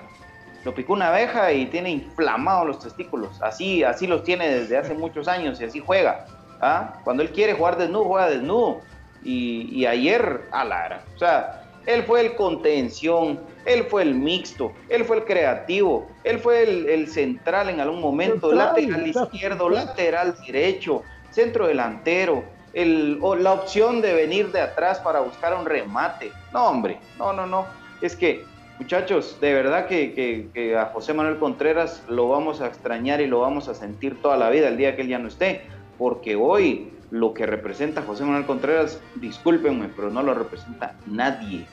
Lo 0.63 0.73
picó 0.73 0.93
una 0.93 1.09
abeja 1.09 1.51
y 1.51 1.65
tiene 1.65 1.89
inflamados 1.91 2.67
los 2.67 2.79
testículos. 2.79 3.41
Así, 3.41 3.83
así 3.83 4.07
los 4.07 4.23
tiene 4.23 4.49
desde 4.49 4.77
hace 4.77 4.93
muchos 4.93 5.27
años 5.27 5.59
y 5.59 5.65
así 5.65 5.79
juega. 5.79 6.25
¿Ah? 6.63 6.99
Cuando 7.03 7.23
él 7.23 7.31
quiere 7.31 7.53
jugar 7.53 7.77
desnudo, 7.77 8.05
juega 8.05 8.29
desnudo. 8.29 8.81
Y, 9.23 9.69
y 9.71 9.85
ayer, 9.85 10.41
a 10.51 10.65
la 10.65 11.01
O 11.15 11.19
sea, 11.19 11.63
él 11.85 12.03
fue 12.03 12.21
el 12.21 12.35
contención, 12.35 13.39
él 13.65 13.83
fue 13.85 14.03
el 14.03 14.15
mixto, 14.15 14.71
él 14.89 15.03
fue 15.05 15.17
el 15.17 15.25
creativo, 15.25 16.07
él 16.23 16.39
fue 16.39 16.63
el, 16.63 17.07
central 17.07 17.69
en 17.69 17.79
algún 17.79 18.01
momento, 18.01 18.51
lateral 18.51 19.07
izquierdo, 19.07 19.69
lateral 19.69 20.35
derecho, 20.45 21.03
centro 21.31 21.67
delantero, 21.67 22.43
el, 22.73 23.19
o 23.21 23.35
la 23.35 23.53
opción 23.53 24.01
de 24.01 24.13
venir 24.13 24.51
de 24.51 24.61
atrás 24.61 24.99
para 24.99 25.19
buscar 25.19 25.53
un 25.55 25.65
remate. 25.65 26.31
No, 26.53 26.67
hombre, 26.67 26.99
no, 27.17 27.33
no, 27.33 27.45
no. 27.45 27.65
Es 28.01 28.15
que, 28.15 28.45
muchachos, 28.79 29.37
de 29.41 29.53
verdad 29.53 29.87
que, 29.87 30.49
que 30.53 30.77
a 30.77 30.85
José 30.85 31.13
Manuel 31.13 31.37
Contreras 31.37 32.01
lo 32.07 32.29
vamos 32.29 32.61
a 32.61 32.67
extrañar 32.67 33.21
y 33.21 33.27
lo 33.27 33.41
vamos 33.41 33.67
a 33.67 33.73
sentir 33.73 34.21
toda 34.21 34.37
la 34.37 34.49
vida 34.49 34.69
el 34.69 34.77
día 34.77 34.95
que 34.95 35.03
él 35.03 35.09
ya 35.09 35.19
no 35.19 35.27
esté, 35.27 35.61
porque 35.97 36.35
hoy 36.35 36.91
lo 37.11 37.33
que 37.33 37.45
representa 37.45 38.01
José 38.01 38.23
Manuel 38.23 38.45
Contreras, 38.45 38.99
discúlpenme, 39.15 39.89
pero 39.95 40.09
no 40.09 40.23
lo 40.23 40.33
representa 40.33 40.95
nadie, 41.05 41.65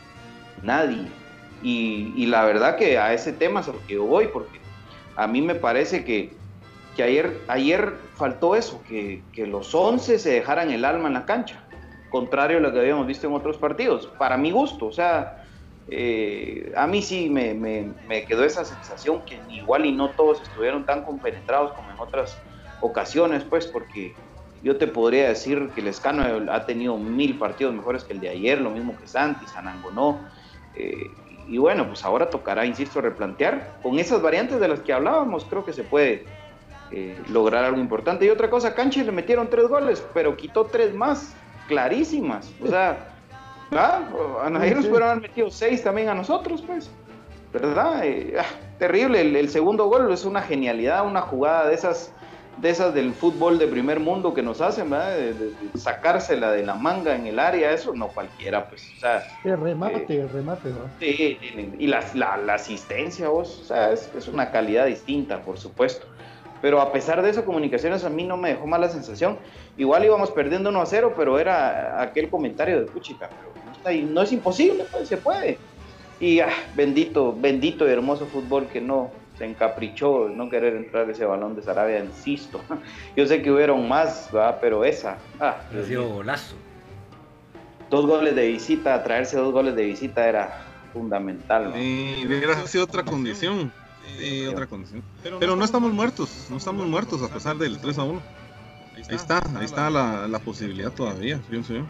nadie. 0.63 1.09
Y, 1.63 2.27
la 2.27 2.45
verdad 2.45 2.77
que 2.77 2.99
a 2.99 3.13
ese 3.13 3.33
tema 3.33 3.61
a 3.61 3.67
lo 3.67 3.87
que 3.87 3.95
yo 3.95 4.05
voy, 4.05 4.29
porque 4.29 4.61
a 5.17 5.27
mí 5.27 5.43
me 5.43 5.55
parece 5.55 6.05
que, 6.05 6.33
que 6.97 7.03
ayer, 7.03 7.39
ayer 7.49 7.95
faltó 8.17 8.55
eso, 8.55 8.83
que, 8.89 9.23
que, 9.33 9.47
los 9.47 9.75
11 9.75 10.19
se 10.19 10.31
dejaran 10.31 10.71
el 10.71 10.85
alma 10.85 11.09
en 11.09 11.15
la 11.15 11.27
cancha, 11.27 11.63
contrario 12.11 12.59
a 12.59 12.61
lo 12.61 12.73
que 12.73 12.81
habíamos 12.81 13.07
visto 13.07 13.27
en 13.27 13.35
otros 13.35 13.57
partidos, 13.59 14.07
para 14.19 14.37
mi 14.37 14.51
gusto, 14.51 14.87
o 14.87 14.93
sea, 14.93 15.45
eh, 15.89 16.73
a 16.77 16.87
mí 16.87 17.03
sí 17.03 17.29
me, 17.29 17.53
me, 17.55 17.89
me, 18.07 18.25
quedó 18.25 18.45
esa 18.45 18.65
sensación 18.65 19.23
que 19.25 19.41
igual 19.51 19.87
y 19.87 19.93
no 19.93 20.11
todos 20.11 20.41
estuvieron 20.41 20.85
tan 20.85 21.03
compenetrados 21.05 21.73
como 21.73 21.91
en 21.91 21.99
otras 21.99 22.39
ocasiones, 22.81 23.45
pues, 23.45 23.67
porque 23.67 24.15
yo 24.63 24.77
te 24.77 24.87
podría 24.87 25.29
decir 25.29 25.71
que 25.75 25.81
el 25.81 25.89
Escano 25.89 26.23
ha 26.53 26.67
tenido 26.67 26.97
mil 26.97 27.39
partidos 27.39 27.75
mejores 27.75 28.05
que 28.05 28.13
el 28.13 28.21
de 28.21 28.29
ayer, 28.29 28.61
lo 28.61 28.71
mismo 28.71 28.97
que 28.99 29.07
Santi, 29.07 29.47
Sanango 29.47 29.91
no. 29.91 30.21
Eh, 30.77 31.11
y 31.49 31.59
bueno, 31.59 31.87
pues 31.87 32.05
ahora 32.05 32.31
tocará, 32.31 32.67
insisto, 32.67 33.01
replantear. 33.01 33.79
Con 33.83 33.99
esas 33.99 34.21
variantes 34.23 34.61
de 34.61 34.69
las 34.69 34.81
que 34.81 34.93
hablábamos, 34.93 35.45
creo 35.47 35.65
que 35.65 35.73
se 35.73 35.83
puede 35.83 36.25
eh, 36.93 37.19
lograr 37.29 37.65
algo 37.65 37.81
importante. 37.81 38.25
Y 38.27 38.29
otra 38.29 38.51
cosa, 38.51 38.75
Canchi 38.75 39.03
le 39.03 39.13
metieron 39.13 39.49
tres 39.49 39.67
goles, 39.67 40.05
pero 40.13 40.37
quitó 40.37 40.67
tres 40.67 40.95
más, 40.95 41.35
clarísimas. 41.67 42.53
O 42.63 42.69
sea, 42.69 43.15
¿verdad? 43.71 44.03
a 44.45 44.51
nadie 44.51 44.75
nos 44.75 44.87
pudieron 44.87 45.09
haber 45.09 45.23
metido 45.23 45.51
seis 45.51 45.83
también 45.83 46.09
a 46.09 46.15
nosotros, 46.15 46.63
pues. 46.67 46.91
¿Verdad? 47.53 48.05
Eh, 48.05 48.37
ah, 48.39 48.45
terrible. 48.79 49.21
el, 49.21 49.49
segundo 49.49 49.87
gol 49.87 50.13
es 50.13 50.25
una 50.25 50.43
genialidad, 50.43 51.07
una 51.07 51.23
jugada 51.23 51.67
de 51.69 51.75
esas 51.75 52.13
de 52.61 52.71
esas 52.71 52.95
del 52.95 53.15
fútbol 53.15 53.59
de 53.59 53.67
primer 53.67 54.01
mundo 54.01 54.35
que 54.35 54.43
nos 54.43 54.61
hacen, 54.61 54.91
¿verdad? 54.91 55.17
De, 55.17 55.53
sacársela 55.79 56.53
de 56.53 56.65
la 56.65 56.75
manga 56.75 57.15
en 57.15 57.27
el 57.27 57.39
área, 57.39 57.73
eso 57.73 57.95
no 57.95 58.09
cualquiera, 58.09 58.69
pues, 58.69 58.87
o 58.97 59.01
sea. 59.01 59.23
El 59.45 59.61
remate, 59.61 60.07
eh, 60.09 60.21
el 60.21 60.29
remate, 60.29 60.69
¿no? 60.69 60.91
Sí, 60.99 61.39
y 61.79 61.87
la, 61.87 62.05
la, 62.15 62.55
asistencia, 62.55 63.29
vos, 63.29 63.61
o 63.63 63.65
sea, 63.65 63.93
es, 63.93 64.11
es, 64.17 64.29
una 64.29 64.51
calidad 64.51 64.87
distinta, 64.87 65.41
por 65.41 65.59
supuesto. 65.59 66.07
Pero 66.61 66.81
a 66.81 66.93
pesar 66.93 67.23
de 67.23 67.31
eso, 67.31 67.45
Comunicaciones 67.47 68.05
a 68.05 68.11
mí 68.11 68.25
no 68.25 68.37
me 68.37 68.51
dejó 68.51 68.67
mala 68.67 68.91
sensación. 68.91 69.39
Igual 69.79 70.05
íbamos 70.05 70.31
perdiendo 70.31 70.69
1 70.69 70.83
a 70.83 70.87
0, 70.87 71.15
pero 71.17 71.39
era 71.39 72.03
aquel 72.03 72.29
comentario 72.29 72.81
de 72.81 72.87
Puchica, 72.87 73.31
pero 73.85 74.03
no 74.07 74.23
es 74.23 74.33
imposible, 74.33 74.85
pues, 74.93 75.09
se 75.09 75.17
puede. 75.17 75.57
Y 76.21 76.41
ah, 76.41 76.51
bendito, 76.75 77.35
bendito 77.35 77.89
y 77.89 77.93
hermoso 77.93 78.27
fútbol 78.27 78.67
que 78.67 78.83
no, 78.83 79.11
se 79.41 79.47
encaprichó 79.47 80.29
no 80.29 80.51
querer 80.51 80.77
entrar 80.77 81.09
ese 81.09 81.25
balón 81.25 81.57
de 81.57 81.63
Sarabia, 81.63 82.05
insisto. 82.05 82.61
Yo 83.17 83.27
sé 83.27 83.41
que 83.41 83.51
hubieron 83.51 83.89
más, 83.89 84.29
¿verdad? 84.31 84.59
pero 84.61 84.85
esa. 84.85 85.17
Ah, 85.41 85.63
dio 85.89 86.07
golazo. 86.07 86.57
Dos 87.89 88.05
goles 88.05 88.35
de 88.37 88.49
visita, 88.49 89.03
traerse 89.03 89.39
dos 89.39 89.51
goles 89.51 89.75
de 89.75 89.87
visita 89.87 90.29
era 90.29 90.63
fundamental. 90.93 91.73
Y 91.75 92.27
hubiera 92.27 92.55
sido 92.67 92.85
otra 92.85 93.03
condición. 93.03 93.73
Sí, 94.19 94.47
otra 94.47 94.67
condición. 94.67 95.03
Pero, 95.23 95.57
no 95.57 95.65
estamos 95.65 95.91
muertos, 95.91 96.49
no 96.51 96.59
estamos 96.59 96.87
muertos 96.87 97.23
a 97.23 97.29
pesar 97.29 97.57
del 97.57 97.79
3 97.79 97.99
a 97.99 98.05
1. 98.05 98.23
Ahí 98.95 99.17
está, 99.17 99.43
ahí 99.57 99.65
está 99.65 99.89
la, 99.89 100.29
la 100.29 100.39
posibilidad 100.41 100.93
todavía, 100.93 101.41
pienso 101.49 101.73
yo. 101.73 101.87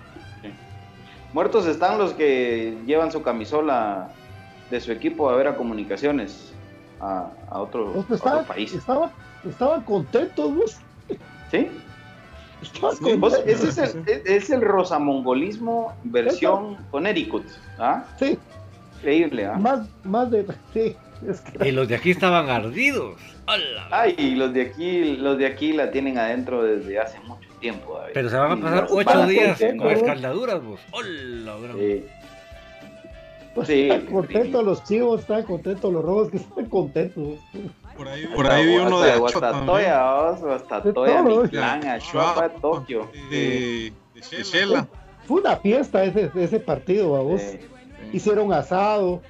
Muertos 1.33 1.67
están 1.67 1.99
los 1.99 2.13
que 2.13 2.79
llevan 2.87 3.11
su 3.11 3.23
camisola 3.23 4.13
de 4.71 4.81
su 4.81 4.93
equipo 4.93 5.29
a 5.29 5.35
ver 5.35 5.49
a 5.49 5.57
comunicaciones 5.57 6.50
a, 7.01 7.31
otro, 7.51 8.05
pues 8.07 8.21
país. 8.47 8.75
estaban 8.75 9.83
contentos, 9.85 10.79
¿Sí? 11.51 11.69
ese 13.47 13.69
es 13.69 13.79
el, 13.79 14.05
es 14.07 14.51
el 14.51 14.61
rosamongolismo 14.61 15.95
versión 16.05 16.77
Connecticut. 16.91 17.45
¿ah? 17.79 18.05
Sí. 18.19 18.39
Increíble, 18.99 19.47
¿ah? 19.47 19.57
Más, 19.57 19.89
más 20.05 20.31
de. 20.31 20.47
Sí, 20.75 20.95
Y 21.65 21.71
los 21.71 21.89
de 21.89 21.97
aquí 21.97 22.11
estaban 22.11 22.51
ardidos. 22.51 23.19
Ay, 23.91 24.35
los 24.37 24.53
de 24.53 24.63
aquí, 24.63 25.17
los 25.17 25.39
de 25.39 25.47
aquí 25.47 25.73
la 25.73 25.91
tienen 25.91 26.19
adentro 26.19 26.63
desde 26.63 26.99
hace 26.99 27.19
mucho 27.21 27.49
tiempo. 27.61 27.99
Pero 28.13 28.29
se 28.29 28.37
van 28.37 28.53
a 28.53 28.61
pasar 28.61 28.87
ocho 28.91 29.27
días 29.27 29.61
con 29.79 29.91
escaldaduras, 29.91 30.63
vos. 30.63 30.81
Hola, 30.93 31.57
sí. 31.75 32.05
Pues 33.61 33.69
sí, 33.69 33.91
están 33.91 34.07
contentos 34.07 34.65
los 34.65 34.85
chivos, 34.85 35.21
están 35.21 35.43
contentos 35.43 35.93
los 35.93 36.03
rojos, 36.03 36.31
que 36.31 36.39
están 36.39 36.65
contentos. 36.65 37.39
Por 37.95 38.09
ahí, 38.09 38.27
por 38.35 38.51
ahí 38.51 38.67
vi 38.67 38.77
uno 38.77 39.03
de 39.03 39.19
Guastatoya, 39.19 40.31
Guastatoya, 40.41 41.23
Miklán, 41.23 41.87
Achopa, 41.87 42.49
Tokio. 42.49 43.11
De, 43.31 43.93
de 44.15 44.43
Shela. 44.43 44.89
Fue 45.27 45.43
una 45.43 45.57
fiesta 45.57 46.03
ese, 46.05 46.31
ese 46.37 46.59
partido, 46.59 47.13
vamos. 47.13 47.43
Hicieron 48.15 48.51
asado. 48.55 49.21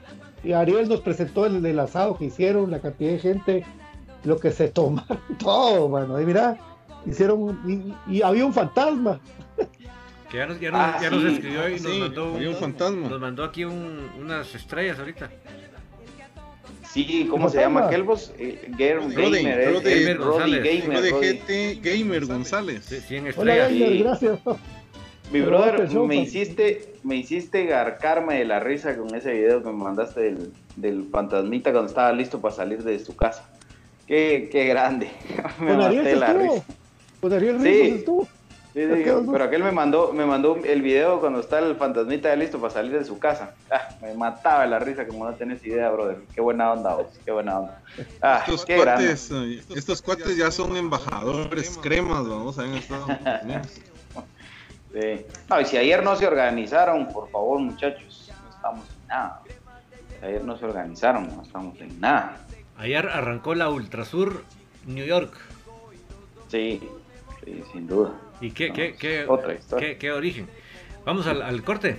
Y 0.45 0.53
Ariel 0.53 0.89
nos 0.89 1.01
presentó 1.01 1.47
el, 1.47 1.67
el, 1.67 1.81
asado 1.81 2.17
que 2.17 2.27
hicieron, 2.27 2.71
la 2.71 2.81
cantidad 2.81 3.11
de 3.11 3.19
gente, 3.19 3.67
lo 4.23 4.39
que 4.39 4.53
se 4.53 4.69
tomaron, 4.69 5.19
todo, 5.41 5.89
mano. 5.89 6.21
Y 6.21 6.25
mira, 6.25 6.57
hicieron, 7.05 7.61
y, 8.07 8.15
y 8.19 8.23
había 8.23 8.47
un 8.47 8.53
fantasma. 8.53 9.19
Que 10.31 10.37
ya 10.37 10.47
nos, 10.47 10.61
ya 10.61 10.71
nos, 10.71 10.81
ah, 10.81 10.99
ya 11.03 11.11
nos 11.11 11.25
escribió 11.25 11.69
y 11.69 11.81
nos 11.81 11.99
mandó 11.99 12.33
un, 12.33 12.55
fantasma. 12.55 13.09
Nos 13.09 13.21
mandó 13.21 13.43
aquí 13.43 13.65
un, 13.65 14.09
unas 14.19 14.55
estrellas 14.55 14.99
ahorita. 14.99 15.29
Sí, 16.93 17.27
¿cómo 17.29 17.49
se 17.49 17.59
llama 17.59 17.87
aquel 17.87 18.05
vos? 18.05 18.33
Eh, 18.39 18.69
Gamer, 18.69 19.11
Gamer, 19.11 19.83
Gamer 19.83 20.19
González. 20.19 20.63
Gamer, 20.65 21.03
GT 21.03 21.81
Gamer 21.83 22.27
González. 22.27 22.85
Sí, 22.85 23.01
100 23.01 23.27
estrellas. 23.29 23.39
Hola, 23.39 23.69
Gamer, 23.69 23.99
gracias. 24.05 24.39
Mi 25.33 25.41
brother, 25.41 25.89
me 25.89 26.17
hiciste, 26.17 26.95
me 27.05 27.17
hiciste 27.17 27.65
garcarme 27.67 28.39
de 28.39 28.45
la 28.45 28.59
risa 28.59 28.97
con 28.97 29.15
ese 29.15 29.33
video 29.33 29.63
que 29.63 29.71
me 29.71 29.83
mandaste 29.85 30.21
del, 30.21 30.53
del 30.77 31.09
fantasmita 31.11 31.71
cuando 31.71 31.89
estaba 31.89 32.13
listo 32.13 32.41
para 32.41 32.55
salir 32.55 32.83
de 32.83 32.99
su 32.99 33.15
casa. 33.15 33.49
Qué, 34.07 34.49
qué 34.51 34.65
grande. 34.65 35.09
me 35.61 35.77
maté 35.77 36.17
la 36.17 36.33
risa. 36.33 36.65
Con 37.21 37.33
Ariel 37.33 37.61
sí. 37.63 37.81
estuvo. 37.99 38.29
Sí, 38.73 38.87
pero 39.33 39.45
aquel 39.45 39.65
me 39.65 39.73
mandó, 39.73 40.13
me 40.13 40.25
mandó 40.25 40.57
el 40.63 40.81
video 40.81 41.19
cuando 41.19 41.41
está 41.41 41.59
el 41.59 41.75
fantasmita 41.75 42.29
ya 42.29 42.37
listo 42.37 42.61
para 42.61 42.73
salir 42.73 42.93
de 42.93 43.05
su 43.05 43.19
casa. 43.19 43.55
Ah, 43.69 43.89
me 44.01 44.15
mataba 44.15 44.65
la 44.67 44.79
risa 44.79 45.09
como 45.09 45.25
no 45.25 45.35
tenés 45.35 45.65
idea, 45.67 45.91
brother. 45.91 46.19
Qué 46.33 46.41
buena 46.41 46.73
onda 46.73 46.95
vos, 46.95 47.09
qué 47.25 47.33
buena 47.33 47.59
onda. 47.59 47.83
Ah, 48.23 48.45
estos, 48.47 48.65
cuates, 48.65 49.31
eh, 49.33 49.63
estos 49.75 50.01
cuates 50.01 50.37
ya 50.37 50.53
son 50.53 50.77
embajadores 50.77 51.79
cremas, 51.83 52.29
vamos 52.29 52.59
a 52.61 52.63
ver 52.63 52.75
estado. 52.77 53.07
sí. 54.93 55.27
No, 55.49 55.61
y 55.61 55.65
si 55.65 55.77
ayer 55.77 56.05
no 56.05 56.15
se 56.15 56.29
organizaron, 56.29 57.09
por 57.09 57.29
favor, 57.31 57.59
muchachos, 57.59 58.31
no 58.45 58.51
estamos 58.55 58.85
en 58.89 59.09
nada. 59.09 59.43
Si 60.21 60.27
ayer 60.27 60.45
no 60.45 60.57
se 60.57 60.65
organizaron, 60.65 61.29
no 61.35 61.43
estamos 61.43 61.81
en 61.81 62.01
nada. 62.01 62.37
Ayer 62.77 63.09
arrancó 63.09 63.57
la 63.57 63.69
Ultrasur 63.69 64.45
New 64.87 65.05
York. 65.05 65.33
Sí, 66.49 66.81
sí, 67.45 67.65
sin 67.73 67.89
duda. 67.89 68.13
¿Y 68.41 68.53
qué, 68.53 68.73
qué, 68.73 68.95
qué, 68.99 69.27
qué, 69.99 70.13
origen? 70.13 70.49
Vamos 71.05 71.27
al, 71.27 71.63
corte. 71.63 71.99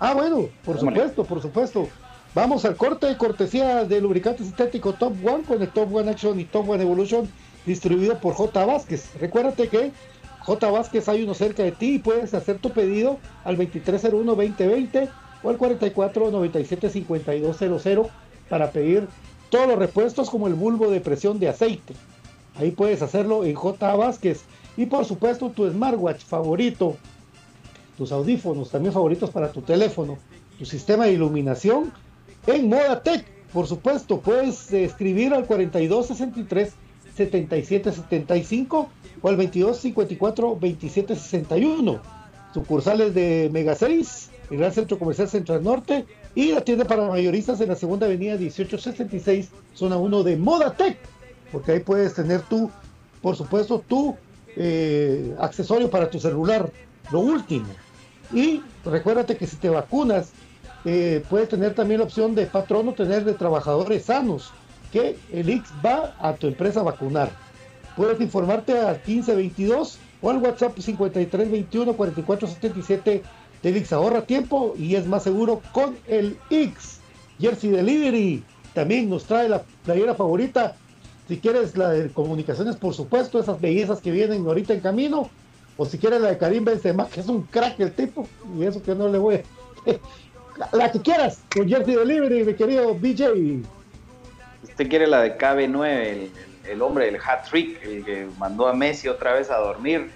Ah, 0.00 0.14
bueno, 0.14 0.48
por 0.64 0.80
supuesto, 0.80 1.24
por 1.24 1.40
supuesto. 1.40 1.88
Vamos 2.34 2.64
al 2.64 2.74
corte, 2.76 3.16
cortesía 3.16 3.84
de 3.84 4.00
lubricante 4.00 4.42
sintético 4.42 4.94
Top 4.94 5.14
One 5.24 5.44
con 5.44 5.62
el 5.62 5.68
Top 5.68 5.94
One 5.94 6.10
Action 6.10 6.40
y 6.40 6.44
Top 6.44 6.68
One 6.68 6.82
Evolution, 6.82 7.30
distribuido 7.64 8.18
por 8.18 8.34
J. 8.34 8.66
Vázquez. 8.66 9.12
Recuérdate 9.20 9.68
que 9.68 9.92
J. 10.40 10.70
Vázquez 10.70 11.08
hay 11.08 11.22
uno 11.22 11.34
cerca 11.34 11.62
de 11.62 11.70
ti 11.70 11.94
y 11.94 12.00
puedes 12.00 12.34
hacer 12.34 12.58
tu 12.58 12.70
pedido 12.70 13.20
al 13.44 13.56
2301-2020 13.56 15.08
o 15.44 15.50
al 15.50 15.58
4497-5200 15.58 18.08
para 18.48 18.72
pedir 18.72 19.06
todos 19.48 19.68
los 19.68 19.78
repuestos 19.78 20.28
como 20.28 20.48
el 20.48 20.54
bulbo 20.54 20.90
de 20.90 21.00
presión 21.00 21.38
de 21.38 21.48
aceite. 21.48 21.94
Ahí 22.56 22.72
puedes 22.72 23.00
hacerlo 23.02 23.44
en 23.44 23.54
J. 23.54 23.94
Vázquez. 23.94 24.42
Y 24.76 24.86
por 24.86 25.04
supuesto 25.04 25.50
tu 25.50 25.70
smartwatch 25.70 26.24
favorito, 26.24 26.96
tus 27.96 28.10
audífonos 28.12 28.70
también 28.70 28.92
favoritos 28.92 29.30
para 29.30 29.52
tu 29.52 29.62
teléfono, 29.62 30.18
tu 30.58 30.64
sistema 30.64 31.04
de 31.04 31.12
iluminación 31.12 31.92
en 32.46 32.68
Moda 32.68 33.02
Tech. 33.02 33.24
por 33.52 33.66
supuesto, 33.66 34.20
puedes 34.20 34.72
eh, 34.72 34.84
escribir 34.84 35.32
al 35.32 35.46
4263 35.46 36.72
7775 37.14 38.88
o 39.22 39.28
al 39.28 39.36
2254 39.36 40.58
2761. 40.60 42.00
Sucursales 42.52 43.14
de 43.14 43.50
Mega 43.52 43.74
6, 43.74 44.30
el 44.50 44.58
Gran 44.58 44.72
Centro 44.72 44.98
Comercial 44.98 45.28
Central 45.28 45.62
Norte 45.62 46.04
y 46.34 46.52
la 46.52 46.60
tienda 46.62 46.84
para 46.84 47.08
mayoristas 47.08 47.60
en 47.60 47.68
la 47.68 47.76
segunda 47.76 48.06
avenida 48.06 48.34
1866, 48.34 49.50
zona 49.74 49.96
1 49.96 50.22
de 50.22 50.36
Modatec, 50.36 50.98
porque 51.52 51.72
ahí 51.72 51.80
puedes 51.80 52.14
tener 52.14 52.42
tú, 52.42 52.70
por 53.22 53.36
supuesto, 53.36 53.82
tu 53.86 54.16
eh, 54.56 55.34
accesorio 55.38 55.90
para 55.90 56.10
tu 56.10 56.18
celular, 56.18 56.70
lo 57.10 57.20
último. 57.20 57.66
Y 58.32 58.62
recuérdate 58.84 59.36
que 59.36 59.46
si 59.46 59.56
te 59.56 59.68
vacunas, 59.68 60.32
eh, 60.84 61.24
puedes 61.30 61.48
tener 61.48 61.74
también 61.74 62.00
la 62.00 62.06
opción 62.06 62.34
de 62.34 62.46
patrono, 62.46 62.92
tener 62.92 63.24
de 63.24 63.34
trabajadores 63.34 64.04
sanos, 64.04 64.52
que 64.92 65.16
el 65.32 65.50
Ix 65.50 65.70
va 65.84 66.14
a 66.20 66.34
tu 66.34 66.46
empresa 66.46 66.80
a 66.80 66.84
vacunar. 66.84 67.30
Puedes 67.96 68.20
informarte 68.20 68.78
al 68.78 68.96
1522 69.06 69.98
o 70.20 70.30
al 70.30 70.38
WhatsApp 70.38 70.78
5321 70.78 71.96
4477 71.96 73.22
del 73.62 73.76
Ix. 73.76 73.92
Ahorra 73.92 74.22
tiempo 74.22 74.74
y 74.78 74.94
es 74.94 75.06
más 75.06 75.22
seguro 75.22 75.62
con 75.72 75.96
el 76.06 76.36
X. 76.50 77.00
Jersey 77.40 77.70
Delivery 77.70 78.44
también 78.74 79.08
nos 79.08 79.24
trae 79.24 79.48
la 79.48 79.62
playera 79.84 80.14
favorita. 80.14 80.76
Si 81.28 81.38
quieres 81.38 81.76
la 81.76 81.90
de 81.90 82.10
comunicaciones, 82.10 82.76
por 82.76 82.94
supuesto, 82.94 83.38
esas 83.38 83.60
bellezas 83.60 84.00
que 84.00 84.10
vienen 84.10 84.46
ahorita 84.46 84.74
en 84.74 84.80
camino. 84.80 85.30
O 85.76 85.86
si 85.86 85.98
quieres 85.98 86.20
la 86.20 86.28
de 86.28 86.38
Karim 86.38 86.64
Benzema, 86.64 87.08
que 87.08 87.20
es 87.20 87.26
un 87.26 87.42
crack 87.42 87.80
el 87.80 87.92
tipo. 87.92 88.28
Y 88.56 88.64
eso 88.64 88.82
que 88.82 88.94
no 88.94 89.08
le 89.08 89.18
voy 89.18 89.36
a... 89.36 89.42
la 90.76 90.92
que 90.92 91.00
quieras, 91.00 91.42
con 91.52 91.68
Jersey 91.68 91.94
Delivery, 91.94 92.44
mi 92.44 92.54
querido 92.54 92.94
BJ. 92.94 93.62
Usted 94.62 94.88
quiere 94.88 95.06
la 95.06 95.22
de 95.22 95.36
KB9, 95.36 95.86
el, 95.86 96.30
el 96.70 96.82
hombre 96.82 97.06
del 97.06 97.16
hat 97.16 97.48
trick, 97.48 97.82
el 97.84 98.04
que 98.04 98.28
mandó 98.38 98.68
a 98.68 98.74
Messi 98.74 99.08
otra 99.08 99.32
vez 99.32 99.50
a 99.50 99.56
dormir. 99.56 100.10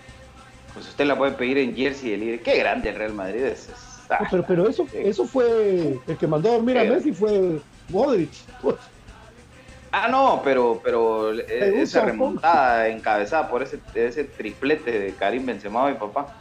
Pues 0.74 0.86
usted 0.86 1.06
la 1.06 1.16
puede 1.16 1.32
pedir 1.32 1.58
en 1.58 1.74
Jersey 1.74 2.10
Delivery. 2.10 2.38
Qué 2.40 2.58
grande 2.58 2.90
el 2.90 2.96
Real 2.96 3.14
Madrid 3.14 3.42
es. 3.44 3.68
ah, 4.10 4.26
pero, 4.30 4.44
pero 4.46 4.68
eso, 4.68 4.86
eso 4.92 5.24
fue 5.26 5.98
el 6.06 6.16
que 6.16 6.26
mandó 6.26 6.50
a 6.50 6.52
dormir 6.52 6.78
a. 6.78 6.84
Messi 6.84 7.12
fue 7.12 7.60
Modric. 7.88 8.30
Ah, 9.90 10.08
no, 10.08 10.42
pero, 10.44 10.80
pero 10.82 11.32
Me 11.32 11.82
esa 11.82 12.04
remontada 12.04 12.88
encabezada 12.88 13.48
por 13.48 13.62
ese, 13.62 13.80
ese 13.94 14.24
triplete 14.24 14.98
de 14.98 15.14
Karim 15.14 15.46
Benzema, 15.46 15.88
mi 15.88 15.94
papá. 15.94 16.34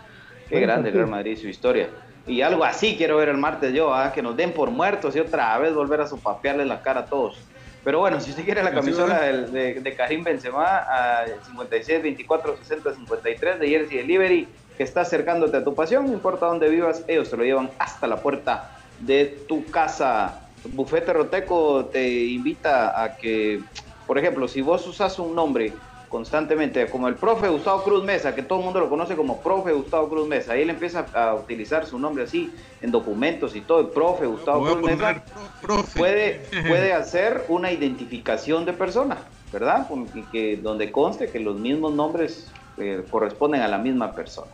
Qué 0.49 0.59
grande 0.59 0.89
el. 0.89 0.95
Real 0.95 1.07
Madrid 1.07 1.33
y 1.33 1.37
su 1.37 1.47
historia. 1.47 1.89
Y 2.25 2.41
algo 2.41 2.65
así 2.65 2.95
quiero 2.97 3.17
ver 3.17 3.29
el 3.29 3.37
martes 3.37 3.73
yo, 3.73 3.93
ah, 3.93 4.11
que 4.11 4.21
nos 4.21 4.35
den 4.35 4.51
por 4.51 4.69
muertos 4.69 5.15
y 5.15 5.19
otra 5.19 5.57
vez 5.59 5.73
volver 5.73 6.01
a 6.01 6.07
sopapearle 6.07 6.65
la 6.65 6.81
cara 6.81 7.01
a 7.01 7.05
todos. 7.05 7.39
Pero 7.85 7.99
bueno, 7.99 8.19
si 8.19 8.31
usted 8.31 8.43
quiere 8.43 8.63
la 8.63 8.73
camisola 8.73 9.21
de, 9.21 9.79
de 9.79 9.95
Karim 9.95 10.21
Benzema, 10.21 10.79
a 10.79 11.25
56, 11.45 12.03
24, 12.03 12.57
60, 12.57 12.95
53 12.95 13.59
de 13.61 13.69
Jersey 13.69 13.97
Delivery, 13.99 14.47
que 14.75 14.83
está 14.83 15.01
acercándote 15.01 15.55
a 15.55 15.63
tu 15.63 15.73
pasión, 15.73 16.05
no 16.05 16.11
importa 16.11 16.47
dónde 16.47 16.67
vivas, 16.67 17.05
ellos 17.07 17.29
te 17.29 17.37
lo 17.37 17.43
llevan 17.43 17.69
hasta 17.79 18.07
la 18.07 18.17
puerta 18.17 18.71
de 18.99 19.25
tu 19.47 19.65
casa. 19.71 20.46
Bufete 20.73 21.13
Roteco 21.13 21.85
te 21.85 22.25
invita 22.25 23.01
a 23.01 23.17
que, 23.17 23.63
por 24.05 24.17
ejemplo, 24.17 24.47
si 24.47 24.61
vos 24.61 24.85
usas 24.87 25.19
un 25.19 25.35
nombre 25.35 25.73
constantemente, 26.09 26.87
como 26.89 27.07
el 27.07 27.15
profe 27.15 27.49
Gustavo 27.49 27.83
Cruz 27.83 28.03
Mesa, 28.03 28.33
que 28.33 28.41
todo 28.41 28.59
el 28.59 28.65
mundo 28.65 28.79
lo 28.79 28.89
conoce 28.89 29.15
como 29.15 29.41
profe 29.41 29.73
Gustavo 29.73 30.09
Cruz 30.09 30.27
Mesa, 30.27 30.57
y 30.57 30.61
él 30.61 30.69
empieza 30.69 31.05
a 31.13 31.35
utilizar 31.35 31.85
su 31.85 31.99
nombre 31.99 32.23
así 32.23 32.53
en 32.81 32.91
documentos 32.91 33.55
y 33.55 33.61
todo, 33.61 33.81
el 33.81 33.87
profe 33.87 34.25
Gustavo 34.25 34.63
Cruz 34.65 34.81
Mesa, 34.81 35.23
profe. 35.61 35.99
puede, 35.99 36.41
puede 36.67 36.93
hacer 36.93 37.45
una 37.49 37.71
identificación 37.71 38.65
de 38.65 38.73
persona, 38.73 39.17
¿verdad? 39.51 39.87
Y 40.13 40.23
que, 40.23 40.57
donde 40.57 40.91
conste 40.91 41.29
que 41.29 41.39
los 41.39 41.59
mismos 41.59 41.93
nombres 41.93 42.51
eh, 42.77 43.03
corresponden 43.09 43.61
a 43.61 43.67
la 43.67 43.77
misma 43.77 44.13
persona. 44.13 44.51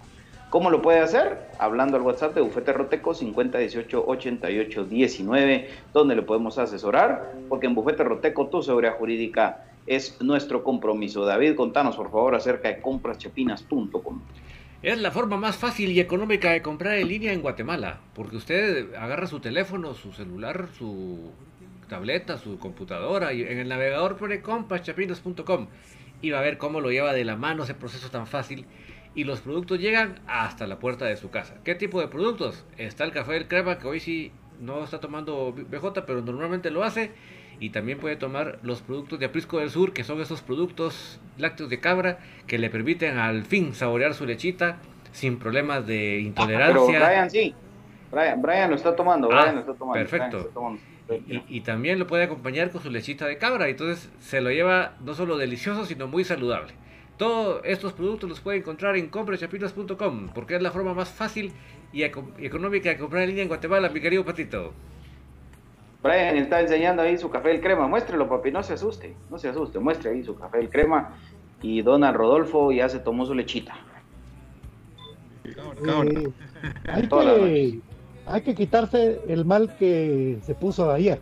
¿Cómo 0.53 0.69
lo 0.69 0.83
puede 0.83 0.99
hacer? 0.99 1.49
Hablando 1.57 1.97
al 1.97 2.03
WhatsApp 2.03 2.35
de 2.35 2.41
Bufete 2.41 2.73
Roteco 2.73 3.15
5018-8819, 3.15 5.65
donde 5.91 6.15
le 6.15 6.21
podemos 6.21 6.59
asesorar, 6.59 7.33
porque 7.49 7.65
en 7.65 7.73
Bufete 7.73 8.03
Roteco 8.03 8.49
tu 8.49 8.61
seguridad 8.61 8.99
jurídica 8.99 9.65
es 9.87 10.21
nuestro 10.21 10.63
compromiso. 10.63 11.25
David, 11.25 11.55
contanos 11.55 11.95
por 11.95 12.11
favor 12.11 12.35
acerca 12.35 12.67
de 12.67 12.81
compraschapinas.com. 12.81 14.21
Es 14.83 14.99
la 14.99 15.09
forma 15.09 15.37
más 15.37 15.55
fácil 15.55 15.91
y 15.91 15.99
económica 15.99 16.51
de 16.51 16.61
comprar 16.61 16.99
en 16.99 17.07
línea 17.07 17.33
en 17.33 17.41
Guatemala, 17.41 18.01
porque 18.13 18.35
usted 18.35 18.93
agarra 18.93 19.25
su 19.25 19.39
teléfono, 19.39 19.95
su 19.95 20.13
celular, 20.13 20.67
su 20.77 21.31
tableta, 21.89 22.37
su 22.37 22.59
computadora 22.59 23.33
y 23.33 23.41
en 23.41 23.57
el 23.57 23.69
navegador 23.69 24.17
pone 24.17 24.43
compaschapinos.com 24.43 25.65
y 26.21 26.29
va 26.29 26.37
a 26.37 26.43
ver 26.43 26.59
cómo 26.59 26.79
lo 26.79 26.91
lleva 26.91 27.11
de 27.11 27.25
la 27.25 27.37
mano 27.37 27.63
ese 27.63 27.73
proceso 27.73 28.11
tan 28.11 28.27
fácil 28.27 28.67
y 29.15 29.23
los 29.25 29.41
productos 29.41 29.79
llegan 29.79 30.19
hasta 30.27 30.67
la 30.67 30.79
puerta 30.79 31.05
de 31.05 31.17
su 31.17 31.29
casa. 31.29 31.55
¿Qué 31.63 31.75
tipo 31.75 31.99
de 32.01 32.07
productos? 32.07 32.65
Está 32.77 33.03
el 33.03 33.11
café 33.11 33.33
del 33.33 33.47
crema 33.47 33.77
que 33.79 33.87
hoy 33.87 33.99
sí 33.99 34.31
no 34.59 34.83
está 34.83 34.99
tomando 34.99 35.53
BJ, 35.53 36.05
pero 36.05 36.21
normalmente 36.21 36.71
lo 36.71 36.83
hace. 36.83 37.11
Y 37.59 37.69
también 37.69 37.99
puede 37.99 38.15
tomar 38.15 38.59
los 38.63 38.81
productos 38.81 39.19
de 39.19 39.27
Aprisco 39.27 39.59
del 39.59 39.69
Sur, 39.69 39.93
que 39.93 40.03
son 40.03 40.19
esos 40.19 40.41
productos 40.41 41.19
lácteos 41.37 41.69
de 41.69 41.79
cabra 41.79 42.17
que 42.47 42.57
le 42.57 42.69
permiten 42.69 43.17
al 43.17 43.43
fin 43.45 43.73
saborear 43.75 44.13
su 44.15 44.25
lechita 44.25 44.77
sin 45.11 45.37
problemas 45.37 45.85
de 45.85 46.15
Pero 46.17 46.27
intolerancia. 46.27 46.99
Brian 46.99 47.29
sí, 47.29 47.53
Brian, 48.11 48.41
Brian 48.41 48.69
lo 48.71 48.75
está 48.75 48.95
tomando, 48.95 49.29
Ah, 49.31 49.41
Brian 49.41 49.55
lo 49.55 49.61
está 49.61 49.73
tomando. 49.75 49.93
perfecto. 49.93 50.37
Está 50.39 50.53
tomando. 50.53 50.81
Y, 51.27 51.43
y 51.47 51.61
también 51.61 51.99
lo 51.99 52.07
puede 52.07 52.23
acompañar 52.23 52.71
con 52.71 52.81
su 52.81 52.89
lechita 52.89 53.27
de 53.27 53.37
cabra. 53.37 53.67
Entonces 53.69 54.09
se 54.19 54.41
lo 54.41 54.49
lleva 54.49 54.93
no 55.01 55.13
solo 55.13 55.37
delicioso, 55.37 55.85
sino 55.85 56.07
muy 56.07 56.23
saludable. 56.23 56.73
Todos 57.23 57.61
estos 57.63 57.93
productos 57.93 58.29
los 58.29 58.41
puede 58.41 58.57
encontrar 58.57 58.97
en 58.97 59.07
comprachapinas.com 59.07 60.27
porque 60.35 60.57
es 60.57 60.61
la 60.61 60.71
forma 60.71 60.93
más 60.93 61.09
fácil 61.09 61.53
y 61.93 62.03
eco- 62.03 62.27
y 62.37 62.45
económica 62.45 62.89
de 62.89 62.97
comprar 62.97 63.23
en 63.23 63.29
línea 63.29 63.43
en 63.43 63.47
Guatemala, 63.47 63.87
mi 63.87 64.01
querido 64.01 64.25
Patito. 64.25 64.73
Brian 66.03 66.35
está 66.35 66.59
enseñando 66.59 67.01
ahí 67.01 67.17
su 67.17 67.29
café 67.29 67.47
del 67.47 67.61
crema. 67.61 67.87
Muéstrelo, 67.87 68.27
papi, 68.27 68.51
no 68.51 68.61
se 68.61 68.73
asuste. 68.73 69.15
No 69.31 69.37
se 69.37 69.47
asuste. 69.47 69.79
Muestre 69.79 70.11
ahí 70.11 70.21
su 70.21 70.35
café 70.35 70.57
del 70.57 70.69
crema. 70.69 71.15
Y 71.61 71.81
Donald 71.81 72.17
Rodolfo 72.17 72.73
ya 72.73 72.89
se 72.89 72.99
tomó 72.99 73.25
su 73.25 73.33
lechita. 73.33 73.73
Eh, 75.45 76.29
hay, 76.89 77.07
que, 77.07 77.79
hay 78.25 78.41
que 78.41 78.53
quitarse 78.53 79.21
el 79.29 79.45
mal 79.45 79.77
que 79.77 80.39
se 80.43 80.55
puso 80.55 80.91
ayer 80.91 81.21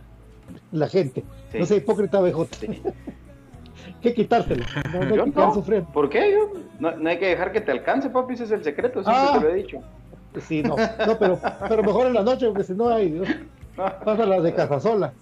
la 0.72 0.88
gente. 0.88 1.22
Sí. 1.52 1.58
No 1.60 1.66
sea 1.66 1.76
hipócrita, 1.76 2.20
BJ. 2.20 2.44
Sí. 2.56 2.82
Que 4.02 4.12
quitárselo. 4.14 4.64
No, 4.92 5.00
hay 5.00 5.16
Yo 5.16 5.24
que 5.24 5.30
no. 5.30 5.54
sufriendo. 5.54 5.88
¿Por 5.92 6.08
qué? 6.10 6.32
Yo? 6.32 6.60
No, 6.80 6.90
no 6.96 7.08
hay 7.08 7.18
que 7.18 7.26
dejar 7.26 7.52
que 7.52 7.60
te 7.60 7.70
alcance, 7.72 8.10
papi. 8.10 8.34
Ese 8.34 8.44
es 8.44 8.50
el 8.50 8.64
secreto. 8.64 9.02
Siempre 9.02 9.22
Ah. 9.24 9.32
te 9.38 9.40
lo 9.44 9.50
he 9.50 9.54
dicho. 9.54 9.78
Sí, 10.40 10.62
no, 10.62 10.76
no 11.06 11.18
pero, 11.18 11.38
pero 11.68 11.82
mejor 11.82 12.06
en 12.06 12.14
la 12.14 12.22
noche, 12.22 12.46
porque 12.46 12.64
si 12.64 12.72
no 12.74 12.88
hay. 12.88 13.10
Dios, 13.10 13.28
Pasa 13.76 14.26
las 14.26 14.42
de 14.42 14.54
casa 14.54 14.80
sola. 14.80 15.12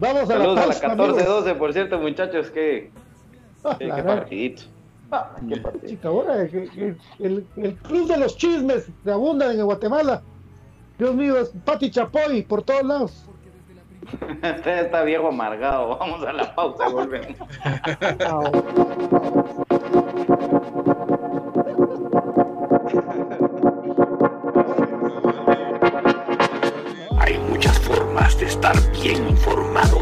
Vamos 0.00 0.22
a 0.22 0.26
Saludos 0.26 0.54
la 0.56 0.62
a 0.62 0.66
la 0.66 0.72
pausa, 0.72 0.92
amigos. 0.92 1.22
14-12, 1.46 1.54
por 1.58 1.72
cierto, 1.72 1.98
muchachos. 1.98 2.50
Qué, 2.50 2.90
Ah, 3.64 3.76
qué, 3.78 3.86
la 3.86 3.96
qué 3.96 4.02
partidito. 4.02 4.62
Ah, 5.12 5.30
qué 5.48 5.56
partidito. 5.58 5.88
Chica, 5.88 6.08
ahora 6.08 6.48
que- 6.48 6.68
que 6.70 6.94
el, 7.20 7.46
el 7.56 7.74
club 7.76 8.08
de 8.08 8.16
los 8.16 8.36
chismes 8.36 8.88
que 9.04 9.10
abundan 9.10 9.56
en 9.58 9.64
Guatemala. 9.64 10.22
Dios 10.98 11.14
mío, 11.14 11.36
es 11.38 11.52
Pati 11.64 11.90
Chapoy 11.90 12.42
por 12.42 12.62
todos 12.62 12.82
lados. 12.84 13.24
Usted 14.10 14.86
está 14.86 15.02
viejo 15.02 15.28
amargado. 15.28 15.96
Vamos 15.98 16.24
a 16.26 16.32
la 16.32 16.54
pausa, 16.54 16.88
volvemos. 16.88 17.36
Hay 27.18 27.38
muchas 27.38 27.78
formas 27.80 28.38
de 28.38 28.46
estar 28.46 28.74
bien 29.02 29.28
informado 29.28 30.01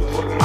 para 0.00 0.39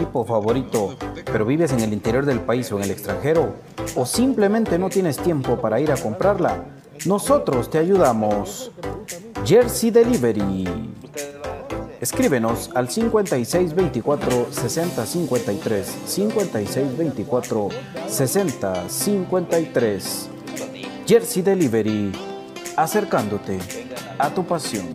equipo 0.00 0.24
favorito, 0.24 0.96
pero 1.26 1.44
vives 1.44 1.72
en 1.72 1.80
el 1.80 1.92
interior 1.92 2.24
del 2.24 2.40
país 2.40 2.72
o 2.72 2.78
en 2.78 2.84
el 2.84 2.90
extranjero, 2.90 3.52
o 3.94 4.06
simplemente 4.06 4.78
no 4.78 4.88
tienes 4.88 5.18
tiempo 5.18 5.60
para 5.60 5.78
ir 5.78 5.92
a 5.92 5.98
comprarla, 5.98 6.64
nosotros 7.04 7.68
te 7.68 7.76
ayudamos. 7.76 8.72
Jersey 9.44 9.90
Delivery. 9.90 10.66
Escríbenos 12.00 12.70
al 12.74 12.88
5624 12.88 14.46
6053 14.50 15.86
5624 16.06 17.68
6053. 18.08 20.30
Jersey 21.06 21.42
Delivery, 21.42 22.10
acercándote 22.74 23.58
a 24.18 24.30
tu 24.30 24.46
pasión. 24.46 24.94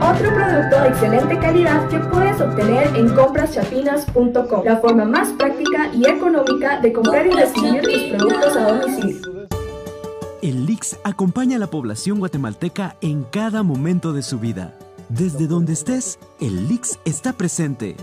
Otro 0.00 0.34
producto 0.34 0.80
de 0.80 0.88
excelente 0.88 1.38
calidad 1.38 1.88
que 1.88 1.98
puedes 1.98 2.40
obtener 2.40 2.96
en 2.96 3.14
compraschapinas.com, 3.14 4.64
la 4.64 4.78
forma 4.78 5.04
más 5.04 5.28
práctica 5.34 5.90
y 5.94 6.08
económica 6.08 6.80
de 6.80 6.92
comprar 6.92 7.26
y 7.26 7.30
recibir 7.30 7.82
tus 7.82 8.02
productos 8.16 8.56
a 8.56 8.72
domicilio. 8.72 9.48
El 10.40 10.64
LIX 10.64 10.98
acompaña 11.04 11.56
a 11.56 11.58
la 11.58 11.66
población 11.66 12.18
guatemalteca 12.18 12.96
en 13.02 13.24
cada 13.24 13.62
momento 13.62 14.14
de 14.14 14.22
su 14.22 14.38
vida. 14.38 14.74
Desde 15.10 15.46
donde 15.46 15.74
estés, 15.74 16.18
el 16.40 16.66
LIX 16.66 16.98
está 17.04 17.34
presente. 17.34 17.96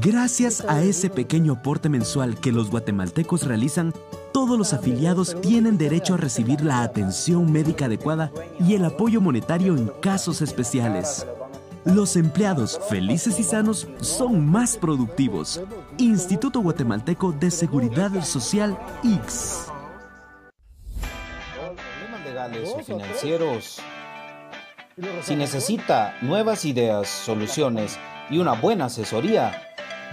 Gracias 0.00 0.64
a 0.68 0.82
ese 0.82 1.10
pequeño 1.10 1.54
aporte 1.54 1.90
mensual 1.90 2.40
que 2.40 2.50
los 2.50 2.70
guatemaltecos 2.70 3.46
realizan, 3.46 3.92
todos 4.32 4.56
los 4.56 4.72
afiliados 4.72 5.40
tienen 5.40 5.76
derecho 5.78 6.14
a 6.14 6.16
recibir 6.16 6.60
la 6.62 6.82
atención 6.82 7.50
médica 7.50 7.86
adecuada 7.86 8.30
y 8.60 8.74
el 8.74 8.84
apoyo 8.84 9.20
monetario 9.20 9.76
en 9.76 9.88
casos 10.00 10.42
especiales. 10.42 11.26
Los 11.84 12.16
empleados 12.16 12.78
felices 12.88 13.38
y 13.40 13.42
sanos 13.42 13.88
son 14.00 14.46
más 14.46 14.76
productivos. 14.76 15.62
Instituto 15.98 16.60
Guatemalteco 16.60 17.32
de 17.32 17.50
Seguridad 17.50 18.22
Social 18.22 18.78
X. 19.02 19.66
Problemas 21.54 22.24
legales 22.24 22.70
o 22.74 22.80
financieros. 22.80 23.80
Si 25.22 25.34
necesita 25.34 26.14
nuevas 26.20 26.66
ideas, 26.66 27.08
soluciones 27.08 27.98
y 28.28 28.38
una 28.38 28.52
buena 28.52 28.84
asesoría, 28.86 29.62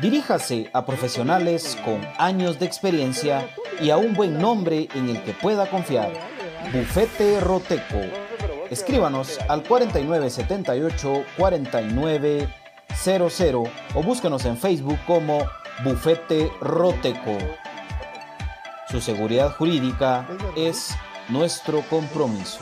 diríjase 0.02 0.70
a 0.74 0.86
profesionales 0.86 1.78
con 1.84 2.00
años 2.18 2.60
de 2.60 2.66
experiencia 2.66 3.50
y 3.82 3.90
a 3.90 3.98
un 3.98 4.14
buen 4.14 4.40
nombre 4.40 4.88
en 4.94 5.10
el 5.10 5.24
que 5.24 5.34
pueda 5.34 5.68
confiar. 5.70 6.14
Bufete 6.74 7.40
Roteco. 7.40 8.02
Escríbanos 8.70 9.40
al 9.48 9.64
4978 9.64 11.24
4900 11.38 13.70
o 13.96 14.04
búsquenos 14.04 14.44
en 14.46 14.58
Facebook 14.58 15.00
como 15.06 15.40
Bufete 15.84 16.52
Roteco. 16.62 17.38
Su 18.90 19.02
seguridad 19.02 19.54
jurídica 19.56 20.26
es 20.56 20.96
nuestro 21.30 21.82
compromiso. 21.90 22.62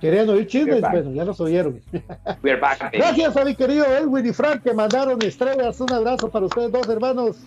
Querían 0.00 0.28
oír 0.28 0.46
chismes, 0.46 0.80
bueno, 0.80 1.12
ya 1.12 1.24
nos 1.24 1.40
oyeron. 1.40 1.80
We're 2.42 2.60
back, 2.60 2.80
baby. 2.80 2.98
Gracias 2.98 3.36
a 3.36 3.44
mi 3.44 3.54
querido 3.54 3.84
Edwin 3.86 4.26
y 4.26 4.32
Frank 4.32 4.62
que 4.62 4.74
mandaron 4.74 5.20
estrellas. 5.22 5.80
Un 5.80 5.92
abrazo 5.92 6.28
para 6.28 6.46
ustedes 6.46 6.70
dos 6.70 6.88
hermanos. 6.88 7.38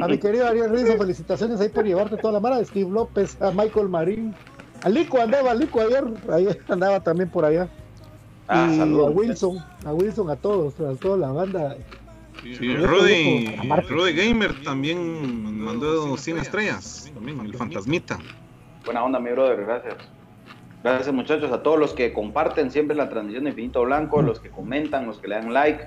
A 0.00 0.08
mi 0.08 0.18
querido 0.18 0.46
Ariel 0.46 0.70
Rizzo, 0.70 0.96
felicitaciones 0.96 1.60
ahí 1.60 1.68
por 1.68 1.84
llevarte 1.84 2.16
toda 2.16 2.32
la 2.34 2.40
mara. 2.40 2.56
A 2.56 2.64
Steve 2.64 2.90
López, 2.90 3.40
a 3.40 3.50
Michael 3.50 3.88
Marín. 3.88 4.34
A 4.82 4.88
Lico 4.88 5.20
andaba, 5.20 5.54
Lico 5.54 5.80
ayer, 5.80 6.04
ayer 6.32 6.60
andaba 6.68 7.00
también 7.00 7.30
por 7.30 7.44
allá. 7.44 7.68
Ah, 8.48 8.68
y 8.70 8.76
saludos. 8.76 9.08
a 9.08 9.10
Wilson, 9.10 9.58
a 9.86 9.92
Wilson, 9.92 10.30
a 10.30 10.36
todos, 10.36 10.78
a 10.80 10.94
toda 10.96 11.16
la 11.16 11.32
banda. 11.32 11.76
Sí, 12.42 12.76
Rudy, 12.76 13.56
Rudy 13.88 14.12
Gamer 14.12 14.62
también 14.62 15.64
mandó 15.64 16.16
100 16.16 16.38
estrellas. 16.38 17.10
También, 17.14 17.40
el 17.40 17.54
fantasmita. 17.54 18.18
Buena 18.84 19.02
onda, 19.02 19.18
mi 19.18 19.30
brother, 19.30 19.64
gracias. 19.64 19.94
Gracias 20.84 21.14
muchachos 21.14 21.50
a 21.50 21.62
todos 21.62 21.78
los 21.78 21.94
que 21.94 22.12
comparten 22.12 22.70
siempre 22.70 22.94
la 22.94 23.08
transmisión 23.08 23.44
de 23.44 23.50
Infinito 23.50 23.82
Blanco, 23.84 24.20
los 24.20 24.38
que 24.38 24.50
comentan, 24.50 25.06
los 25.06 25.16
que 25.16 25.28
le 25.28 25.36
dan 25.36 25.50
like, 25.50 25.86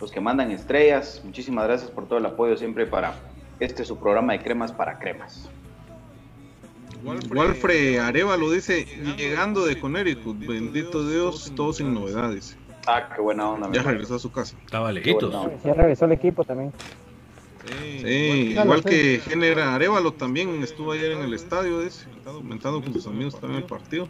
los 0.00 0.10
que 0.10 0.22
mandan 0.22 0.50
estrellas. 0.50 1.20
Muchísimas 1.22 1.66
gracias 1.66 1.90
por 1.90 2.08
todo 2.08 2.18
el 2.18 2.24
apoyo 2.24 2.56
siempre 2.56 2.86
para 2.86 3.14
este 3.60 3.84
su 3.84 3.98
programa 3.98 4.32
de 4.32 4.38
cremas 4.38 4.72
para 4.72 4.98
cremas. 4.98 5.50
Walfred 7.04 7.98
Arevalo 7.98 8.50
dice, 8.50 8.86
llegando 9.18 9.66
de 9.66 9.78
Connecticut, 9.78 10.38
bendito 10.38 11.06
Dios, 11.06 11.52
todo 11.54 11.74
sin 11.74 11.92
novedades. 11.92 12.56
Ah, 12.86 13.06
qué 13.14 13.20
buena 13.20 13.50
onda. 13.50 13.68
Ya 13.70 13.82
regresó 13.82 14.14
a 14.14 14.18
su 14.18 14.32
casa. 14.32 14.56
Estaba 14.64 14.88
onda. 14.88 15.50
Ya 15.62 15.74
regresó 15.74 16.06
el 16.06 16.12
equipo 16.12 16.42
también. 16.42 16.72
Sí, 18.00 18.56
igual 18.58 18.82
que 18.82 19.20
Genera 19.22 19.74
Arevalo 19.74 20.12
también 20.14 20.62
estuvo 20.62 20.92
ayer 20.92 21.12
en 21.12 21.18
el 21.18 21.34
estadio, 21.34 21.80
dice, 21.80 22.06
comentando 22.24 22.80
con 22.80 22.94
sus 22.94 23.06
amigos 23.06 23.38
también 23.38 23.60
el 23.60 23.68
partido. 23.68 24.08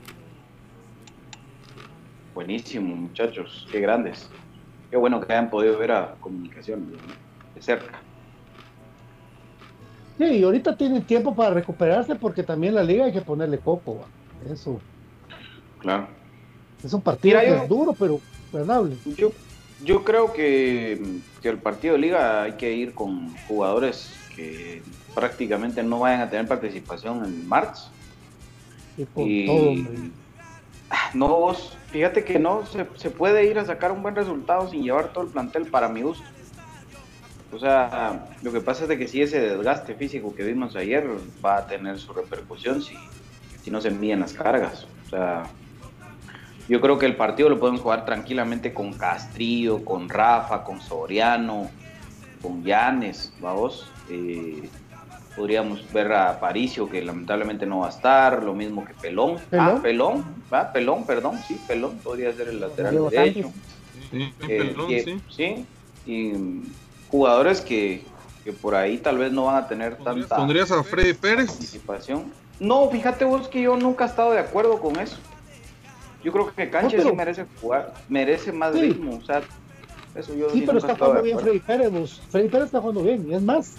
Buenísimo, 2.43 2.95
muchachos, 2.95 3.67
qué 3.73 3.81
grandes. 3.81 4.31
Qué 4.93 4.97
bueno 4.97 5.21
que 5.21 5.33
hayan 5.33 5.51
podido 5.51 5.77
ver 5.77 5.91
a 5.91 6.15
comunicación 6.21 6.87
de 7.53 7.61
cerca. 7.61 7.99
Sí, 10.19 10.25
y 10.25 10.45
ahorita 10.45 10.77
tienen 10.77 11.03
tiempo 11.03 11.35
para 11.35 11.51
recuperarse 11.51 12.15
porque 12.15 12.45
también 12.45 12.77
la 12.77 12.85
liga 12.85 13.07
hay 13.07 13.13
que 13.13 13.23
ponerle 13.23 13.59
coco. 13.59 13.97
va. 13.99 14.53
Eso. 14.53 14.79
Claro. 15.81 16.07
Es 16.85 16.93
un 16.93 17.01
partido 17.03 17.41
Mira, 17.41 17.41
que 17.51 17.57
yo- 17.59 17.63
es 17.65 17.69
duro, 17.69 17.93
pero 17.99 18.21
ganable. 18.53 18.95
Yo, 19.17 19.33
yo 19.83 20.05
creo 20.05 20.33
que, 20.33 21.03
que 21.43 21.49
el 21.49 21.59
partido 21.59 21.95
de 21.95 22.01
liga 22.03 22.45
hay 22.45 22.53
que 22.53 22.73
ir 22.73 22.95
con 22.95 23.37
jugadores 23.49 24.15
que 24.37 24.81
prácticamente 25.13 25.83
no 25.83 25.99
vayan 25.99 26.21
a 26.21 26.31
tener 26.31 26.47
participación 26.47 27.25
en 27.25 27.49
marzo. 27.49 27.91
Y 28.97 29.05
por 29.07 29.27
Y- 29.27 29.45
todo, 29.47 29.71
hombre. 29.71 29.99
No, 31.15 31.29
vos, 31.29 31.78
fíjate 31.91 32.25
que 32.25 32.39
no, 32.39 32.65
se, 32.67 32.87
se 32.97 33.11
puede 33.11 33.47
ir 33.47 33.59
a 33.59 33.65
sacar 33.65 33.93
un 33.93 34.03
buen 34.03 34.15
resultado 34.15 34.69
sin 34.69 34.83
llevar 34.83 35.13
todo 35.13 35.25
el 35.25 35.31
plantel 35.31 35.67
para 35.67 35.89
mi 35.89 36.03
gusto. 36.03 36.25
O 37.51 37.59
sea, 37.59 38.27
lo 38.43 38.53
que 38.53 38.61
pasa 38.61 38.83
es 38.83 38.89
de 38.89 38.99
que 38.99 39.09
si 39.09 39.23
ese 39.23 39.41
desgaste 39.41 39.95
físico 39.95 40.35
que 40.35 40.45
vimos 40.45 40.77
ayer 40.77 41.09
va 41.45 41.59
a 41.59 41.67
tener 41.67 41.99
su 41.99 42.13
repercusión 42.13 42.83
si, 42.83 42.97
no 43.71 43.81
se 43.83 43.91
miden 43.91 44.21
las 44.21 44.33
cargas. 44.33 44.87
O 45.07 45.11
sea, 45.11 45.45
yo 46.69 46.81
creo 46.81 46.99
que 46.99 47.05
el 47.05 47.17
partido 47.17 47.51
lo 47.51 47.61
podemos 47.61 47.83
jugar 47.83 48.07
tranquilamente 48.07 48.73
con 48.73 48.95
Castrillo, 48.95 49.85
con 49.85 50.09
Rafa, 50.09 50.65
con 50.65 50.81
Soriano, 50.81 51.71
con 52.41 52.65
Llanes, 52.65 53.33
vamos. 53.41 53.91
Eh, 54.09 54.69
Podríamos 55.37 55.93
ver 55.93 56.13
a 56.13 56.41
Paricio, 56.41 56.89
que 56.89 57.01
lamentablemente 57.03 57.65
no 57.65 57.81
va 57.81 57.87
a 57.87 57.91
estar, 57.91 58.43
lo 58.43 58.55
mismo 58.55 58.85
que 58.85 58.93
Pelón. 58.95 59.37
¿Pelón? 59.51 59.69
Ah, 59.69 59.79
Pelón, 59.83 60.25
va, 60.53 60.73
Pelón, 60.73 61.07
perdón, 61.07 61.39
sí, 61.47 61.61
Pelón 61.69 61.99
podría 61.99 62.33
ser 62.33 62.49
el 62.49 62.61
lateral 62.61 62.91
Diego 62.91 63.11
derecho. 63.11 63.53
Sí, 64.11 64.33
Eh, 64.49 64.59
pelón, 64.73 64.89
que- 64.89 65.05
sí. 65.05 65.21
sí, 65.29 65.67
y 66.07 66.33
jugadores 67.11 67.61
que, 67.61 68.03
que 68.45 68.53
por 68.53 68.75
ahí 68.75 68.99
tal 68.99 69.19
vez 69.19 69.31
no 69.33 69.45
van 69.45 69.57
a 69.57 69.69
tener 69.69 69.97
tanta 69.99 70.37
¿Pondrías 70.37 70.71
a 70.73 70.83
Freddy 70.83 71.13
Pérez? 71.13 71.47
participación. 71.49 72.25
No, 72.59 72.89
fíjate 72.91 73.25
vos 73.25 73.47
que 73.49 73.63
yo 73.63 73.77
nunca 73.77 74.05
he 74.05 74.09
estado 74.09 74.33
de 74.33 74.41
acuerdo 74.41 74.81
con 74.81 74.99
eso. 74.99 75.17
Yo 76.25 76.33
creo 76.33 76.53
que 76.53 76.69
Cancha 76.69 76.97
No, 76.97 77.03
pero- 77.03 77.11
sí 77.11 77.17
merece 77.17 77.47
jugar, 77.61 77.95
merece 78.09 78.51
más 78.51 78.75
Sí. 78.75 78.81
ritmo, 78.81 79.17
o 79.19 79.25
sea, 79.25 79.41
eso 80.17 80.35
yo 80.35 80.51
Sí, 80.51 80.65
pero 80.67 80.79
está 80.79 80.97
jugando 80.97 81.23
bien. 81.23 81.39
Freddy 81.39 81.61
Pérez. 81.61 81.91
vos. 81.93 82.21
Freddy 82.31 82.49
Pérez 82.49 82.67
está 82.67 82.81
jugando 82.81 83.03
bien. 83.05 83.25
Y 83.31 83.35
es 83.35 83.43
más, 83.43 83.77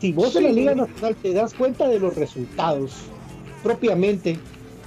si 0.00 0.12
vos 0.12 0.34
en 0.36 0.44
la. 0.44 0.50
Liga 0.50 0.74
Nacional 0.74 1.16
te 1.16 1.32
das 1.32 1.54
cuenta 1.54 1.88
de 1.88 1.98
los 1.98 2.14
resultados 2.16 2.92
propiamente, 3.62 4.38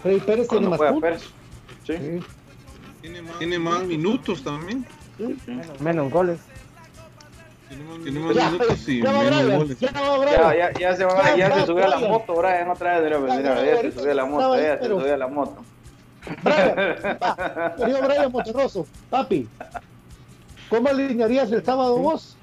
Freddy 0.04 0.20
Pérez 0.20 0.48
tiene 0.48 0.70
más. 0.70 0.80
Pérez. 1.02 1.24
Sí. 1.86 1.94
Sí. 1.98 2.20
Tiene 3.40 3.60
más 3.60 3.84
minutos 3.84 4.44
también. 4.44 4.86
Menos 5.80 6.12
goles. 6.12 6.40
Tiene 8.04 8.20
más 8.20 8.36
Ya, 8.36 8.52
minutos 8.52 8.88
y 8.88 9.02
ya 9.02 9.12
va 9.12 9.24
menos 9.24 9.44
Brian, 9.44 9.60
goles. 9.60 9.80
ya 9.80 9.92
Ya, 9.92 10.56
ya, 10.56 10.80
ya 10.80 10.96
se, 10.96 11.06
va, 11.06 11.24
Ya, 11.24 11.38
ya 11.38 11.50
ya, 11.50 11.60
se 11.60 11.66
subió 11.66 11.86
a 11.86 11.88
la 11.90 12.00
moto, 12.00 12.36
Brian, 12.36 12.70
otra 12.70 13.00
vez, 13.00 13.04
mira, 13.04 13.20
pues, 13.20 13.34
Ya, 13.34 13.38
mira, 13.40 13.56
ya, 13.56 13.76
ya 13.76 13.82
se 13.82 13.92
subió 13.92 14.12
a 14.12 14.16
la 14.16 14.26
moto, 14.26 14.56
ya 14.58 14.78
se 14.80 14.86
subió 14.88 15.14
a 15.14 15.18
la 15.18 15.28
moto. 15.28 15.64
Brian, 16.44 17.18
va, 17.22 18.08
Brian 18.08 18.32
Monterroso, 18.32 18.88
papi, 19.10 19.48
¿cómo 20.70 20.90
alinearías 20.90 21.52
el 21.52 21.64
sábado 21.64 21.98
vos? 21.98 22.37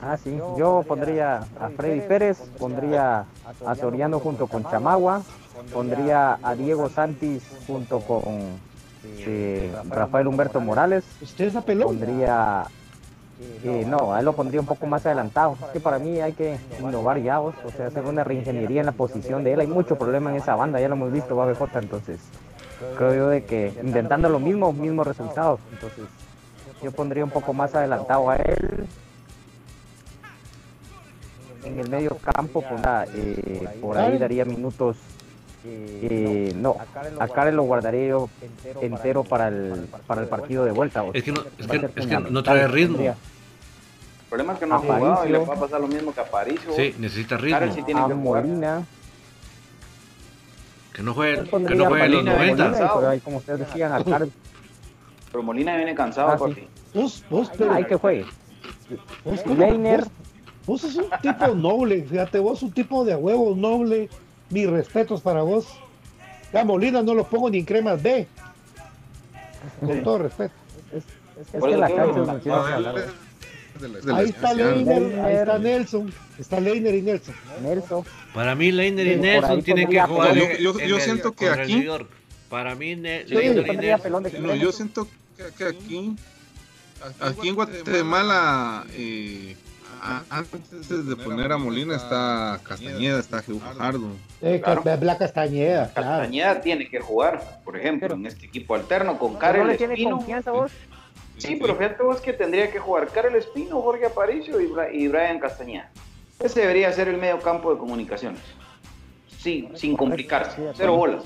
Ah, 0.00 0.16
sí. 0.22 0.38
Yo 0.56 0.84
pondría 0.86 1.38
a 1.60 1.68
Freddy 1.70 2.00
Pérez, 2.00 2.38
pondría 2.58 3.24
a 3.66 3.74
Soriano 3.74 4.20
junto 4.20 4.46
con 4.46 4.64
Chamagua, 4.68 5.22
pondría 5.72 6.38
a 6.42 6.54
Diego 6.54 6.88
Santis 6.88 7.42
junto 7.66 8.00
con 8.00 8.22
eh, 9.04 9.72
Rafael 9.88 10.26
Humberto 10.26 10.60
Morales, 10.60 11.04
¿Usted 11.22 11.46
es 11.46 11.56
a 11.56 11.62
pelón? 11.62 11.86
pondría... 11.88 12.64
eh, 13.64 13.84
no, 13.86 14.12
a 14.12 14.18
él 14.18 14.24
lo 14.24 14.32
pondría 14.34 14.60
un 14.60 14.66
poco 14.66 14.86
más 14.86 15.06
adelantado. 15.06 15.56
Es 15.66 15.72
que 15.72 15.80
para 15.80 15.98
mí 15.98 16.20
hay 16.20 16.32
que 16.32 16.58
innovar 16.80 17.18
ya, 17.22 17.40
o 17.40 17.52
sea, 17.76 17.86
hacer 17.86 18.04
una 18.04 18.24
reingeniería 18.24 18.80
en 18.80 18.86
la 18.86 18.92
posición 18.92 19.44
de 19.44 19.54
él. 19.54 19.60
Hay 19.60 19.66
mucho 19.66 19.96
problema 19.96 20.30
en 20.30 20.36
esa 20.36 20.54
banda, 20.56 20.80
ya 20.80 20.88
lo 20.88 20.94
hemos 20.94 21.12
visto, 21.12 21.34
BJ, 21.36 21.78
entonces 21.78 22.20
creo 22.96 23.14
yo 23.14 23.28
de 23.28 23.44
que 23.44 23.72
intentando 23.82 24.28
lo 24.28 24.38
mismo, 24.38 24.72
mismos 24.72 25.06
resultados. 25.06 25.60
Entonces 25.72 26.04
yo 26.82 26.92
pondría 26.92 27.24
un 27.24 27.30
poco 27.30 27.52
más 27.52 27.74
adelantado 27.74 28.28
a 28.30 28.36
él. 28.36 28.86
En 31.68 31.80
el 31.80 31.88
medio 31.90 32.16
campo, 32.18 32.62
pondría, 32.62 33.04
eh, 33.14 33.68
por 33.80 33.98
ahí 33.98 34.18
daría 34.18 34.44
minutos. 34.44 34.96
eh, 35.64 36.52
no, 36.56 36.76
a 37.20 37.28
Karen 37.28 37.56
lo 37.56 37.64
guardaría 37.64 38.08
yo 38.08 38.30
entero 38.80 39.22
para 39.24 39.48
el, 39.48 39.88
para 40.06 40.22
el 40.22 40.28
partido 40.28 40.64
de 40.64 40.70
vuelta. 40.72 41.04
Es 41.12 41.22
que 41.24 41.32
no- 41.32 41.42
es 41.58 41.66
que- 41.66 41.90
es 41.96 42.06
que 42.06 42.18
no 42.18 42.42
trae 42.42 42.66
ritmo. 42.68 42.98
El 43.00 43.14
problema 44.30 44.52
es 44.54 44.58
que 44.60 44.66
no 44.66 44.76
ha 44.76 44.78
jugado 44.78 45.26
y 45.26 45.30
le 45.30 45.38
va 45.38 45.54
a 45.54 45.60
pasar 45.60 45.80
lo 45.80 45.88
mismo 45.88 46.12
que 46.14 46.20
a 46.20 46.22
Aparicio. 46.22 46.72
Sí, 46.74 46.94
necesita 46.98 47.36
ritmo. 47.36 47.74
sí 47.74 47.82
tiene 47.82 48.00
A 48.00 48.06
que 48.08 48.14
jugar. 48.14 48.44
Molina. 48.44 48.82
Que 50.94 51.02
no 51.02 51.14
juegue, 51.14 51.36
que 51.44 51.74
no 51.74 51.84
juegue 51.86 52.08
los 52.08 52.22
Molina, 52.24 52.32
90. 52.36 52.64
Molina 52.68 52.84
y 52.84 52.88
por 52.88 53.04
ahí, 53.06 53.20
como 53.20 53.36
ustedes 53.38 53.58
decían, 53.60 53.92
a 53.92 54.02
Karen. 54.04 54.32
Pero 55.32 55.42
Molina 55.42 55.76
viene 55.76 55.94
cansado, 55.94 56.28
Ah, 56.30 56.38
sí. 56.38 56.44
papi. 56.54 56.68
Vos, 56.94 57.24
vos, 57.28 57.50
pero, 57.58 57.72
Hay 57.74 57.84
que 57.84 57.96
juegue. 57.96 58.24
Leiner. 59.56 60.04
Vos- 60.68 60.82
vos 60.82 60.92
sos 60.92 60.96
un 60.96 61.10
tipo 61.22 61.54
noble, 61.54 62.02
fíjate, 62.04 62.38
vos 62.38 62.62
un 62.62 62.70
tipo 62.72 63.04
de 63.04 63.14
huevo 63.16 63.54
noble. 63.56 64.08
Mis 64.50 64.68
respetos 64.68 65.20
para 65.22 65.42
vos. 65.42 65.66
Ya 66.52 66.64
Molina 66.64 67.02
no 67.02 67.14
lo 67.14 67.24
pongo 67.24 67.50
ni 67.50 67.58
en 67.58 67.64
cremas 67.64 68.02
B. 68.02 68.26
Con 69.80 70.02
todo 70.02 70.18
respeto. 70.18 70.54
Es 70.92 71.04
que 71.62 71.76
la 71.76 71.88
cancha 71.88 72.04
no, 72.06 72.24
no 72.26 72.32
Ah, 72.32 72.40
quiero 72.42 72.56
hablar. 72.58 72.94
de 73.80 73.88
la- 73.88 73.98
de 74.00 74.06
la 74.12 74.16
Ahí 74.18 74.28
está 74.30 74.50
especial. 74.52 74.74
Leiner, 74.84 75.20
ahí 75.20 75.34
está 75.36 75.58
Nelson. 75.58 76.12
Está 76.38 76.60
Leiner 76.60 76.94
y 76.94 77.02
Nelson. 77.02 77.34
Nelson. 77.62 78.04
Para 78.34 78.54
mí, 78.54 78.72
Leiner 78.72 79.06
y 79.06 79.14
Sí, 79.14 79.20
Nelson 79.20 79.62
tienen 79.62 79.88
que 79.88 80.00
jugar. 80.02 80.34
Yo- 80.34 80.44
yo- 80.58 80.80
yo 80.80 80.96
el- 80.96 81.02
siento 81.02 81.32
que 81.32 81.48
aquí-. 81.48 81.86
Para 82.48 82.74
mí, 82.74 82.96
Ne- 82.96 83.24
Sí, 83.26 83.34
Leiner 83.34 83.66
y 83.68 83.76
Nelson. 83.76 84.22
No, 84.40 84.54
yo 84.54 84.72
siento 84.72 85.06
que, 85.36 85.44
que 85.56 85.64
aquí, 85.64 86.16
aquí 87.20 87.48
en 87.48 87.54
Guatemala, 87.54 88.84
eh, 88.94 89.54
a- 90.02 90.22
antes 90.30 90.88
de 91.08 91.16
poner 91.16 91.52
a 91.52 91.58
Molina 91.58 91.96
está 91.96 92.60
Castañeda, 92.62 93.18
está 93.20 93.42
Fajardo. 93.42 94.08
Eh, 94.42 94.60
Claro. 94.62 94.82
Castañeda, 95.18 95.90
claro. 95.92 96.08
Castañeda 96.18 96.60
tiene 96.60 96.88
que 96.88 97.00
jugar, 97.00 97.60
por 97.64 97.76
ejemplo, 97.76 98.14
en 98.14 98.26
este 98.26 98.46
equipo 98.46 98.74
alterno 98.74 99.18
con 99.18 99.34
¿No 99.34 99.38
Karel 99.38 99.66
le 99.66 99.76
tiene 99.76 99.94
Espino. 99.94 100.16
confianza 100.16 100.50
vos? 100.52 100.72
Sí, 101.36 101.56
pero 101.60 101.76
fíjate 101.76 102.02
vos 102.02 102.20
que 102.20 102.32
tendría 102.32 102.70
que 102.70 102.78
jugar 102.78 103.08
Karel 103.08 103.36
Espino, 103.36 103.80
Jorge 103.80 104.06
Aparicio 104.06 104.60
y, 104.60 104.66
Bra- 104.66 104.92
y 104.92 105.06
Brian 105.08 105.38
Castañeda. 105.38 105.90
Ese 106.40 106.60
debería 106.60 106.92
ser 106.92 107.08
el 107.08 107.16
medio 107.18 107.38
campo 107.40 107.72
de 107.72 107.78
comunicaciones. 107.78 108.40
Sí, 109.38 109.68
sin 109.74 109.96
complicarse, 109.96 110.60
cero 110.74 110.96
bolas. 110.96 111.22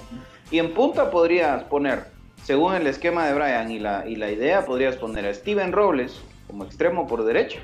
Y 0.50 0.58
en 0.58 0.74
punta 0.74 1.10
podrías 1.10 1.64
poner, 1.64 2.04
según 2.44 2.74
el 2.74 2.86
esquema 2.86 3.26
de 3.26 3.32
Brian 3.34 3.70
y 3.70 3.78
la, 3.78 4.06
y 4.06 4.16
la 4.16 4.30
idea, 4.30 4.66
podrías 4.66 4.96
poner 4.96 5.24
a 5.26 5.32
Steven 5.32 5.72
Robles 5.72 6.20
como 6.46 6.64
extremo 6.64 7.06
por 7.06 7.24
derecha. 7.24 7.60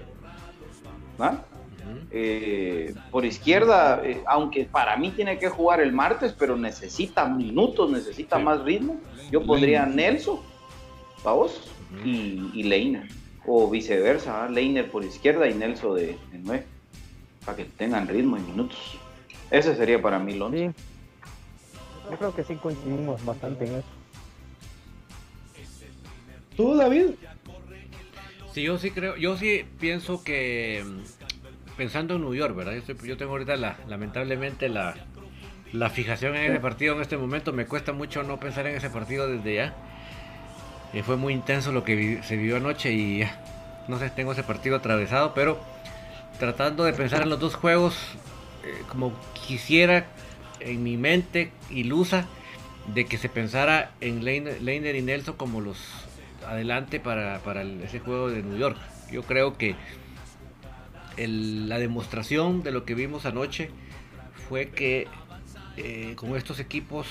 Eh, 2.10 2.94
por 3.10 3.24
izquierda, 3.24 4.00
eh, 4.04 4.22
aunque 4.26 4.64
para 4.64 4.96
mí 4.96 5.10
tiene 5.10 5.38
que 5.38 5.48
jugar 5.48 5.80
el 5.80 5.92
martes, 5.92 6.34
pero 6.38 6.56
necesita 6.56 7.26
minutos, 7.26 7.90
necesita 7.90 8.36
Sí. 8.38 8.42
más 8.42 8.62
ritmo. 8.62 9.00
Yo 9.30 9.44
pondría 9.44 9.84
Nelson, 9.86 10.40
vamos, 11.22 11.70
y, 12.04 12.50
y 12.54 12.62
Leiner, 12.62 13.08
o 13.46 13.68
viceversa, 13.68 14.44
¿ah? 14.44 14.48
Leiner 14.48 14.90
por 14.90 15.04
izquierda 15.04 15.48
y 15.48 15.54
Nelson 15.54 15.96
de, 15.96 16.06
de 16.06 16.38
9, 16.38 16.66
para 17.44 17.56
que 17.56 17.64
tengan 17.64 18.08
ritmo 18.08 18.36
y 18.36 18.40
minutos. 18.40 18.78
Ese 19.50 19.74
sería 19.76 20.00
para 20.00 20.18
mí 20.18 20.34
lo 20.34 20.50
Sí. 20.50 20.70
Yo 22.10 22.16
creo 22.16 22.34
que 22.34 22.44
sí 22.44 22.54
coincidimos 22.56 23.22
bastante 23.24 23.66
en 23.66 23.74
eso. 23.76 23.88
¿Tú, 26.56 26.74
David? 26.74 27.10
Sí, 28.52 28.62
yo 28.62 28.78
sí 28.78 28.90
creo, 28.90 29.16
yo 29.16 29.36
sí 29.36 29.64
pienso 29.78 30.22
que 30.24 30.84
mm, 30.84 31.76
pensando 31.76 32.16
en 32.16 32.22
New 32.22 32.34
York, 32.34 32.54
¿verdad? 32.56 32.72
Yo, 32.72 32.78
estoy- 32.92 33.16
tengo 33.16 33.32
ahorita 33.32 33.56
la, 33.56 33.76
lamentablemente 33.88 34.68
la, 34.68 34.94
la 35.72 35.90
fijación 35.90 36.34
en 36.36 36.50
ese 36.52 36.60
partido 36.60 36.94
en 36.96 37.02
este 37.02 37.16
momento. 37.16 37.52
Me 37.52 37.66
cuesta 37.66 37.92
mucho 37.92 38.22
no 38.22 38.40
pensar 38.40 38.66
en 38.66 38.76
ese 38.76 38.90
partido 38.90 39.28
desde 39.28 39.54
ya. 39.54 39.74
Eh, 40.94 41.02
fue 41.02 41.16
muy 41.16 41.34
intenso 41.34 41.70
lo 41.72 41.84
que 41.84 42.20
se 42.22 42.36
vivió 42.36 42.56
anoche 42.56 42.92
y 42.92 43.22
no 43.88 43.98
sé, 43.98 44.08
tengo 44.10 44.32
ese 44.32 44.42
partido 44.42 44.76
atravesado, 44.76 45.34
pero 45.34 45.60
tratando 46.38 46.84
de 46.84 46.92
pensar 46.94 47.22
en 47.22 47.28
los 47.30 47.38
dos 47.40 47.54
juegos 47.54 47.96
eh, 48.64 48.82
como 48.88 49.12
quisiera 49.46 50.06
en 50.60 50.82
mi 50.82 50.96
mente 50.96 51.52
ilusa 51.70 52.26
de 52.94 53.04
que 53.04 53.18
se 53.18 53.28
pensara 53.28 53.90
en 54.00 54.24
Leiner 54.24 54.96
y 54.96 55.02
Nelson 55.02 55.36
como 55.36 55.60
los 55.60 55.78
adelante 56.48 57.00
para, 57.00 57.38
para 57.40 57.62
el- 57.62 57.82
ese 57.82 58.00
juego 58.00 58.30
de 58.30 58.42
New 58.42 58.56
York. 58.56 58.76
Yo 59.10 59.22
creo 59.22 59.56
que 59.56 59.76
el- 61.16 61.68
la 61.68 61.78
demostración 61.78 62.62
de 62.62 62.70
lo 62.70 62.84
que 62.84 62.94
vimos 62.94 63.26
anoche 63.26 63.70
fue 64.48 64.70
que 64.70 65.06
eh, 65.76 66.14
con 66.16 66.34
estos 66.36 66.58
equipos 66.58 67.06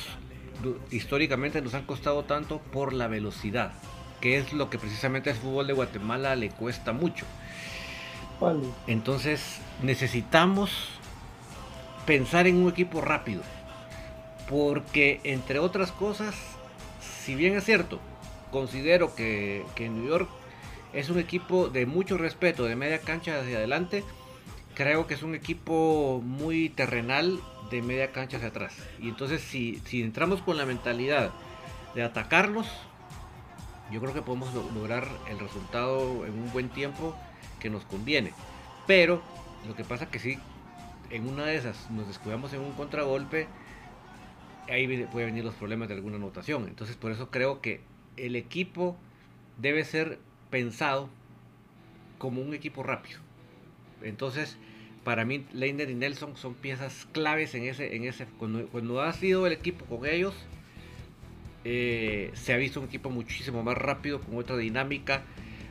históricamente 0.92 1.62
nos 1.62 1.74
han 1.74 1.84
costado 1.86 2.24
tanto 2.26 2.60
por 2.60 2.92
la 2.92 3.08
velocidad, 3.08 3.72
que 4.20 4.38
es 4.38 4.52
lo 4.52 4.70
que 4.70 4.78
precisamente 4.78 5.30
al 5.30 5.38
fútbol 5.38 5.68
de 5.68 5.74
Guatemala 5.74 6.36
le 6.36 6.50
cuesta 6.50 6.92
mucho. 6.92 7.26
Entonces 8.88 9.60
necesitamos 9.82 10.72
pensar 12.06 12.46
en 12.48 12.58
un 12.58 12.70
equipo 12.70 13.00
rápido. 13.02 13.42
Porque 14.50 15.20
entre 15.24 15.60
otras 15.60 15.92
cosas, 15.92 16.36
si 17.26 17.36
bien 17.36 17.56
es 17.56 17.64
cierto, 17.66 18.00
considero 18.52 19.16
que, 19.16 19.66
que 19.76 19.90
New 19.90 20.08
York 20.08 20.30
es 20.94 21.10
un 21.10 21.20
equipo 21.20 21.70
de 21.70 21.86
mucho 21.86 22.18
respeto, 22.18 22.66
de 22.66 22.76
media 22.76 23.00
cancha 23.00 23.40
hacia 23.40 23.58
adelante, 23.58 24.04
creo 24.76 25.08
que 25.08 25.14
es 25.16 25.24
un 25.24 25.36
equipo 25.36 26.22
muy 26.24 26.70
terrenal 26.70 27.40
de 27.70 27.82
media 27.82 28.12
cancha 28.12 28.38
hacia 28.38 28.50
atrás. 28.50 28.74
Y 29.02 29.10
entonces 29.10 29.42
si, 29.42 29.82
si 29.86 30.02
entramos 30.02 30.42
con 30.42 30.58
la 30.58 30.66
mentalidad 30.66 31.32
de 31.96 32.04
atacarlos, 32.04 32.68
yo 33.92 34.00
creo 34.02 34.14
que 34.14 34.22
podemos 34.22 34.54
lo- 34.54 34.70
lograr 34.72 35.08
el 35.30 35.40
resultado 35.40 36.26
en 36.26 36.34
un 36.34 36.52
buen 36.52 36.70
tiempo 36.70 37.16
que 37.60 37.70
nos 37.70 37.84
conviene. 37.86 38.34
Pero 38.86 39.22
lo 39.68 39.76
que 39.76 39.84
pasa 39.84 40.10
que 40.10 40.20
si 40.20 40.38
en 41.10 41.28
una 41.28 41.46
de 41.46 41.56
esas 41.58 41.90
nos 41.90 42.08
descuidamos 42.08 42.54
en 42.54 42.62
un 42.62 42.72
contragolpe, 42.74 43.48
ahí 44.70 44.88
viene- 44.88 45.06
puede 45.08 45.26
venir 45.26 45.44
los 45.44 45.56
problemas 45.56 45.88
de 45.88 45.96
alguna 45.96 46.18
anotación. 46.18 46.68
Entonces 46.68 46.96
por 46.96 47.12
eso 47.12 47.30
creo 47.32 47.62
que 47.62 47.82
el 48.18 48.36
equipo 48.36 48.98
debe 49.58 49.84
ser 49.86 50.20
pensado 50.50 51.10
como 52.18 52.42
un 52.42 52.54
equipo 52.54 52.84
rápido. 52.84 53.20
Entonces, 54.02 54.58
para 55.04 55.26
mí 55.26 55.46
Leiner 55.54 55.90
y 55.90 55.96
Nelson 55.96 56.36
son 56.36 56.54
piezas 56.54 57.08
claves 57.12 57.56
en 57.56 57.64
ese, 57.64 57.96
en 57.96 58.04
ese 58.04 58.26
cuando, 58.38 59.02
ha 59.02 59.14
sido 59.14 59.48
el 59.48 59.54
equipo 59.54 59.86
con 59.86 60.06
ellos, 60.06 60.36
eh, 61.64 62.32
se 62.34 62.54
ha 62.54 62.58
visto 62.58 62.80
un 62.80 62.88
equipo 62.88 63.10
muchísimo 63.10 63.64
más 63.64 63.78
rápido, 63.78 64.22
con 64.22 64.38
otra 64.38 64.58
dinámica, 64.58 65.24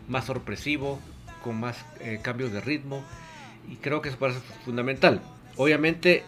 más 0.08 0.24
sorpresivo, 0.24 1.00
con 1.42 1.60
más 1.60 1.84
eh, 2.00 2.20
cambios 2.22 2.52
de 2.52 2.60
ritmo, 2.60 3.04
y 3.70 3.76
creo 3.76 4.00
que 4.00 4.08
eso 4.08 4.18
parece 4.18 4.40
fundamental. 4.64 5.20
Obviamente, 5.56 6.22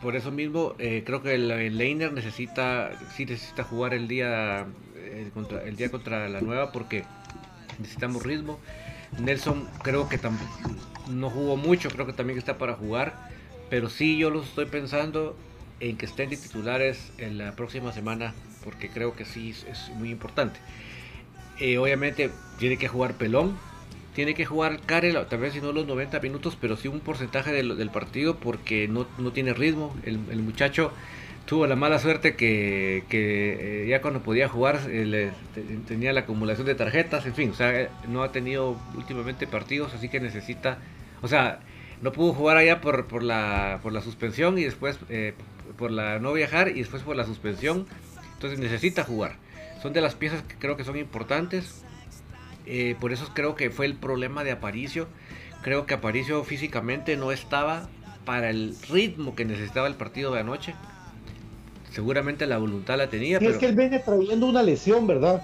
por 0.00 0.16
eso 0.16 0.30
mismo, 0.30 0.74
eh, 0.78 1.02
creo 1.04 1.22
que 1.22 1.34
el, 1.34 1.76
Leiner 1.76 2.12
necesita, 2.12 2.92
sí 3.16 3.26
necesita 3.26 3.64
jugar 3.64 3.94
el 3.94 4.08
día, 4.08 4.66
el 5.06 5.76
día 5.76 5.90
contra 5.90 6.28
la 6.28 6.40
nueva, 6.40 6.72
porque 6.72 7.04
necesitamos 7.78 8.22
ritmo. 8.22 8.58
Nelson 9.18 9.68
creo 9.82 10.08
que 10.08 10.18
no 11.08 11.30
jugó 11.30 11.56
mucho, 11.56 11.88
creo 11.90 12.06
que 12.06 12.12
también 12.12 12.38
está 12.38 12.58
para 12.58 12.74
jugar. 12.74 13.30
Pero 13.70 13.88
sí, 13.88 14.18
yo 14.18 14.30
los 14.30 14.46
estoy 14.46 14.66
pensando 14.66 15.36
en 15.80 15.96
que 15.96 16.06
estén 16.06 16.30
de 16.30 16.36
titulares 16.36 17.12
en 17.18 17.38
la 17.38 17.52
próxima 17.52 17.92
semana, 17.92 18.34
porque 18.64 18.88
creo 18.88 19.14
que 19.14 19.24
sí 19.24 19.50
es 19.50 19.90
muy 19.96 20.10
importante. 20.10 20.58
Eh, 21.58 21.78
obviamente 21.78 22.30
tiene 22.58 22.76
que 22.76 22.88
jugar 22.88 23.14
Pelón, 23.14 23.56
tiene 24.14 24.34
que 24.34 24.44
jugar 24.44 24.80
Karel, 24.80 25.18
tal 25.28 25.40
vez 25.40 25.54
si 25.54 25.60
no 25.60 25.72
los 25.72 25.86
90 25.86 26.20
minutos, 26.20 26.56
pero 26.60 26.76
sí 26.76 26.88
un 26.88 27.00
porcentaje 27.00 27.52
del, 27.52 27.90
partido 27.90 28.36
porque 28.36 28.88
no, 28.88 29.06
tiene 29.32 29.54
ritmo. 29.54 29.94
El, 30.04 30.18
muchacho 30.42 30.92
tuvo 31.46 31.66
la 31.66 31.76
mala 31.76 31.98
suerte 31.98 32.36
que, 32.36 33.04
eh, 33.10 33.86
ya 33.88 34.02
cuando 34.02 34.20
podía 34.20 34.48
jugar 34.48 34.80
eh, 34.88 35.30
tenía 35.88 36.12
la 36.12 36.20
acumulación 36.20 36.66
de 36.66 36.74
tarjetas, 36.74 37.24
en 37.26 37.34
fin, 37.34 37.50
o 37.50 37.54
sea, 37.54 37.88
no 38.08 38.22
ha 38.22 38.32
tenido 38.32 38.76
últimamente 38.94 39.46
partidos, 39.46 39.94
así 39.94 40.08
que 40.08 40.20
necesita 40.20 40.78
o 41.22 41.28
sea, 41.28 41.60
no 42.02 42.12
pudo 42.12 42.32
jugar 42.32 42.56
allá 42.56 42.80
por, 42.80 43.06
por, 43.06 43.22
la, 43.22 43.80
por 43.82 43.92
la 43.92 44.00
suspensión 44.00 44.58
y 44.58 44.64
después 44.64 44.98
eh, 45.08 45.34
por 45.76 45.90
la 45.90 46.18
no 46.18 46.32
viajar 46.32 46.68
y 46.68 46.80
después 46.80 47.02
por 47.02 47.16
la 47.16 47.24
suspensión. 47.24 47.86
Entonces 48.34 48.58
necesita 48.58 49.04
jugar. 49.04 49.36
Son 49.82 49.92
de 49.92 50.00
las 50.00 50.14
piezas 50.14 50.42
que 50.42 50.56
creo 50.56 50.76
que 50.76 50.84
son 50.84 50.96
importantes. 50.96 51.84
Eh, 52.66 52.96
por 53.00 53.12
eso 53.12 53.30
creo 53.34 53.54
que 53.54 53.70
fue 53.70 53.86
el 53.86 53.94
problema 53.94 54.44
de 54.44 54.52
Aparicio. 54.52 55.08
Creo 55.62 55.86
que 55.86 55.94
Aparicio 55.94 56.44
físicamente 56.44 57.16
no 57.16 57.32
estaba 57.32 57.88
para 58.24 58.50
el 58.50 58.76
ritmo 58.90 59.34
que 59.34 59.44
necesitaba 59.44 59.86
el 59.86 59.94
partido 59.94 60.32
de 60.32 60.40
anoche. 60.40 60.74
Seguramente 61.96 62.46
la 62.46 62.58
voluntad 62.58 62.98
la 62.98 63.08
tenía. 63.08 63.38
Sí, 63.38 63.46
es 63.46 63.56
que 63.56 63.64
él 63.64 63.74
viene 63.74 64.00
trayendo 64.00 64.44
una 64.44 64.62
lesión, 64.62 65.06
¿verdad? 65.06 65.42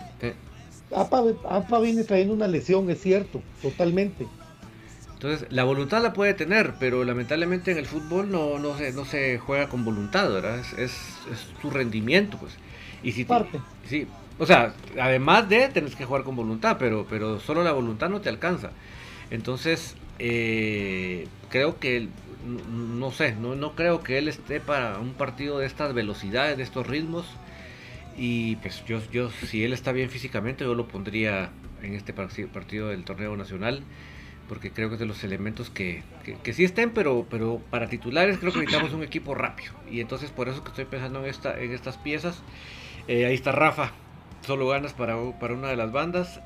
APA 0.95 1.81
viene 1.81 2.05
trayendo 2.05 2.35
una 2.35 2.47
lesión, 2.47 2.91
es 2.91 3.01
cierto, 3.01 3.41
totalmente. 3.63 4.27
Entonces, 5.15 5.47
la 5.51 5.65
voluntad 5.65 6.03
la 6.03 6.13
puede 6.13 6.35
tener, 6.35 6.75
pero 6.79 7.05
lamentablemente 7.05 7.71
en 7.71 7.79
el 7.79 7.87
fútbol 7.87 8.31
no, 8.31 8.59
no, 8.59 8.77
se, 8.77 8.93
no 8.93 9.07
se 9.07 9.39
juega 9.39 9.71
con 9.71 9.83
voluntad, 9.83 10.31
¿verdad? 10.31 10.59
Es, 10.59 10.75
es, 10.77 10.93
tu 11.63 11.71
rendimiento, 11.71 12.37
pues. 12.37 12.53
Y 13.03 13.13
si 13.13 13.25
Parte. 13.25 13.59
sí, 13.89 14.07
o 14.39 14.45
sea, 14.45 14.75
además 15.01 15.49
de 15.49 15.71
tener 15.71 15.95
que 15.95 16.05
jugar 16.05 16.23
con 16.23 16.37
voluntad, 16.37 16.77
pero, 16.79 17.07
pero 17.09 17.41
solo 17.41 17.65
la 17.65 17.73
voluntad 17.73 18.11
no 18.11 18.21
te 18.21 18.29
alcanza. 18.29 18.73
Entonces, 19.31 19.95
eh, 20.19 21.29
creo 21.49 21.79
que, 21.79 22.09
no, 22.45 23.11
sé, 23.11 23.35
no, 23.35 23.55
no 23.55 23.75
creo 23.75 24.03
que 24.03 24.19
él 24.19 24.29
esté 24.29 24.61
para 24.61 24.99
un 24.99 25.15
partido 25.15 25.59
de 25.59 25.67
estas 25.67 25.95
velocidades, 25.95 26.57
de 26.57 26.63
estos 26.63 26.87
ritmos. 26.87 27.27
Y 28.17 28.57
pues 28.57 28.85
yo, 28.87 29.01
yo 29.11 29.31
si 29.31 29.65
él 29.65 29.73
está 29.73 29.93
bien 29.93 30.11
físicamente, 30.11 30.65
yo 30.65 30.75
lo 30.75 30.87
pondría 30.87 31.51
en 31.83 31.95
este 31.95 32.13
partido 32.13 32.89
del 32.89 33.05
torneo 33.05 33.37
nacional 33.37 33.83
porque 34.53 34.71
creo 34.71 34.89
que 34.89 34.97
es 34.97 35.01
de 35.01 35.07
los 35.07 35.25
elementos 35.25 35.71
que, 35.71 36.03
que, 36.43 36.53
sí 36.53 36.65
estén, 36.65 36.91
pero, 36.91 37.27
pero 37.31 37.63
para 37.71 37.89
titulares 37.89 38.37
creo 38.37 38.53
que 38.53 38.59
necesitamos 38.59 38.93
un 38.93 39.03
equipo 39.03 39.35
rápido. 39.35 39.73
Y 39.91 40.01
entonces 40.01 40.31
por 40.31 40.49
eso 40.49 40.63
que 40.63 40.69
estoy 40.69 40.85
pensando 40.85 41.21
en, 41.21 41.27
esta, 41.27 41.59
en 41.59 41.73
estas 41.73 41.97
piezas. 41.97 42.43
Eh, 43.09 43.25
ahí 43.25 43.35
está 43.35 43.53
Rafa, 43.53 43.93
solo 44.47 44.69
ganas 44.69 44.93
para, 44.93 45.17
para 45.41 45.55
una 45.55 45.69
de 45.69 45.77
las 45.77 45.91
bandas. 45.91 46.41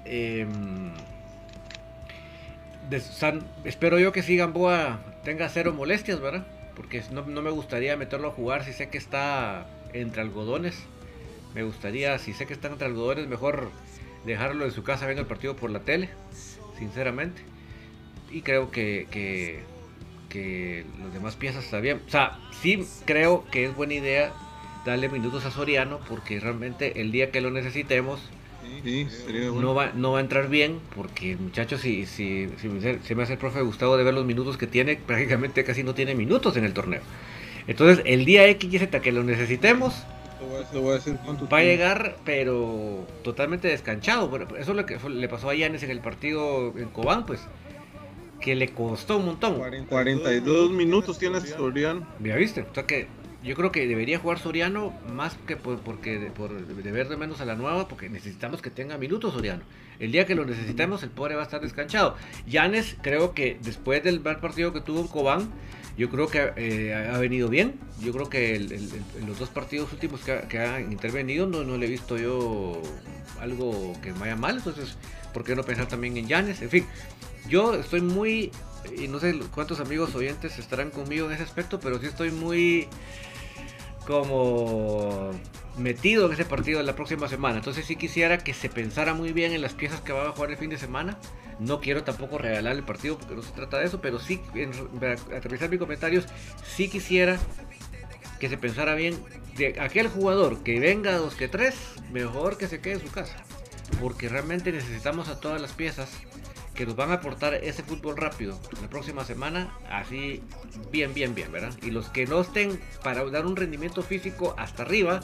Espero 3.64 3.98
yo 3.98 4.12
que 4.12 4.22
si 4.22 4.36
Gamboa 4.36 5.00
tenga 5.24 5.48
cero 5.48 5.72
molestias, 5.72 6.20
¿verdad? 6.20 6.46
Porque 6.74 7.02
no, 7.10 7.22
no, 7.22 7.42
me 7.42 7.50
gustaría 7.50 7.96
meterlo 7.96 8.28
a 8.28 8.32
jugar 8.32 8.64
si 8.64 8.72
sé 8.72 8.88
que 8.88 8.98
está 8.98 9.66
entre 9.92 10.22
algodones. 10.22 10.84
Me 11.54 11.62
gustaría, 11.62 12.18
si 12.18 12.32
sé 12.32 12.46
que 12.46 12.52
está 12.52 12.68
entre 12.68 12.86
algodones, 12.86 13.26
mejor 13.26 13.70
dejarlo 14.24 14.64
en 14.64 14.72
su 14.72 14.82
casa 14.82 15.06
viendo 15.06 15.22
el 15.22 15.28
partido 15.28 15.56
por 15.56 15.70
la 15.70 15.80
tele, 15.80 16.10
sinceramente 16.78 17.42
y 18.30 18.42
creo 18.42 18.70
que, 18.70 19.06
que, 19.10 19.60
que 20.28 20.84
los 21.00 21.12
demás 21.12 21.36
piezas 21.36 21.64
están 21.64 21.82
bien. 21.82 22.02
O 22.06 22.10
sea, 22.10 22.38
sí 22.60 22.86
creo 23.04 23.44
que 23.50 23.64
es 23.64 23.74
buena 23.74 23.94
idea 23.94 24.32
darle 24.84 25.08
minutos 25.08 25.44
a 25.44 25.50
Soriano 25.50 26.00
porque 26.08 26.38
realmente 26.40 27.00
el 27.00 27.12
día 27.12 27.30
que 27.30 27.40
lo 27.40 27.50
necesitemos 27.50 28.20
no, 29.52 29.74
va, 29.74 29.92
no 29.94 30.12
va 30.12 30.18
a 30.18 30.20
entrar 30.20 30.48
bien 30.48 30.80
porque 30.94 31.32
el 31.32 31.38
muchacho 31.38 31.78
si, 31.78 32.06
si, 32.06 32.48
si 32.60 32.68
se 33.02 33.14
me 33.14 33.22
hace 33.22 33.32
el 33.34 33.38
profe 33.38 33.60
Gustavo 33.62 33.96
de 33.96 34.04
ver 34.04 34.14
los 34.14 34.24
minutos 34.24 34.56
que 34.56 34.66
tiene, 34.66 34.96
prácticamente 34.96 35.64
casi 35.64 35.82
no 35.82 35.94
tiene 35.94 36.14
minutos 36.14 36.56
en 36.56 36.64
el 36.64 36.72
torneo. 36.72 37.00
Entonces 37.66 38.04
el 38.06 38.24
día 38.24 38.46
X 38.48 38.72
y 38.72 38.78
Z 38.78 39.00
que 39.00 39.12
lo 39.12 39.24
necesitemos 39.24 40.04
va 41.52 41.58
a 41.58 41.62
llegar 41.62 42.16
pero 42.24 43.06
totalmente 43.22 43.68
descanchado. 43.68 44.30
Eso 44.58 44.70
es 44.72 44.76
lo 44.76 44.86
que 44.86 44.98
le 45.08 45.28
pasó 45.28 45.50
a 45.50 45.54
Yanes 45.54 45.82
en 45.82 45.90
el 45.90 46.00
partido 46.00 46.72
en 46.76 46.88
Cobán, 46.90 47.26
pues 47.26 47.40
que 48.40 48.54
le 48.54 48.68
costó 48.68 49.16
un 49.16 49.26
montón. 49.26 49.58
42 49.88 50.70
minutos 50.70 51.18
tiene 51.18 51.40
Soriano. 51.40 52.06
Ya 52.22 52.36
viste, 52.36 52.62
o 52.62 52.74
sea 52.74 52.84
que 52.84 53.08
yo 53.46 53.54
creo 53.54 53.70
que 53.70 53.86
debería 53.86 54.18
jugar 54.18 54.40
Soriano 54.40 54.92
más 55.14 55.36
que 55.46 55.56
por, 55.56 55.78
porque 55.78 56.32
por 56.36 56.66
deber 56.66 57.08
de 57.08 57.16
menos 57.16 57.40
a 57.40 57.44
la 57.44 57.54
nueva, 57.54 57.86
porque 57.86 58.08
necesitamos 58.08 58.60
que 58.60 58.70
tenga 58.70 58.98
minutos 58.98 59.34
Soriano. 59.34 59.62
El 60.00 60.10
día 60.10 60.26
que 60.26 60.34
lo 60.34 60.44
necesitemos, 60.44 61.04
el 61.04 61.10
pobre 61.10 61.36
va 61.36 61.42
a 61.42 61.44
estar 61.44 61.60
descanchado. 61.60 62.16
Yanes, 62.46 62.96
creo 63.02 63.34
que 63.34 63.56
después 63.62 64.02
del 64.02 64.20
mal 64.20 64.40
partido 64.40 64.72
que 64.72 64.80
tuvo 64.80 65.00
en 65.00 65.06
Cobán, 65.06 65.48
yo 65.96 66.10
creo 66.10 66.26
que 66.26 66.52
eh, 66.56 66.94
ha 66.94 67.16
venido 67.18 67.48
bien. 67.48 67.74
Yo 68.00 68.12
creo 68.12 68.28
que 68.28 68.56
en 68.56 69.26
los 69.26 69.38
dos 69.38 69.48
partidos 69.48 69.92
últimos 69.92 70.20
que, 70.22 70.40
que 70.48 70.58
ha 70.58 70.80
intervenido 70.80 71.46
no, 71.46 71.62
no 71.62 71.78
le 71.78 71.86
he 71.86 71.88
visto 71.88 72.18
yo 72.18 72.82
algo 73.40 73.92
que 74.02 74.10
vaya 74.12 74.34
mal. 74.34 74.56
Entonces, 74.56 74.98
¿por 75.32 75.44
qué 75.44 75.54
no 75.54 75.62
pensar 75.62 75.86
también 75.86 76.16
en 76.16 76.26
Yanes? 76.26 76.60
En 76.62 76.68
fin, 76.68 76.84
yo 77.48 77.74
estoy 77.74 78.00
muy, 78.00 78.50
y 78.98 79.08
no 79.08 79.20
sé 79.20 79.38
cuántos 79.54 79.80
amigos 79.80 80.14
oyentes 80.14 80.58
estarán 80.58 80.90
conmigo 80.90 81.26
en 81.26 81.32
ese 81.32 81.44
aspecto, 81.44 81.78
pero 81.80 81.98
sí 82.00 82.06
estoy 82.06 82.30
muy 82.30 82.88
como 84.06 85.30
metido 85.76 86.26
en 86.26 86.32
ese 86.32 86.44
partido 86.44 86.78
de 86.78 86.84
la 86.84 86.94
próxima 86.94 87.28
semana. 87.28 87.58
Entonces 87.58 87.84
sí 87.84 87.96
quisiera 87.96 88.38
que 88.38 88.54
se 88.54 88.68
pensara 88.68 89.14
muy 89.14 89.32
bien 89.32 89.52
en 89.52 89.62
las 89.62 89.74
piezas 89.74 90.00
que 90.00 90.12
va 90.12 90.28
a 90.28 90.32
jugar 90.32 90.50
el 90.50 90.56
fin 90.56 90.70
de 90.70 90.78
semana. 90.78 91.18
No 91.58 91.80
quiero 91.80 92.04
tampoco 92.04 92.38
regalar 92.38 92.76
el 92.76 92.82
partido 92.82 93.18
porque 93.18 93.34
no 93.34 93.42
se 93.42 93.52
trata 93.52 93.78
de 93.78 93.86
eso, 93.86 94.00
pero 94.00 94.18
sí, 94.18 94.40
en, 94.54 94.72
aterrizar 95.34 95.68
mis 95.70 95.78
comentarios, 95.78 96.26
sí 96.64 96.88
quisiera 96.88 97.38
que 98.38 98.48
se 98.48 98.58
pensara 98.58 98.94
bien 98.94 99.18
de 99.56 99.80
aquel 99.80 100.08
jugador 100.08 100.62
que 100.62 100.78
venga 100.80 101.12
a 101.12 101.18
dos 101.18 101.34
que 101.34 101.48
tres, 101.48 101.74
mejor 102.12 102.58
que 102.58 102.68
se 102.68 102.80
quede 102.80 102.94
en 102.94 103.00
su 103.00 103.10
casa. 103.10 103.36
Porque 104.00 104.28
realmente 104.28 104.72
necesitamos 104.72 105.28
a 105.28 105.40
todas 105.40 105.60
las 105.60 105.72
piezas 105.72 106.10
que 106.76 106.86
nos 106.86 106.94
van 106.94 107.10
a 107.10 107.14
aportar 107.14 107.54
ese 107.54 107.82
fútbol 107.82 108.16
rápido 108.16 108.58
la 108.80 108.88
próxima 108.88 109.24
semana, 109.24 109.74
así 109.90 110.42
bien, 110.92 111.14
bien, 111.14 111.34
bien, 111.34 111.50
¿verdad? 111.50 111.72
Y 111.82 111.90
los 111.90 112.08
que 112.10 112.26
no 112.26 112.40
estén 112.40 112.80
para 113.02 113.24
dar 113.30 113.46
un 113.46 113.56
rendimiento 113.56 114.02
físico 114.02 114.54
hasta 114.58 114.82
arriba, 114.82 115.20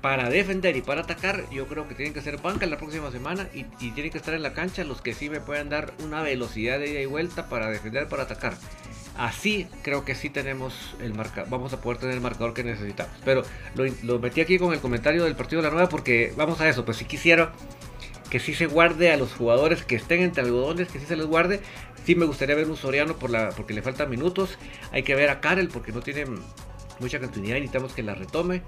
para 0.00 0.30
defender 0.30 0.76
y 0.76 0.82
para 0.82 1.02
atacar, 1.02 1.44
yo 1.50 1.66
creo 1.66 1.88
que 1.88 1.94
tienen 1.94 2.14
que 2.14 2.20
ser 2.20 2.38
banca 2.38 2.66
la 2.66 2.78
próxima 2.78 3.10
semana 3.10 3.48
y, 3.52 3.64
tienen 3.90 4.12
que 4.12 4.18
estar 4.18 4.34
en 4.34 4.42
la 4.42 4.52
cancha 4.52 4.84
los 4.84 5.02
que 5.02 5.14
sí 5.14 5.28
me 5.28 5.40
puedan 5.40 5.68
dar 5.68 5.92
una 6.04 6.22
velocidad 6.22 6.78
de 6.78 6.90
ida 6.90 7.00
y 7.00 7.06
vuelta 7.06 7.48
para 7.48 7.68
defender, 7.68 8.06
para 8.08 8.22
atacar. 8.22 8.54
Así 9.16 9.66
creo 9.82 10.04
que 10.04 10.14
sí 10.14 10.28
tenemos 10.28 10.94
el 11.00 11.14
marca, 11.14 11.46
vamos 11.48 11.72
a 11.72 11.80
poder 11.80 11.98
tener 11.98 12.14
el 12.14 12.20
marcador 12.20 12.54
que 12.54 12.62
necesitamos. 12.62 13.16
Pero 13.24 13.42
lo, 13.74 13.84
lo 14.02 14.18
metí 14.18 14.40
aquí 14.40 14.58
con 14.58 14.72
el 14.72 14.80
comentario 14.80 15.24
del 15.24 15.34
partido 15.34 15.62
de 15.62 15.68
la 15.68 15.74
nueva 15.74 15.88
porque 15.88 16.32
vamos 16.36 16.60
a 16.60 16.68
eso, 16.68 16.84
pues 16.84 16.98
si 16.98 17.06
quisiera 17.06 17.52
que 18.36 18.40
sí 18.40 18.52
se 18.52 18.66
guarde 18.66 19.10
a 19.10 19.16
los 19.16 19.32
jugadores 19.32 19.82
que 19.82 19.96
estén 19.96 20.20
entre 20.20 20.42
algodones, 20.42 20.88
que 20.88 20.98
sí 20.98 21.06
se 21.06 21.16
les 21.16 21.24
guarde. 21.24 21.62
Sí 22.04 22.14
me 22.14 22.26
gustaría 22.26 22.54
ver 22.54 22.68
un 22.68 22.76
Soriano 22.76 23.16
por 23.16 23.30
la, 23.30 23.48
porque 23.48 23.72
le 23.72 23.80
faltan 23.80 24.10
minutos. 24.10 24.58
Hay 24.92 25.04
que 25.04 25.14
ver 25.14 25.30
a 25.30 25.40
Karel 25.40 25.68
porque 25.68 25.90
no 25.90 26.02
tiene 26.02 26.26
mucha 27.00 27.18
continuidad 27.18 27.56
y 27.56 27.60
necesitamos 27.60 27.94
que 27.94 28.02
la 28.02 28.14
retome. 28.14 28.60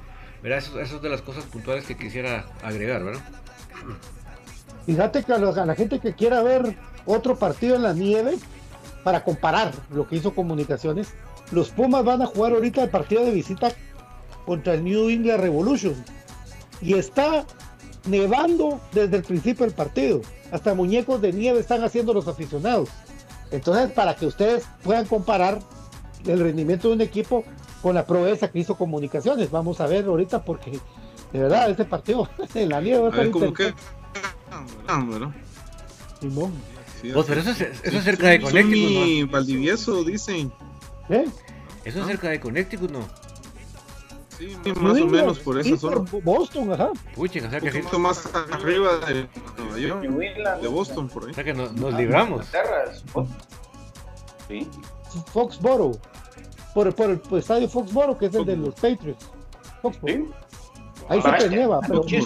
¿verdad? 0.43 0.61
Eso, 0.61 0.81
es 0.81 1.03
de 1.03 1.11
las 1.11 1.21
cosas 1.21 1.45
puntuales 1.45 1.85
que 1.85 1.99
quisiera 1.99 2.47
agregar, 2.63 3.05
¿verdad? 3.05 3.21
Fíjate 4.87 5.23
que 5.23 5.35
a, 5.35 5.39
la 5.39 5.75
gente 5.75 6.01
que 6.01 6.15
quiera 6.15 6.43
ver 6.43 6.75
otro 7.05 7.37
partido 7.39 7.77
en 7.77 7.83
la 7.83 7.93
nieve, 7.93 8.39
para 9.05 9.23
comparar 9.23 9.75
lo 9.91 10.09
que 10.09 10.17
hizo 10.17 10.35
Comunicaciones, 10.35 11.13
los 11.51 11.69
Pumas 11.69 12.07
van 12.07 12.23
a 12.23 12.27
jugar 12.27 12.53
ahorita 12.53 12.85
el 12.85 12.89
partido 12.89 13.23
de 13.23 13.33
visita 13.33 13.71
contra 14.47 14.73
el 14.73 14.83
New 14.83 15.11
England 15.11 15.43
Revolution. 15.43 15.95
Y 16.81 16.95
está 16.95 17.45
nevando 18.07 18.81
desde 18.93 19.17
el 19.17 19.23
principio 19.23 19.67
del 19.67 19.75
partido. 19.75 20.21
Hasta 20.51 20.75
muñecos 20.75 21.21
de 21.21 21.33
nieve 21.33 21.61
están 21.61 21.83
haciendo 21.85 22.15
los 22.15 22.29
aficionados. 22.29 22.89
Entonces, 23.51 23.91
para 23.93 24.15
que 24.15 24.27
ustedes 24.27 24.65
puedan 24.83 25.07
comparar 25.07 25.61
el 26.27 26.41
rendimiento 26.41 26.89
de 26.89 26.95
un 26.95 27.01
equipo 27.01 27.45
con 27.83 27.95
la 27.95 28.07
proeza 28.07 28.51
que 28.51 28.59
hizo 28.59 28.77
comunicaciones. 28.77 29.51
Vamos 29.51 29.81
a 29.81 29.87
ver 29.87 30.07
ahorita 30.07 30.45
porque 30.45 30.73
de 31.33 31.39
verdad 31.39 31.71
este 31.71 31.85
partido 31.85 32.29
en 32.55 32.69
la 32.69 32.81
liga 32.81 33.01
va 33.01 33.09
a 33.09 33.11
estar 33.11 33.31
como 33.31 33.53
que 33.53 33.75
Simón. 36.21 36.53
Vos, 37.15 37.27
pero 37.29 37.41
eso 37.41 37.51
es, 37.51 37.61
eso 37.61 37.99
es 37.99 38.05
cerca 38.05 38.29
de 38.29 38.41
Connecticut, 38.41 39.27
¿no? 39.27 39.33
Valdivieso, 39.33 40.03
dicen. 40.03 40.53
¿Eh? 41.09 41.27
Eso 41.85 42.01
es 42.01 42.07
cerca 42.07 42.29
de 42.29 42.41
Connecticut, 42.41 42.91
¿no? 42.91 43.09
Sí, 44.39 44.57
más 44.81 45.01
o 45.01 45.07
menos 45.07 45.39
por 45.41 45.59
esa 45.59 45.77
zona. 45.77 46.05
Boston, 46.23 46.73
ajá. 46.73 46.91
Pucha, 47.15 47.45
o 47.45 47.51
sea 47.51 47.61
que 47.61 47.67
Un 47.67 47.73
poquito 47.73 47.99
más 47.99 48.31
arriba 48.53 48.99
de 48.99 49.29
Nueva 49.57 49.79
York, 49.79 50.61
de 50.63 50.69
Boston, 50.69 51.09
por 51.09 51.25
ahí. 51.25 51.33
O 51.33 51.35
sea 51.35 51.43
que 51.43 51.55
nos, 51.55 51.73
nos 51.73 51.95
libramos. 51.95 52.47
Sí. 54.49 54.69
Foxboro. 55.33 55.93
Por, 56.73 56.95
por 56.95 57.11
el 57.11 57.21
estadio 57.39 57.69
Foxboro, 57.69 58.17
que 58.17 58.27
es 58.27 58.35
el 58.35 58.45
de 58.45 58.57
los 58.57 58.75
Patriots. 58.75 59.29
Foxboro. 59.83 60.15
Sí. 60.15 60.25
Ahí 61.09 61.23
se 61.41 61.49
nieva, 61.49 61.81
pero. 61.81 62.05
Ahí 62.07 62.23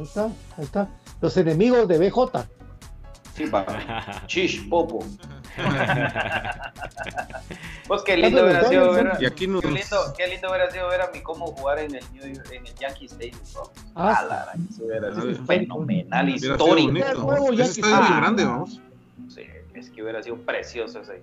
está, 0.00 0.24
ahí 0.24 0.64
está. 0.64 0.90
Los 1.20 1.36
enemigos 1.36 1.86
de 1.86 1.98
BJ. 1.98 2.48
Sí. 3.46 4.26
Chish, 4.26 4.64
Popo. 4.68 5.04
pues 7.88 8.02
qué 8.02 8.16
lindo 8.16 8.42
hubiera 8.44 8.64
sido 8.68 8.92
ver. 8.92 9.12
Y 9.20 9.26
aquí 9.26 9.46
nos... 9.46 9.60
qué, 9.62 9.68
lindo, 9.68 9.96
qué 10.16 10.26
lindo 10.28 10.48
hubiera 10.48 10.70
sido 10.70 10.88
ver 10.88 11.00
a 11.02 11.10
mi 11.12 11.20
cómo 11.22 11.46
jugar 11.48 11.78
en 11.80 11.94
el, 11.94 12.04
New 12.12 12.26
York, 12.34 12.48
en 12.52 12.66
el 12.66 12.74
Yankee 12.74 13.06
Stadium. 13.06 13.38
Bro. 13.52 13.70
Ah, 13.94 14.18
Ah, 14.20 14.24
la, 14.24 14.52
eso 14.70 14.84
hubiera 14.84 15.14
sido 15.14 15.44
fenomenal, 15.44 16.28
histórico. 16.28 16.96
Ese 16.96 17.56
Yankee 17.56 17.62
estadio 17.62 17.62
es 17.62 17.78
Stadium. 17.78 18.16
grande, 18.20 18.44
vamos. 18.44 18.80
Sí, 19.28 19.42
es 19.74 19.90
que 19.90 20.02
hubiera 20.02 20.22
sido 20.22 20.36
precioso 20.38 21.00
ese. 21.00 21.22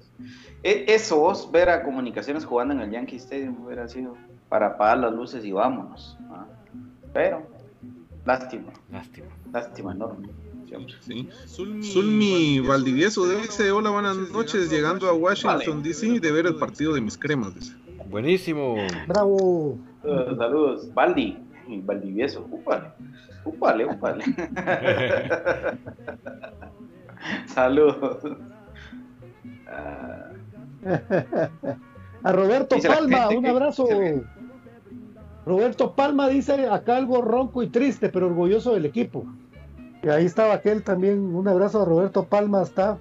E- 0.64 0.86
Eso, 0.88 1.18
vos, 1.20 1.50
ver 1.52 1.70
a 1.70 1.84
comunicaciones 1.84 2.46
jugando 2.46 2.74
en 2.74 2.82
el 2.82 2.92
Yankee 2.92 3.18
Stadium 3.18 3.66
hubiera 3.66 3.88
sido 3.88 4.16
para 4.50 4.68
apagar 4.68 4.98
las 5.00 5.14
luces 5.14 5.44
y 5.46 5.52
vámonos. 5.52 6.18
Pero, 7.14 7.48
lástima, 8.26 8.72
Lástima. 8.92 9.28
lástima 9.52 9.92
enorme. 9.94 10.28
Sí. 11.02 11.30
Zulmi 11.46 12.60
Valdivieso 12.60 13.28
dice, 13.28 13.72
hola, 13.72 13.90
buenas 13.90 14.18
noches, 14.32 14.70
llegando 14.70 15.08
a 15.08 15.14
Washington, 15.14 15.82
D.C. 15.82 16.20
de 16.20 16.32
ver 16.32 16.46
el 16.46 16.56
partido 16.56 16.94
de 16.94 17.02
mis 17.02 17.18
cremas, 17.18 17.56
dice. 17.56 17.74
Buenísimo. 18.10 18.76
Bravo. 19.08 19.78
Uh, 20.04 20.36
saludos, 20.38 20.94
Valdi, 20.94 21.38
Valdivieso, 21.84 22.46
úpale, 22.50 22.88
úpale, 23.46 23.86
úpale. 23.86 24.24
saludos. 27.48 28.18
Ah, 29.68 30.32
A 32.24 32.32
Roberto 32.32 32.76
Palma, 32.86 33.30
un 33.30 33.46
abrazo. 33.46 33.88
Roberto 35.46 35.96
Palma 35.96 36.28
dice 36.28 36.68
acá 36.68 36.98
algo 36.98 37.22
ronco 37.22 37.64
y 37.64 37.68
triste, 37.68 38.10
pero 38.10 38.28
orgulloso 38.28 38.74
del 38.74 38.86
equipo. 38.86 39.26
Y 40.08 40.10
ahí 40.10 40.26
estaba 40.26 40.54
aquel 40.54 40.84
también. 40.84 41.36
Un 41.36 41.50
abrazo 41.50 41.82
a 41.82 41.86
Roberto 41.86 42.24
Palma 42.24 42.62
hasta. 42.62 42.98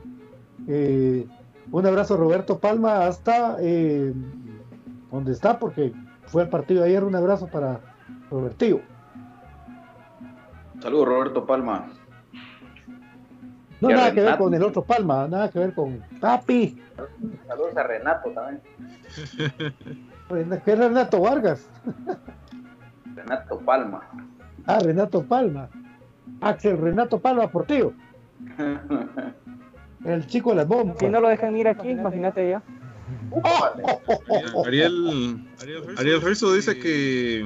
eh, 0.66 1.24
un 1.70 1.86
abrazo 1.86 2.14
a 2.14 2.16
Roberto 2.16 2.59
Palma 2.59 3.07
hasta 3.07 3.59
eh, 3.61 4.12
donde 5.12 5.30
está, 5.30 5.57
porque 5.57 5.92
fue 6.26 6.42
el 6.42 6.48
partido 6.48 6.82
ayer. 6.82 7.04
Un 7.04 7.14
abrazo 7.14 7.46
para 7.46 7.78
Robertillo. 8.28 8.80
saludos, 10.82 11.07
Roberto 11.07 11.46
Palma. 11.46 11.86
No, 13.80 13.88
nada 13.90 14.12
que 14.12 14.22
ver 14.22 14.36
con 14.36 14.52
el 14.52 14.62
otro 14.64 14.82
Palma, 14.82 15.28
nada 15.28 15.48
que 15.48 15.61
ver 15.61 15.74
con 15.74 16.02
Papi. 16.20 16.82
Saludos 17.46 17.76
a 17.76 17.82
Renato 17.84 18.30
también. 18.32 18.61
¿Qué 20.64 20.72
es 20.72 20.78
Renato 20.78 21.20
Vargas? 21.20 21.68
Renato 23.14 23.61
Palma. 23.61 24.02
Ah, 24.66 24.80
Renato 24.80 25.22
Palma. 25.22 25.68
Axel 26.40 26.78
Renato 26.78 27.18
Palma 27.20 27.50
Portillo. 27.50 27.92
El 30.04 30.26
chico 30.26 30.50
de 30.50 30.56
las 30.56 30.68
bombas. 30.68 30.96
Si 31.00 31.08
no 31.08 31.20
lo 31.20 31.28
dejan 31.28 31.56
ir 31.56 31.66
aquí, 31.68 31.88
imagínate 31.90 32.48
ya. 32.50 32.62
Ariel, 34.66 35.44
Ariel 35.98 36.20
Rizzo 36.22 36.52
dice 36.52 36.78
que 36.78 37.40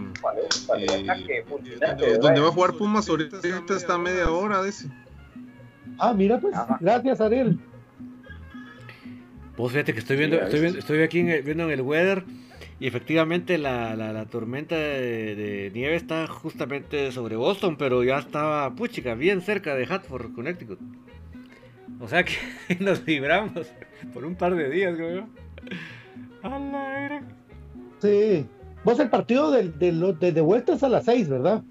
Eh, 0.78 1.44
fulminante, 1.48 2.18
donde 2.18 2.40
va 2.40 2.48
a 2.48 2.52
jugar 2.52 2.74
Pumas 2.74 3.08
ahorita, 3.08 3.38
está 3.74 3.98
media 3.98 4.30
hora, 4.30 4.62
dice. 4.62 4.88
Ah, 5.98 6.12
mira 6.12 6.38
pues. 6.40 6.54
Gracias, 6.80 7.20
Ariel. 7.20 7.58
Vos 9.56 9.72
fíjate 9.72 9.92
que 9.92 9.98
estoy 10.00 10.16
viendo, 10.16 10.36
estoy, 10.36 10.60
viendo, 10.60 10.78
estoy 10.78 11.02
aquí 11.02 11.20
en- 11.20 11.44
viendo 11.44 11.64
en 11.64 11.70
el 11.70 11.82
weather 11.82 12.24
y 12.80 12.86
efectivamente 12.86 13.58
la, 13.58 13.94
la, 13.94 14.12
la 14.12 14.24
tormenta 14.26 14.74
de, 14.74 15.36
de 15.36 15.70
nieve 15.74 15.94
está 15.96 16.26
justamente 16.26 17.12
sobre 17.12 17.36
Boston, 17.36 17.76
pero 17.76 18.02
ya 18.02 18.18
estaba, 18.18 18.74
puchica, 18.74 19.14
bien 19.14 19.42
cerca 19.42 19.74
de 19.74 19.84
Hartford, 19.84 20.32
Connecticut. 20.34 20.80
O 22.00 22.08
sea 22.08 22.24
que 22.24 22.32
nos 22.80 23.06
libramos 23.06 23.70
por 24.14 24.24
un 24.24 24.34
par 24.34 24.54
de 24.54 24.70
días, 24.70 24.96
creo. 24.96 25.28
A 26.42 26.58
la 26.58 27.04
era. 27.04 27.22
Sí. 28.00 28.46
Vos 28.82 28.98
el 28.98 29.10
partido 29.10 29.50
del- 29.50 29.78
de, 29.78 29.92
lo- 29.92 30.14
de, 30.14 30.32
de 30.32 30.40
vuelta 30.40 30.72
es 30.72 30.82
a 30.82 30.88
las 30.88 31.04
6, 31.04 31.28
¿verdad? 31.28 31.62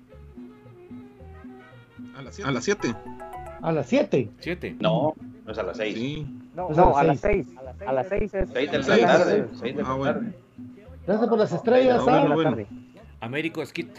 A 2.16 2.22
las 2.22 2.36
7. 2.36 2.96
A 3.62 3.72
las 3.72 3.88
7. 3.88 4.30
Siete. 4.40 4.76
No, 4.80 5.16
no 5.46 5.52
es 5.52 5.58
a 5.58 5.64
las 5.64 5.78
6. 5.78 5.96
Sí. 5.96 6.28
No, 6.56 6.70
no, 6.70 6.96
a 6.96 7.02
a 7.02 7.04
las 7.04 7.22
las 7.24 7.32
6. 7.32 7.48
A 7.88 7.92
las 7.94 8.08
6 8.10 8.34
es. 8.36 8.50
6 8.54 8.72
de 8.72 8.78
la 8.78 8.84
Seis. 8.84 9.02
tarde. 9.06 9.46
6 9.60 9.76
de 9.76 9.82
Ah, 9.82 9.86
la 9.88 9.94
bueno. 9.96 10.14
tarde. 10.14 10.34
Gracias 11.10 11.28
por 11.28 11.40
las 11.40 11.52
estrellas, 11.52 12.02
Ah, 12.02 12.04
¿ah? 12.08 12.20
bueno, 12.36 12.36
bueno. 12.36 12.68
Américo 13.22 13.66
Skit. 13.66 13.90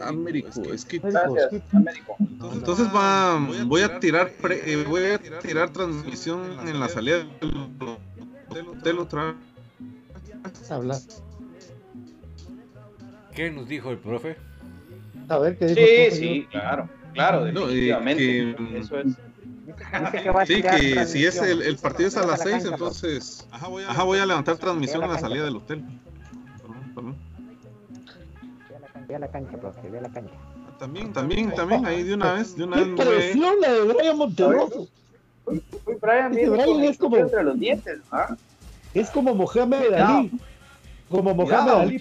Américo, 0.00 0.48
es 0.72 0.86
que 0.86 0.98
Gracias, 0.98 1.62
Américo. 1.70 2.16
entonces 2.54 2.86
va, 2.88 3.38
voy 3.66 3.82
a 3.82 4.00
tirar, 4.00 4.30
pre- 4.40 4.72
eh, 4.72 4.84
voy 4.88 5.04
a 5.04 5.18
tirar 5.18 5.68
transmisión 5.68 6.66
en 6.66 6.80
la 6.80 6.88
salida 6.88 7.18
del 7.18 8.68
hotel 8.68 8.98
otra 9.00 9.34
vez. 9.34 9.36
¿Qué 13.34 13.50
nos 13.50 13.68
dijo 13.68 13.90
el 13.90 13.98
profe? 13.98 14.36
A 15.28 15.36
ver 15.38 15.58
qué 15.58 15.66
dijo 15.66 15.78
Sí, 15.80 15.86
el 16.06 16.12
sí, 16.12 16.48
claro. 16.50 16.88
Claro, 17.12 17.52
No, 17.52 17.70
y 17.70 17.86
definitivamente. 17.86 18.22
que- 18.22 18.78
Eso 18.78 18.98
es. 18.98 19.06
Que 20.10 20.46
Sí, 20.46 20.62
que 20.62 21.06
si 21.06 21.26
es 21.26 21.34
transmisión. 21.36 21.46
el, 21.46 21.62
el 21.62 21.76
partido 21.76 22.08
es 22.08 22.16
a 22.16 22.20
las 22.26 22.30
la 22.30 22.44
6, 22.44 22.50
cancha, 22.54 22.68
entonces 22.70 23.46
ajá, 23.50 23.68
voy 24.04 24.18
a 24.18 24.24
levantar 24.26 24.56
transmisión 24.56 25.00
Ve 25.00 25.04
a 25.04 25.08
en 25.08 25.14
la 25.14 25.20
salida 25.20 25.44
del 25.44 25.56
hotel. 25.56 25.84
Ve 26.96 28.74
a 28.76 28.78
la 28.78 28.88
cancha, 28.88 29.06
Ve 29.08 29.14
a 29.14 29.18
la 29.18 29.28
cancha, 29.28 29.56
profe, 29.58 29.90
ve 29.90 29.98
a 29.98 30.02
la 30.02 30.08
cancha. 30.10 30.34
También, 30.78 31.12
también, 31.12 31.52
también, 31.54 31.84
ahí 31.84 32.02
de 32.02 32.14
una 32.14 32.32
vez, 32.34 32.56
de 32.56 32.64
una 32.64 32.76
¡Qué 32.76 33.04
vez 33.04 33.36
la 33.36 33.68
de 33.70 33.92
Brian 33.92 34.16
Monterroso! 34.16 34.88
Uy, 35.46 35.62
Brian, 36.00 36.32
viene 36.32 36.48
Brian 36.50 36.84
es 36.84 36.96
como- 36.98 37.16
entre 37.16 37.42
los 37.44 37.58
dientes, 37.58 38.00
¿ah? 38.10 38.34
Es 38.94 39.10
como 39.10 39.34
Mohamed 39.34 39.78
Cuidado. 39.86 40.18
Ali. 40.18 40.32
Como 41.10 41.34
Mohamed 41.34 41.44
Cuidado, 41.44 41.78
Ali. 41.80 42.00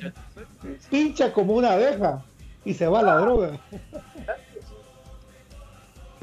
Pincha 0.90 1.34
como 1.34 1.54
una 1.56 1.74
abeja 1.74 2.24
y 2.64 2.74
se 2.74 2.88
va 2.88 3.00
a 3.00 3.04
la 3.04 3.16
droga. 3.18 3.60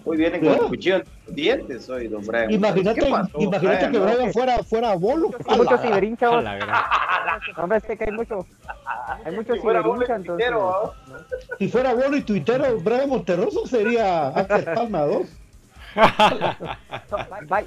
Hoy 0.04 0.16
viene 0.16 0.38
con 0.40 0.48
el 0.48 0.58
cuchillo 0.60 1.02
dientes 1.28 1.88
hoy, 1.88 2.08
don 2.08 2.24
Brian. 2.26 2.50
Imagínate, 2.50 3.00
¿Qué 3.00 3.10
pasó, 3.10 3.38
imagínate 3.40 3.90
que 3.90 3.98
no? 3.98 4.04
Brian 4.04 4.32
fuera, 4.32 4.58
fuera 4.62 4.94
bolo. 4.94 5.30
Hay 5.46 5.56
mucho 5.58 5.78
ciberincha. 5.78 6.30
Hombre, 7.56 7.78
es 7.78 7.84
que 7.98 8.04
hay 8.04 8.12
mucho. 8.12 8.46
Hay 9.24 9.34
mucho 9.34 9.54
Si 9.54 9.60
fuera 9.60 9.80
bolo 9.80 10.06
entonces. 10.14 10.52
Si 11.58 11.68
fuera 11.68 11.94
bolo 11.94 12.16
y 12.16 12.22
tuitero, 12.22 12.80
Brian 12.80 13.08
Monterroso 13.08 13.66
sería 13.66 14.28
Axel 14.28 14.64
Palma 14.64 15.00
2. 15.02 15.26
Va- 17.52 17.62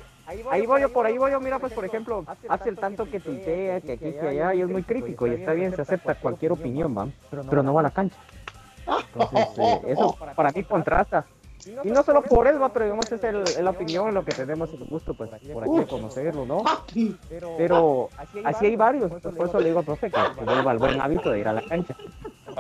Ahí 0.52 0.66
voy 0.68 0.82
yo, 0.82 0.94
por 0.94 1.08
ahí 1.08 1.18
voy 1.18 1.32
yo, 1.32 1.40
mira, 1.40 1.58
pues 1.58 1.74
por 1.74 1.84
ejemplo, 1.86 2.24
hace 2.48 2.70
el 2.70 2.78
tanto 2.78 3.10
que 3.10 3.20
tuitea, 3.20 3.82
que 3.82 3.94
aquí, 3.94 4.12
que 4.12 4.28
allá, 4.28 4.54
y 4.54 4.62
es 4.62 4.68
muy 4.70 4.84
crítico, 4.84 5.26
y 5.26 5.32
está 5.32 5.54
bien, 5.54 5.76
se 5.76 5.82
acepta 5.82 6.14
cualquier 6.16 6.52
opinión, 6.52 6.96
va, 6.96 7.08
pero 7.50 7.64
no 7.64 7.74
va 7.74 7.80
a 7.80 7.84
la 7.84 7.90
cancha. 7.90 8.16
Entonces, 9.16 9.58
eh, 9.58 9.82
eso 9.88 10.16
para 10.36 10.52
mí 10.52 10.64
contrasta. 10.64 11.26
Y 11.66 11.90
no 11.92 12.04
solo 12.04 12.22
por 12.24 12.48
él, 12.48 12.62
va, 12.62 12.72
pero 12.72 12.86
digamos, 12.86 13.12
es 13.12 13.24
el, 13.24 13.42
es 13.42 13.60
la 13.62 13.72
opinión, 13.72 14.14
lo 14.14 14.24
que 14.24 14.34
tenemos 14.34 14.72
el 14.74 14.80
gusto, 14.86 15.14
pues, 15.14 15.30
por 15.30 15.64
aquí 15.64 15.78
de 15.80 15.86
conocerlo, 15.88 16.46
¿no? 16.46 16.64
Papi. 16.64 17.18
Pero 17.58 18.10
así 18.44 18.66
hay 18.66 18.76
varios, 18.76 19.10
pues, 19.10 19.22
por 19.36 19.48
eso 19.48 19.60
le 19.60 19.66
digo 19.68 19.80
al 19.80 19.86
profe 19.86 20.10
que 20.10 20.20
que 20.38 20.46
vuelva 20.46 20.72
al 20.72 20.78
buen 20.78 21.00
hábito 21.02 21.30
de 21.32 21.40
ir 21.40 21.48
a 21.48 21.54
la 21.54 21.62
cancha. 21.62 21.96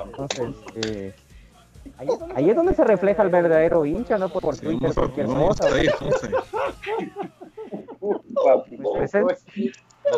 Entonces, 0.06 0.56
eh, 0.76 1.14
ahí 2.36 2.50
es 2.50 2.56
donde 2.56 2.74
se 2.76 2.84
refleja 2.84 3.24
el 3.24 3.30
verdadero 3.30 3.86
hincha, 3.86 4.18
no 4.18 4.30
por, 4.30 4.42
por 4.42 4.56
Sí, 4.56 4.62
Twitter, 4.62 4.80
vamos 4.82 4.98
a- 4.98 5.02
cualquier 5.02 5.28
vamos 5.28 5.58
cosa. 5.58 5.70
Pues 8.82 9.14
es- 9.16 9.46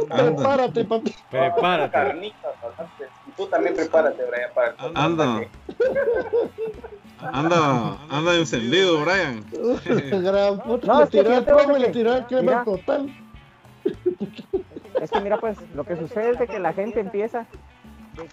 Anda, 0.09 0.35
Prepárate, 0.35 0.85
papi. 0.85 1.15
Prepárate. 1.29 2.31
Tú 3.35 3.47
también 3.47 3.75
prepárate, 3.75 4.23
Brian, 4.25 4.49
para 4.53 4.69
el 4.69 4.75
anda, 4.95 5.41
anda, 7.31 7.97
anda 8.09 8.35
encendido, 8.35 9.01
Brian. 9.03 9.43
Gran 10.23 10.59
puta, 10.59 10.87
No, 10.87 10.97
le 10.99 11.03
es 11.05 11.09
que 11.09 11.17
tiró 11.19 11.29
el 11.29 11.35
fíjate, 11.43 11.45
profe, 11.51 11.65
hombre, 11.65 11.79
le 11.79 11.85
que- 11.87 11.93
tiró 11.93 12.15
el 12.15 12.25
crema 12.25 12.41
mira. 12.41 12.63
total. 12.63 13.09
Es 15.01 15.11
que 15.11 15.19
mira, 15.21 15.37
pues 15.39 15.57
lo 15.75 15.83
que 15.83 15.95
sucede 15.97 16.31
es 16.31 16.39
de 16.39 16.47
que 16.47 16.59
la 16.59 16.73
gente 16.73 16.99
empieza 16.99 17.45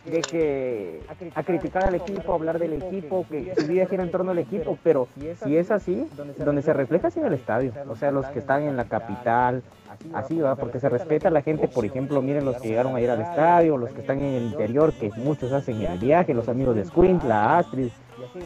de 0.05 0.25
que 0.25 1.03
a 1.35 1.43
criticar 1.45 1.85
al 1.85 1.95
equipo, 1.95 2.33
a 2.33 2.35
hablar 2.35 2.59
del 2.59 2.75
equipo, 2.75 3.25
que 3.31 3.55
su 3.57 3.67
vida 3.67 3.87
gira 3.87 4.03
en 4.03 4.11
torno 4.11 4.33
al 4.33 4.39
equipo, 4.39 4.77
pero 4.83 5.09
si 5.45 5.57
es 5.57 5.71
así, 5.71 6.07
donde 6.37 6.63
se 6.63 6.73
refleja 6.73 7.09
es 7.09 7.17
en 7.17 7.25
el 7.27 7.33
estadio, 7.35 7.73
o 7.89 7.95
sea, 7.97 8.11
los 8.11 8.27
que 8.27 8.41
están 8.41 8.65
en 8.65 8.77
la 8.77 8.85
capital, 8.85 9.63
así 10.13 10.39
va, 10.41 10.57
porque 10.57 10.81
se 10.81 10.89
respeta 10.89 11.29
a 11.29 11.31
la 11.31 11.43
gente, 11.43 11.69
por 11.69 11.85
ejemplo, 11.87 12.21
miren 12.21 12.45
los 12.45 12.57
que 12.61 12.69
llegaron 12.69 12.97
a 12.97 13.01
ir 13.01 13.09
al 13.09 13.21
estadio, 13.21 13.77
los 13.79 13.91
que 13.93 14.01
están 14.01 14.19
en 14.19 14.35
el 14.35 14.43
interior, 14.45 14.93
que 14.93 15.11
muchos 15.17 15.53
hacen 15.53 15.81
el 15.81 15.99
viaje, 15.99 16.35
los 16.35 16.49
amigos 16.49 16.75
de 16.75 16.85
Squint, 16.85 17.23
la 17.25 17.57
Astrid, 17.59 17.89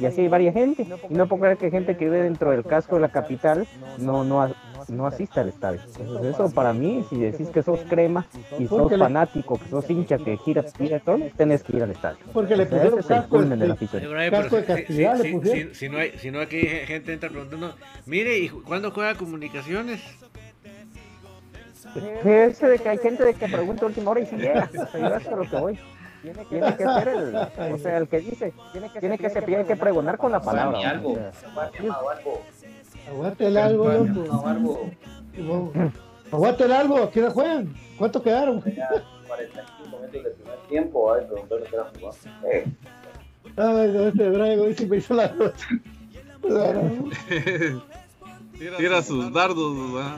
y 0.00 0.06
así 0.06 0.22
hay 0.22 0.28
varias 0.28 0.54
gente, 0.54 0.86
y 1.08 1.14
no 1.14 1.26
puedo 1.26 1.42
creer 1.42 1.58
que 1.58 1.70
gente 1.70 1.96
que 1.96 2.04
vive 2.04 2.22
dentro 2.22 2.50
del 2.50 2.64
casco 2.64 2.96
de 2.96 3.02
la 3.02 3.08
capital 3.10 3.66
no, 3.98 4.24
no, 4.24 4.52
no 4.88 5.06
asista 5.06 5.40
al 5.40 5.48
estadio. 5.48 5.80
Entonces 5.98 6.34
eso 6.34 6.50
para 6.50 6.72
mí, 6.72 7.04
si 7.08 7.18
decís 7.18 7.48
que 7.48 7.62
sos 7.62 7.80
crema 7.88 8.26
y 8.58 8.66
sos 8.66 8.90
fanático, 8.96 9.58
que 9.58 9.68
sos 9.68 9.88
hincha, 9.90 10.18
que 10.18 10.36
giras, 10.38 10.72
giras 10.76 11.02
todo, 11.04 11.18
tenés 11.36 11.62
que 11.62 11.76
ir 11.76 11.82
al 11.82 11.90
estadio. 11.90 12.18
Porque 12.32 12.56
le 12.56 12.66
pusieron 12.66 13.02
casco, 13.02 13.42
de 13.42 13.56
la 13.56 14.30
casco 14.30 14.56
de 14.56 14.64
castidad. 14.64 15.18
Si, 15.20 15.74
si, 15.74 15.88
no 15.88 15.98
hay, 15.98 16.18
si 16.18 16.30
no 16.30 16.40
aquí 16.40 16.60
gente 16.60 17.12
entra 17.12 17.28
preguntando, 17.30 17.74
mire, 18.06 18.38
¿y 18.38 18.48
cuándo 18.48 18.90
juega 18.90 19.14
comunicaciones? 19.14 20.00
Ese 22.24 22.68
de 22.68 22.78
que 22.78 22.88
hay 22.88 22.98
gente 22.98 23.24
de 23.24 23.34
que 23.34 23.48
pregunta 23.48 23.86
última 23.86 24.12
hora 24.12 24.20
y 24.20 24.26
si 24.26 24.36
llega, 24.36 24.70
o 24.72 24.86
sea, 24.86 25.20
yo 25.20 25.36
lo 25.36 25.50
que 25.50 25.56
voy. 25.56 25.78
Tiene 26.22 26.46
que 26.76 26.84
ser 26.84 27.08
el, 27.08 27.34
o 27.74 27.78
sea, 27.78 27.98
el 27.98 28.08
que 28.08 28.20
dice, 28.20 28.54
tiene 28.70 28.90
que, 28.90 29.00
tiene 29.00 29.18
que, 29.18 29.28
se, 29.28 29.42
tiene 29.42 29.64
que 29.64 29.74
pregonar 29.74 30.16
con 30.18 30.30
la 30.30 30.40
palabra. 30.40 30.90
Algo. 30.90 31.18
Aguante 33.08 33.46
el 33.48 33.56
algo, 33.56 33.88
loco. 35.36 35.72
Aguante 36.30 36.64
el 36.64 36.72
algo, 36.72 36.98
¿a 36.98 37.10
qué 37.10 37.22
hora 37.22 37.30
juegan? 37.30 37.74
¿Cuánto 37.98 38.22
quedaron? 38.22 38.60
45 38.60 39.98
metros 40.00 40.24
de 40.24 40.30
primer 40.30 40.58
tiempo, 40.68 41.12
a 41.12 41.16
ver, 41.16 41.26
preguntarle 41.26 41.66
qué 41.68 41.76
era 41.76 41.90
jugar. 41.98 42.14
Eh. 42.44 42.66
Ay, 43.56 43.90
no, 43.92 44.06
este 44.08 44.30
Brian 44.30 44.60
hoy 44.60 44.74
sí 44.74 44.86
me 44.86 44.98
hizo 44.98 45.14
la 45.14 45.28
noche. 45.32 45.66
Tira 48.78 49.02
sus 49.02 49.32
dardos, 49.32 49.76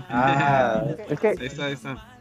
Ah, 0.09 0.84
es 1.09 1.18
que. 1.18 1.28
Ahí 1.28 1.46
está, 1.46 1.64
ahí 1.66 1.72
está. 1.72 2.13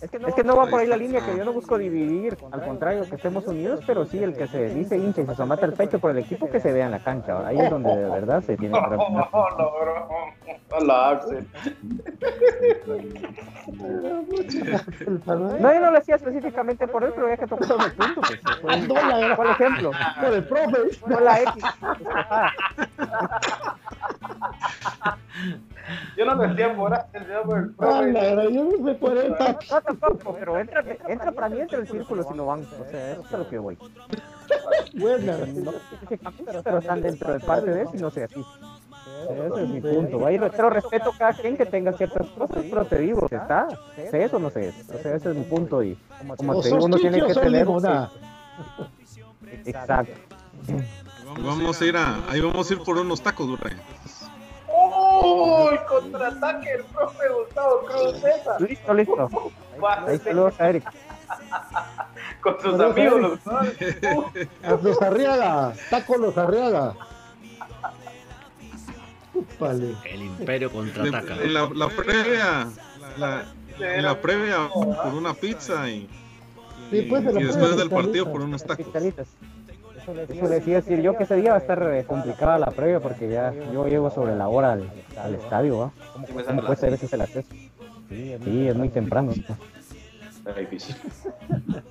Es 0.00 0.10
que, 0.10 0.44
no, 0.44 0.56
va 0.56 0.66
por 0.66 0.78
ahí 0.80 0.86
la 0.86 0.96
línea, 0.96 1.20
que 1.20 1.36
yo 1.36 1.44
no 1.44 1.52
busco 1.52 1.76
dividir, 1.76 2.38
al 2.52 2.62
contrario, 2.62 3.04
que 3.08 3.16
estemos 3.16 3.44
unidos, 3.48 3.80
pero 3.84 4.04
sí 4.04 4.22
el 4.22 4.36
que 4.36 4.46
se 4.46 4.68
dice 4.68 4.96
hincha 4.96 5.22
y 5.22 5.26
se 5.26 5.34
somata 5.34 5.66
el 5.66 5.72
pecho 5.72 5.98
por 5.98 6.12
el 6.12 6.18
equipo 6.18 6.48
que 6.48 6.60
se 6.60 6.72
vea 6.72 6.86
en 6.86 6.92
la 6.92 7.00
cancha. 7.00 7.44
Ahí 7.44 7.58
es 7.58 7.68
donde 7.68 7.96
de 7.96 8.08
verdad 8.08 8.40
se 8.42 8.56
tiene 8.56 8.78
que. 8.78 8.96
Hola, 10.70 11.10
Axel. 11.10 11.48
No, 15.26 15.72
yo 15.72 15.80
no 15.80 15.90
lo 15.90 15.98
decía 15.98 16.16
específicamente 16.16 16.86
por 16.86 17.02
él, 17.02 17.12
pero 17.14 17.28
ya 17.28 17.36
que 17.36 17.46
tocó 17.46 17.64
el 17.64 17.92
punto. 17.92 18.20
Pues, 18.62 18.86
por 19.36 19.46
ejemplo. 19.46 19.90
Por 20.20 20.34
el 20.34 20.44
profe. 20.44 20.98
Por 21.00 21.22
la 21.22 21.40
X. 21.42 21.64
Yo 26.16 26.24
no 26.26 26.36
me 26.36 26.48
decía 26.48 26.76
por 26.76 26.92
Axel, 26.92 27.26
por 27.44 27.58
el 27.58 27.74
profe. 27.74 28.52
Yo 28.52 28.64
no 28.64 28.86
sé 28.86 28.94
por 28.94 29.16
él 29.16 29.34
pero 30.38 30.58
entra, 30.58 30.84
entra 31.08 31.32
para 31.32 31.48
mí 31.48 31.60
entre 31.60 31.80
el 31.80 31.88
círculo 31.88 32.22
si 32.24 32.34
no 32.34 32.46
van. 32.46 32.60
O 32.60 32.90
sea, 32.90 33.12
eso 33.12 33.22
es 33.22 33.34
a 33.34 33.38
lo 33.38 33.48
que 33.48 33.58
voy. 33.58 33.78
Bueno, 34.94 35.32
pero 36.44 36.78
están 36.78 37.02
dentro 37.02 37.32
de 37.32 37.40
parte 37.40 37.70
de 37.70 37.82
eso 37.82 37.92
y 37.94 37.98
no 37.98 38.10
sé 38.10 38.24
así. 38.24 38.44
Ese 39.28 39.62
es 39.62 39.68
mi 39.68 39.80
punto. 39.80 40.26
Ahí 40.26 40.38
pero 40.38 40.70
respeto 40.70 41.10
a 41.10 41.18
cada 41.18 41.32
quien 41.32 41.56
que 41.56 41.66
tenga 41.66 41.92
ciertas 41.92 42.26
cosas, 42.28 42.64
pero 42.68 42.84
te 42.84 42.98
digo, 42.98 43.26
¿está? 43.30 43.68
¿Sé 44.10 44.24
eso 44.24 44.36
o 44.36 44.40
no 44.40 44.50
sé 44.50 44.68
eso? 44.68 44.78
O 44.94 44.98
sea, 44.98 45.14
ese 45.14 45.30
es 45.30 45.36
mi 45.36 45.44
punto 45.44 45.82
y 45.82 45.98
como 46.36 46.60
te 46.60 46.68
digo, 46.68 46.84
uno 46.84 46.96
tiene 46.96 47.24
que 47.24 47.34
tener... 47.34 47.66
Exacto. 49.64 50.12
Vamos 51.40 51.80
a 51.80 51.84
ir 51.84 51.96
a, 51.96 52.30
ahí 52.30 52.40
vamos 52.40 52.70
a 52.70 52.74
ir 52.74 52.80
por 52.80 52.98
unos 52.98 53.22
tacos, 53.22 53.58
Brian. 53.60 53.80
Contraataque 56.00 56.72
el 56.72 56.84
profe 56.84 57.24
Gustavo 57.28 57.80
Cruz 57.86 58.20
César. 58.20 58.60
Listo, 58.60 58.94
listo. 58.94 59.28
Ahí 60.06 60.18
saludos 60.18 60.60
a 60.60 60.68
Eric. 60.70 60.84
Con 62.40 62.60
sus 62.60 62.80
amigos, 62.80 63.40
los 64.62 64.82
Los 64.82 65.02
Arriaga, 65.02 65.74
taco 65.90 66.16
Los 66.16 66.38
Arriaga. 66.38 66.94
Vale. 69.58 69.94
El 70.04 70.22
Imperio 70.22 70.70
contraataca. 70.70 71.34
En 71.34 71.54
la, 71.54 71.68
la 71.72 71.88
previa, 71.88 72.68
la, 73.18 73.44
en 73.78 74.04
la 74.04 74.20
previa 74.20 74.68
por 74.68 75.14
una 75.14 75.34
pizza 75.34 75.88
y, 75.88 76.08
sí, 76.90 77.02
pues, 77.02 77.24
y 77.24 77.44
después 77.44 77.76
del 77.76 77.90
partido 77.90 78.30
por 78.32 78.40
unos 78.42 78.64
tacos. 78.64 78.86
Eso 80.08 80.48
le 80.48 80.56
decía 80.56 80.76
decir 80.76 81.02
yo 81.02 81.16
que 81.16 81.24
ese 81.24 81.36
día 81.36 81.50
va 81.50 81.56
a 81.56 81.60
estar 81.60 81.82
eh, 81.92 82.04
complicada 82.04 82.58
la 82.58 82.70
previa 82.70 83.00
porque 83.00 83.28
ya 83.28 83.52
yo 83.72 83.86
llego 83.86 84.10
sobre 84.10 84.34
la 84.36 84.48
hora 84.48 84.72
al, 84.72 84.90
al 85.18 85.34
estadio, 85.34 85.78
¿va? 85.78 85.92
¿Cómo 86.12 86.26
cuesta 86.62 86.86
a 86.86 86.90
veces 86.90 87.12
el 87.12 87.20
acceso? 87.20 87.48
Sí, 88.08 88.68
es 88.68 88.74
muy 88.74 88.88
temprano. 88.88 89.32
Está 89.32 90.54
difícil. 90.58 90.96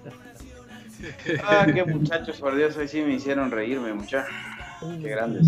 ah, 1.43 1.67
qué 1.71 1.85
muchachos, 1.85 2.39
por 2.39 2.55
Dios, 2.55 2.75
hoy 2.77 2.87
sí 2.87 3.01
me 3.01 3.13
hicieron 3.13 3.51
reírme, 3.51 3.93
muchachos. 3.93 4.33
Qué 5.01 5.09
grandes. 5.09 5.45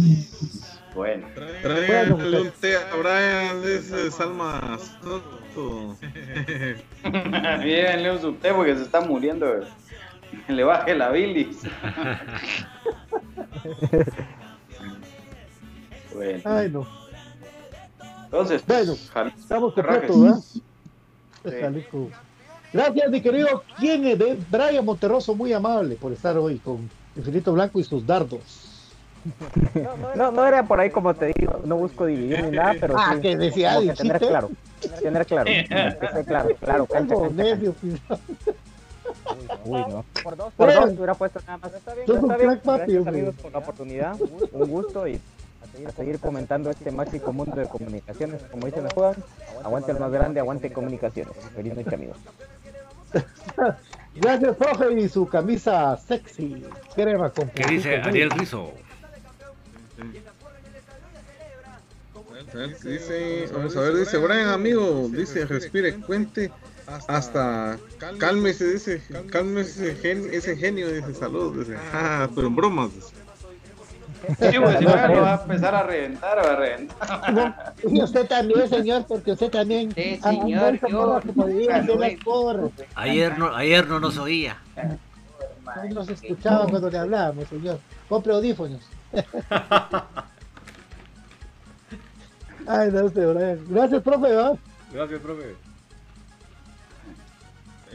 Bueno. 0.94 1.28
Tráigale 1.62 2.14
un 2.14 2.52
té 2.60 2.76
a 2.76 2.96
Brian, 2.96 3.64
ese 3.64 4.12
Salma 4.12 4.78
Bien, 7.64 8.04
le 8.04 8.12
un 8.12 8.38
té 8.38 8.54
porque 8.54 8.76
se 8.76 8.84
está 8.84 9.02
muriendo. 9.02 9.66
le 10.48 10.64
baje 10.64 10.96
la 10.96 11.10
bilis. 11.12 11.62
bueno. 16.14 16.42
Ay, 16.46 16.70
no. 16.70 16.88
Entonces, 18.26 18.64
bueno, 18.68 18.94
estamos 18.94 19.74
completos, 19.74 20.22
¿verdad? 20.22 20.40
Sí. 20.44 20.62
Gracias, 22.72 23.10
mi 23.10 23.22
querido. 23.22 23.64
¿Quién 23.80 24.06
es? 24.06 24.20
De 24.20 24.38
Brian 24.52 24.86
Monterroso, 24.86 25.34
muy 25.34 25.52
amable 25.54 25.96
por 25.96 26.12
estar 26.14 26.38
hoy 26.38 26.60
con 26.60 26.88
Infinito 27.16 27.54
Blanco 27.54 27.80
y 27.80 27.84
sus 27.84 28.06
dardos. 28.06 28.66
No, 30.16 30.32
no, 30.32 30.46
era 30.46 30.64
por 30.64 30.80
ahí 30.80 30.90
como 30.90 31.14
te 31.14 31.34
digo, 31.38 31.60
no 31.66 31.76
busco 31.76 32.06
dividir 32.06 32.42
ni 32.46 32.52
nada, 32.52 32.74
pero 32.80 32.96
ah, 32.98 33.18
que 33.22 33.36
decía, 33.36 33.78
que 33.80 33.94
tener 33.94 34.18
claro, 34.18 34.50
tener 35.02 35.26
claro, 35.26 35.46
que 35.46 35.66
claro, 36.26 36.56
claro, 36.56 36.86
cancha, 36.86 37.16
cancha, 37.16 37.74
cancha. 37.82 38.18
Uy, 39.66 39.80
no. 39.90 40.06
Por 40.24 40.36
dos, 40.36 40.54
por 40.54 40.74
dos, 40.74 40.92
hubiera 40.92 41.14
puesto 41.14 41.40
nada 41.46 41.58
más. 41.58 41.74
Está 41.74 41.94
bien, 41.94 42.06
está 42.10 42.38
bien. 42.38 42.60
Gracias, 42.64 43.08
amigos, 43.08 43.36
por 43.42 43.52
la 43.52 43.58
oportunidad. 43.60 44.18
Un 44.52 44.70
gusto 44.70 45.08
y 45.08 45.20
a 45.86 45.92
seguir 45.92 46.20
comentando 46.20 46.70
este 46.70 46.92
mágico 46.92 47.32
mundo 47.32 47.56
de 47.56 47.68
comunicaciones. 47.68 48.42
Como 48.52 48.66
dicen 48.66 48.84
la 48.84 48.90
juegan, 48.92 49.16
aguante 49.64 49.92
el 49.92 50.00
más 50.00 50.12
grande, 50.12 50.40
aguante 50.40 50.72
comunicaciones. 50.72 51.34
Feliz 51.56 51.76
noche, 51.76 51.96
amigos. 51.96 52.18
Gracias, 54.16 54.56
profe, 54.56 54.94
y 54.94 55.10
su 55.10 55.28
camisa 55.28 55.98
sexy. 55.98 56.66
Crema 56.96 57.30
con 57.30 57.50
¿Qué 57.50 57.66
dice 57.66 57.98
Ariel 57.98 58.32
Rizo? 58.32 58.72
Dice, 62.84 63.48
vamos 63.54 63.76
a 63.78 63.82
ver, 63.82 63.96
dice 63.96 64.18
Brian, 64.18 64.50
amigo, 64.50 65.08
dice, 65.10 65.46
respire, 65.46 65.96
cuente 66.00 66.52
hasta 67.08 67.78
cálmese, 68.18 68.74
dice, 68.74 69.02
cálmese 69.32 69.92
ese 70.32 70.58
genio, 70.58 70.92
dice, 70.92 71.14
salud, 71.14 71.60
dice, 71.60 71.78
ah, 71.94 72.28
pero 72.34 72.48
en 72.48 72.56
bromas. 72.56 72.92
Sí, 74.28 74.34
pues 74.38 74.78
si 74.78 74.86
no, 74.86 74.92
va 74.92 75.34
a 75.34 75.42
empezar 75.44 75.76
a 75.76 75.84
reventar, 75.84 76.38
va 76.38 76.52
a 76.52 76.56
reventar. 76.56 77.74
y 77.88 78.02
usted 78.02 78.28
también, 78.28 78.68
señor, 78.70 79.06
porque 79.08 79.32
usted 79.32 79.50
también. 79.50 79.92
Sí, 79.94 80.20
señor, 80.22 80.80
yo. 80.88 81.22
Ayer 82.96 83.38
no, 83.38 83.56
ayer 83.56 83.88
no 83.88 84.00
nos 84.00 84.18
oía. 84.18 84.58
No 85.66 85.94
nos 85.94 86.10
escuchaba 86.10 86.68
cuando 86.68 86.90
le 86.90 86.98
hablábamos, 86.98 87.48
señor. 87.48 87.80
Compre 88.08 88.34
audífonos. 88.34 88.82
Ay, 92.68 92.92
no 92.92 93.10
sé, 93.10 93.26
Gracias, 93.70 94.04
profe. 94.04 94.30
Gracias, 94.92 95.22
profe. 95.22 95.69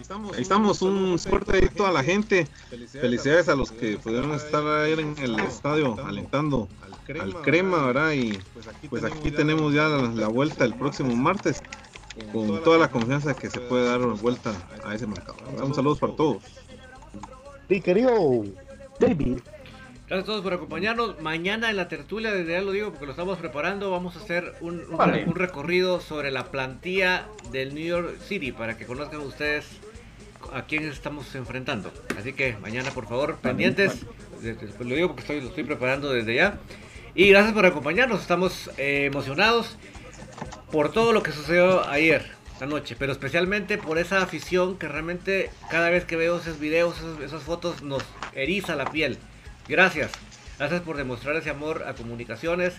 Estamos, 0.04 0.36
estamos 0.36 0.82
un 0.82 1.18
fuerte 1.18 1.56
ahí 1.56 1.68
toda 1.74 1.90
la 1.90 2.04
gente. 2.04 2.46
Felicidades 2.92 3.48
a 3.48 3.54
los 3.54 3.72
que 3.72 3.96
pudieron 3.96 4.32
estar 4.32 4.62
ahí 4.66 4.92
en 4.92 5.16
el 5.16 5.40
estadio 5.40 5.96
alentando 6.04 6.68
al 7.18 7.40
crema, 7.40 7.86
¿verdad? 7.86 8.12
Y 8.12 8.38
pues 8.90 9.02
aquí 9.02 9.30
tenemos 9.30 9.72
ya 9.72 9.88
la, 9.88 10.28
vuelta 10.28 10.66
el 10.66 10.74
próximo 10.74 11.16
martes 11.16 11.62
con 12.34 12.62
toda 12.62 12.76
la 12.76 12.90
confianza 12.90 13.32
que 13.32 13.48
se 13.48 13.60
puede 13.60 13.86
dar 13.86 14.00
vuelta 14.00 14.52
a 14.84 14.94
ese 14.94 15.06
mercado. 15.06 15.38
Un 15.64 15.74
saludo 15.74 15.96
para 15.96 16.14
todos. 16.14 16.42
Sí, 17.70 17.80
querido 17.80 18.44
David. 19.00 19.38
Gracias 20.06 20.24
a 20.24 20.26
todos 20.26 20.42
por 20.42 20.52
acompañarnos. 20.52 21.18
Mañana 21.22 21.70
en 21.70 21.76
la 21.76 21.88
tertulia, 21.88 22.30
desde 22.30 22.52
ya 22.52 22.60
lo 22.60 22.72
digo 22.72 22.90
porque 22.90 23.06
lo 23.06 23.12
estamos 23.12 23.38
preparando, 23.38 23.90
vamos 23.90 24.16
a 24.16 24.18
hacer 24.18 24.52
un, 24.60 24.84
un 24.92 25.34
recorrido 25.34 25.98
sobre 26.02 26.30
la 26.30 26.50
plantilla 26.50 27.26
del 27.52 27.74
New 27.74 27.86
York 27.86 28.18
City 28.20 28.52
para 28.52 28.76
que 28.76 28.84
conozcan 28.84 29.20
ustedes 29.22 29.64
a 30.52 30.66
quién 30.66 30.84
estamos 30.88 31.34
enfrentando. 31.34 31.92
Así 32.18 32.32
que 32.32 32.56
mañana, 32.58 32.90
por 32.90 33.06
favor, 33.06 33.38
pendientes. 33.38 34.04
Lo 34.80 34.94
digo 34.94 35.08
porque 35.08 35.22
estoy, 35.22 35.40
lo 35.40 35.48
estoy 35.48 35.64
preparando 35.64 36.12
desde 36.12 36.34
ya. 36.34 36.58
Y 37.14 37.28
gracias 37.28 37.52
por 37.54 37.66
acompañarnos. 37.66 38.20
Estamos 38.20 38.70
eh, 38.76 39.06
emocionados 39.06 39.76
por 40.70 40.92
todo 40.92 41.12
lo 41.12 41.22
que 41.22 41.32
sucedió 41.32 41.88
ayer, 41.88 42.30
anoche, 42.60 42.96
pero 42.98 43.12
especialmente 43.12 43.78
por 43.78 43.98
esa 43.98 44.20
afición 44.22 44.76
que 44.76 44.88
realmente 44.88 45.50
cada 45.70 45.90
vez 45.90 46.04
que 46.04 46.16
veo 46.16 46.38
esos 46.38 46.58
videos, 46.58 46.96
esas 47.24 47.42
fotos, 47.42 47.82
nos 47.82 48.02
eriza 48.34 48.74
la 48.74 48.90
piel. 48.90 49.18
Gracias. 49.68 50.10
Gracias 50.58 50.82
por 50.82 50.96
demostrar 50.96 51.36
ese 51.36 51.50
amor 51.50 51.84
a 51.86 51.94
comunicaciones 51.94 52.74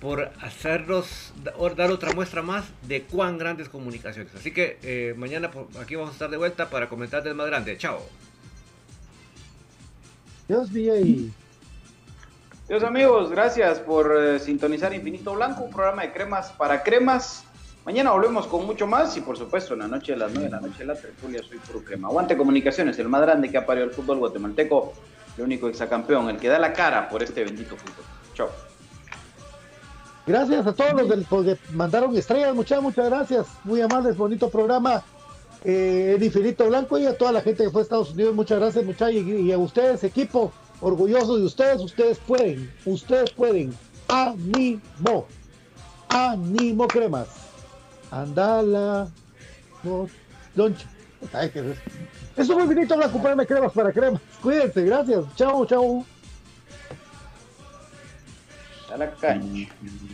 por 0.00 0.30
hacernos 0.40 1.32
dar 1.76 1.90
otra 1.90 2.12
muestra 2.12 2.42
más 2.42 2.64
de 2.82 3.02
cuán 3.02 3.36
grandes 3.36 3.68
comunicaciones. 3.68 4.34
Así 4.34 4.52
que 4.52 4.78
eh, 4.82 5.14
mañana 5.16 5.50
aquí 5.80 5.96
vamos 5.96 6.10
a 6.10 6.12
estar 6.12 6.30
de 6.30 6.36
vuelta 6.36 6.70
para 6.70 6.88
comentar 6.88 7.22
del 7.22 7.34
más 7.34 7.46
grande. 7.46 7.76
Chao. 7.76 8.00
Dios 10.46 10.70
mío. 10.70 10.94
Dios 12.68 12.82
amigos, 12.82 13.30
gracias 13.30 13.80
por 13.80 14.14
eh, 14.16 14.38
sintonizar 14.38 14.94
Infinito 14.94 15.34
Blanco, 15.34 15.64
un 15.64 15.70
programa 15.70 16.02
de 16.02 16.12
cremas 16.12 16.52
para 16.52 16.82
cremas. 16.82 17.44
Mañana 17.84 18.10
volvemos 18.12 18.46
con 18.46 18.66
mucho 18.66 18.86
más 18.86 19.16
y 19.16 19.22
por 19.22 19.38
supuesto 19.38 19.72
en 19.72 19.80
la 19.80 19.88
noche 19.88 20.12
de 20.12 20.18
las 20.18 20.30
9 20.30 20.44
de 20.44 20.50
la 20.50 20.60
noche 20.60 20.84
la 20.84 20.94
tertulia 20.94 21.42
soy 21.42 21.58
puro 21.58 21.82
crema. 21.82 22.08
Aguante 22.08 22.36
Comunicaciones, 22.36 22.98
el 22.98 23.08
más 23.08 23.22
grande 23.22 23.50
que 23.50 23.56
ha 23.56 23.64
parido 23.64 23.86
el 23.86 23.92
fútbol 23.92 24.18
guatemalteco, 24.18 24.92
el 25.38 25.44
único 25.44 25.68
exacampeón, 25.68 26.28
el 26.28 26.36
que 26.36 26.48
da 26.48 26.58
la 26.58 26.74
cara 26.74 27.08
por 27.08 27.22
este 27.22 27.42
bendito 27.42 27.74
fútbol. 27.76 28.04
Chao. 28.34 28.67
Gracias 30.28 30.66
a 30.66 30.74
todos 30.74 30.92
los 30.92 31.46
que 31.46 31.58
mandaron 31.72 32.14
estrellas, 32.14 32.54
muchas, 32.54 32.82
muchas 32.82 33.06
gracias. 33.06 33.46
Muy 33.64 33.80
amables, 33.80 34.14
bonito 34.14 34.50
programa. 34.50 35.02
Eh, 35.64 36.16
en 36.16 36.22
Infinito 36.22 36.68
Blanco 36.68 36.98
y 36.98 37.06
a 37.06 37.16
toda 37.16 37.32
la 37.32 37.40
gente 37.40 37.64
que 37.64 37.70
fue 37.70 37.80
a 37.80 37.84
Estados 37.84 38.12
Unidos, 38.12 38.34
muchas 38.34 38.60
gracias, 38.60 38.84
muchachos. 38.84 39.22
Y, 39.22 39.50
a 39.50 39.56
ustedes, 39.56 40.04
equipo, 40.04 40.52
orgullosos 40.82 41.40
de 41.40 41.46
ustedes, 41.46 41.80
ustedes 41.80 42.18
pueden, 42.18 42.70
ustedes 42.84 43.30
pueden. 43.30 43.72
Ánimo, 44.08 45.26
ánimo, 46.10 46.86
cremas. 46.86 47.28
Andala, 48.10 49.08
loncho. 50.54 50.86
Eso 52.36 52.54
muy 52.54 52.66
bonito 52.66 52.94
la 52.96 53.10
comprarme 53.10 53.46
cremas 53.46 53.72
para 53.72 53.92
cremas. 53.92 54.20
Cuídense, 54.42 54.84
gracias. 54.84 55.24
Chao, 55.36 55.64
chao. 55.64 56.04
A 58.92 58.96
la 58.98 59.10
caña. 59.12 59.68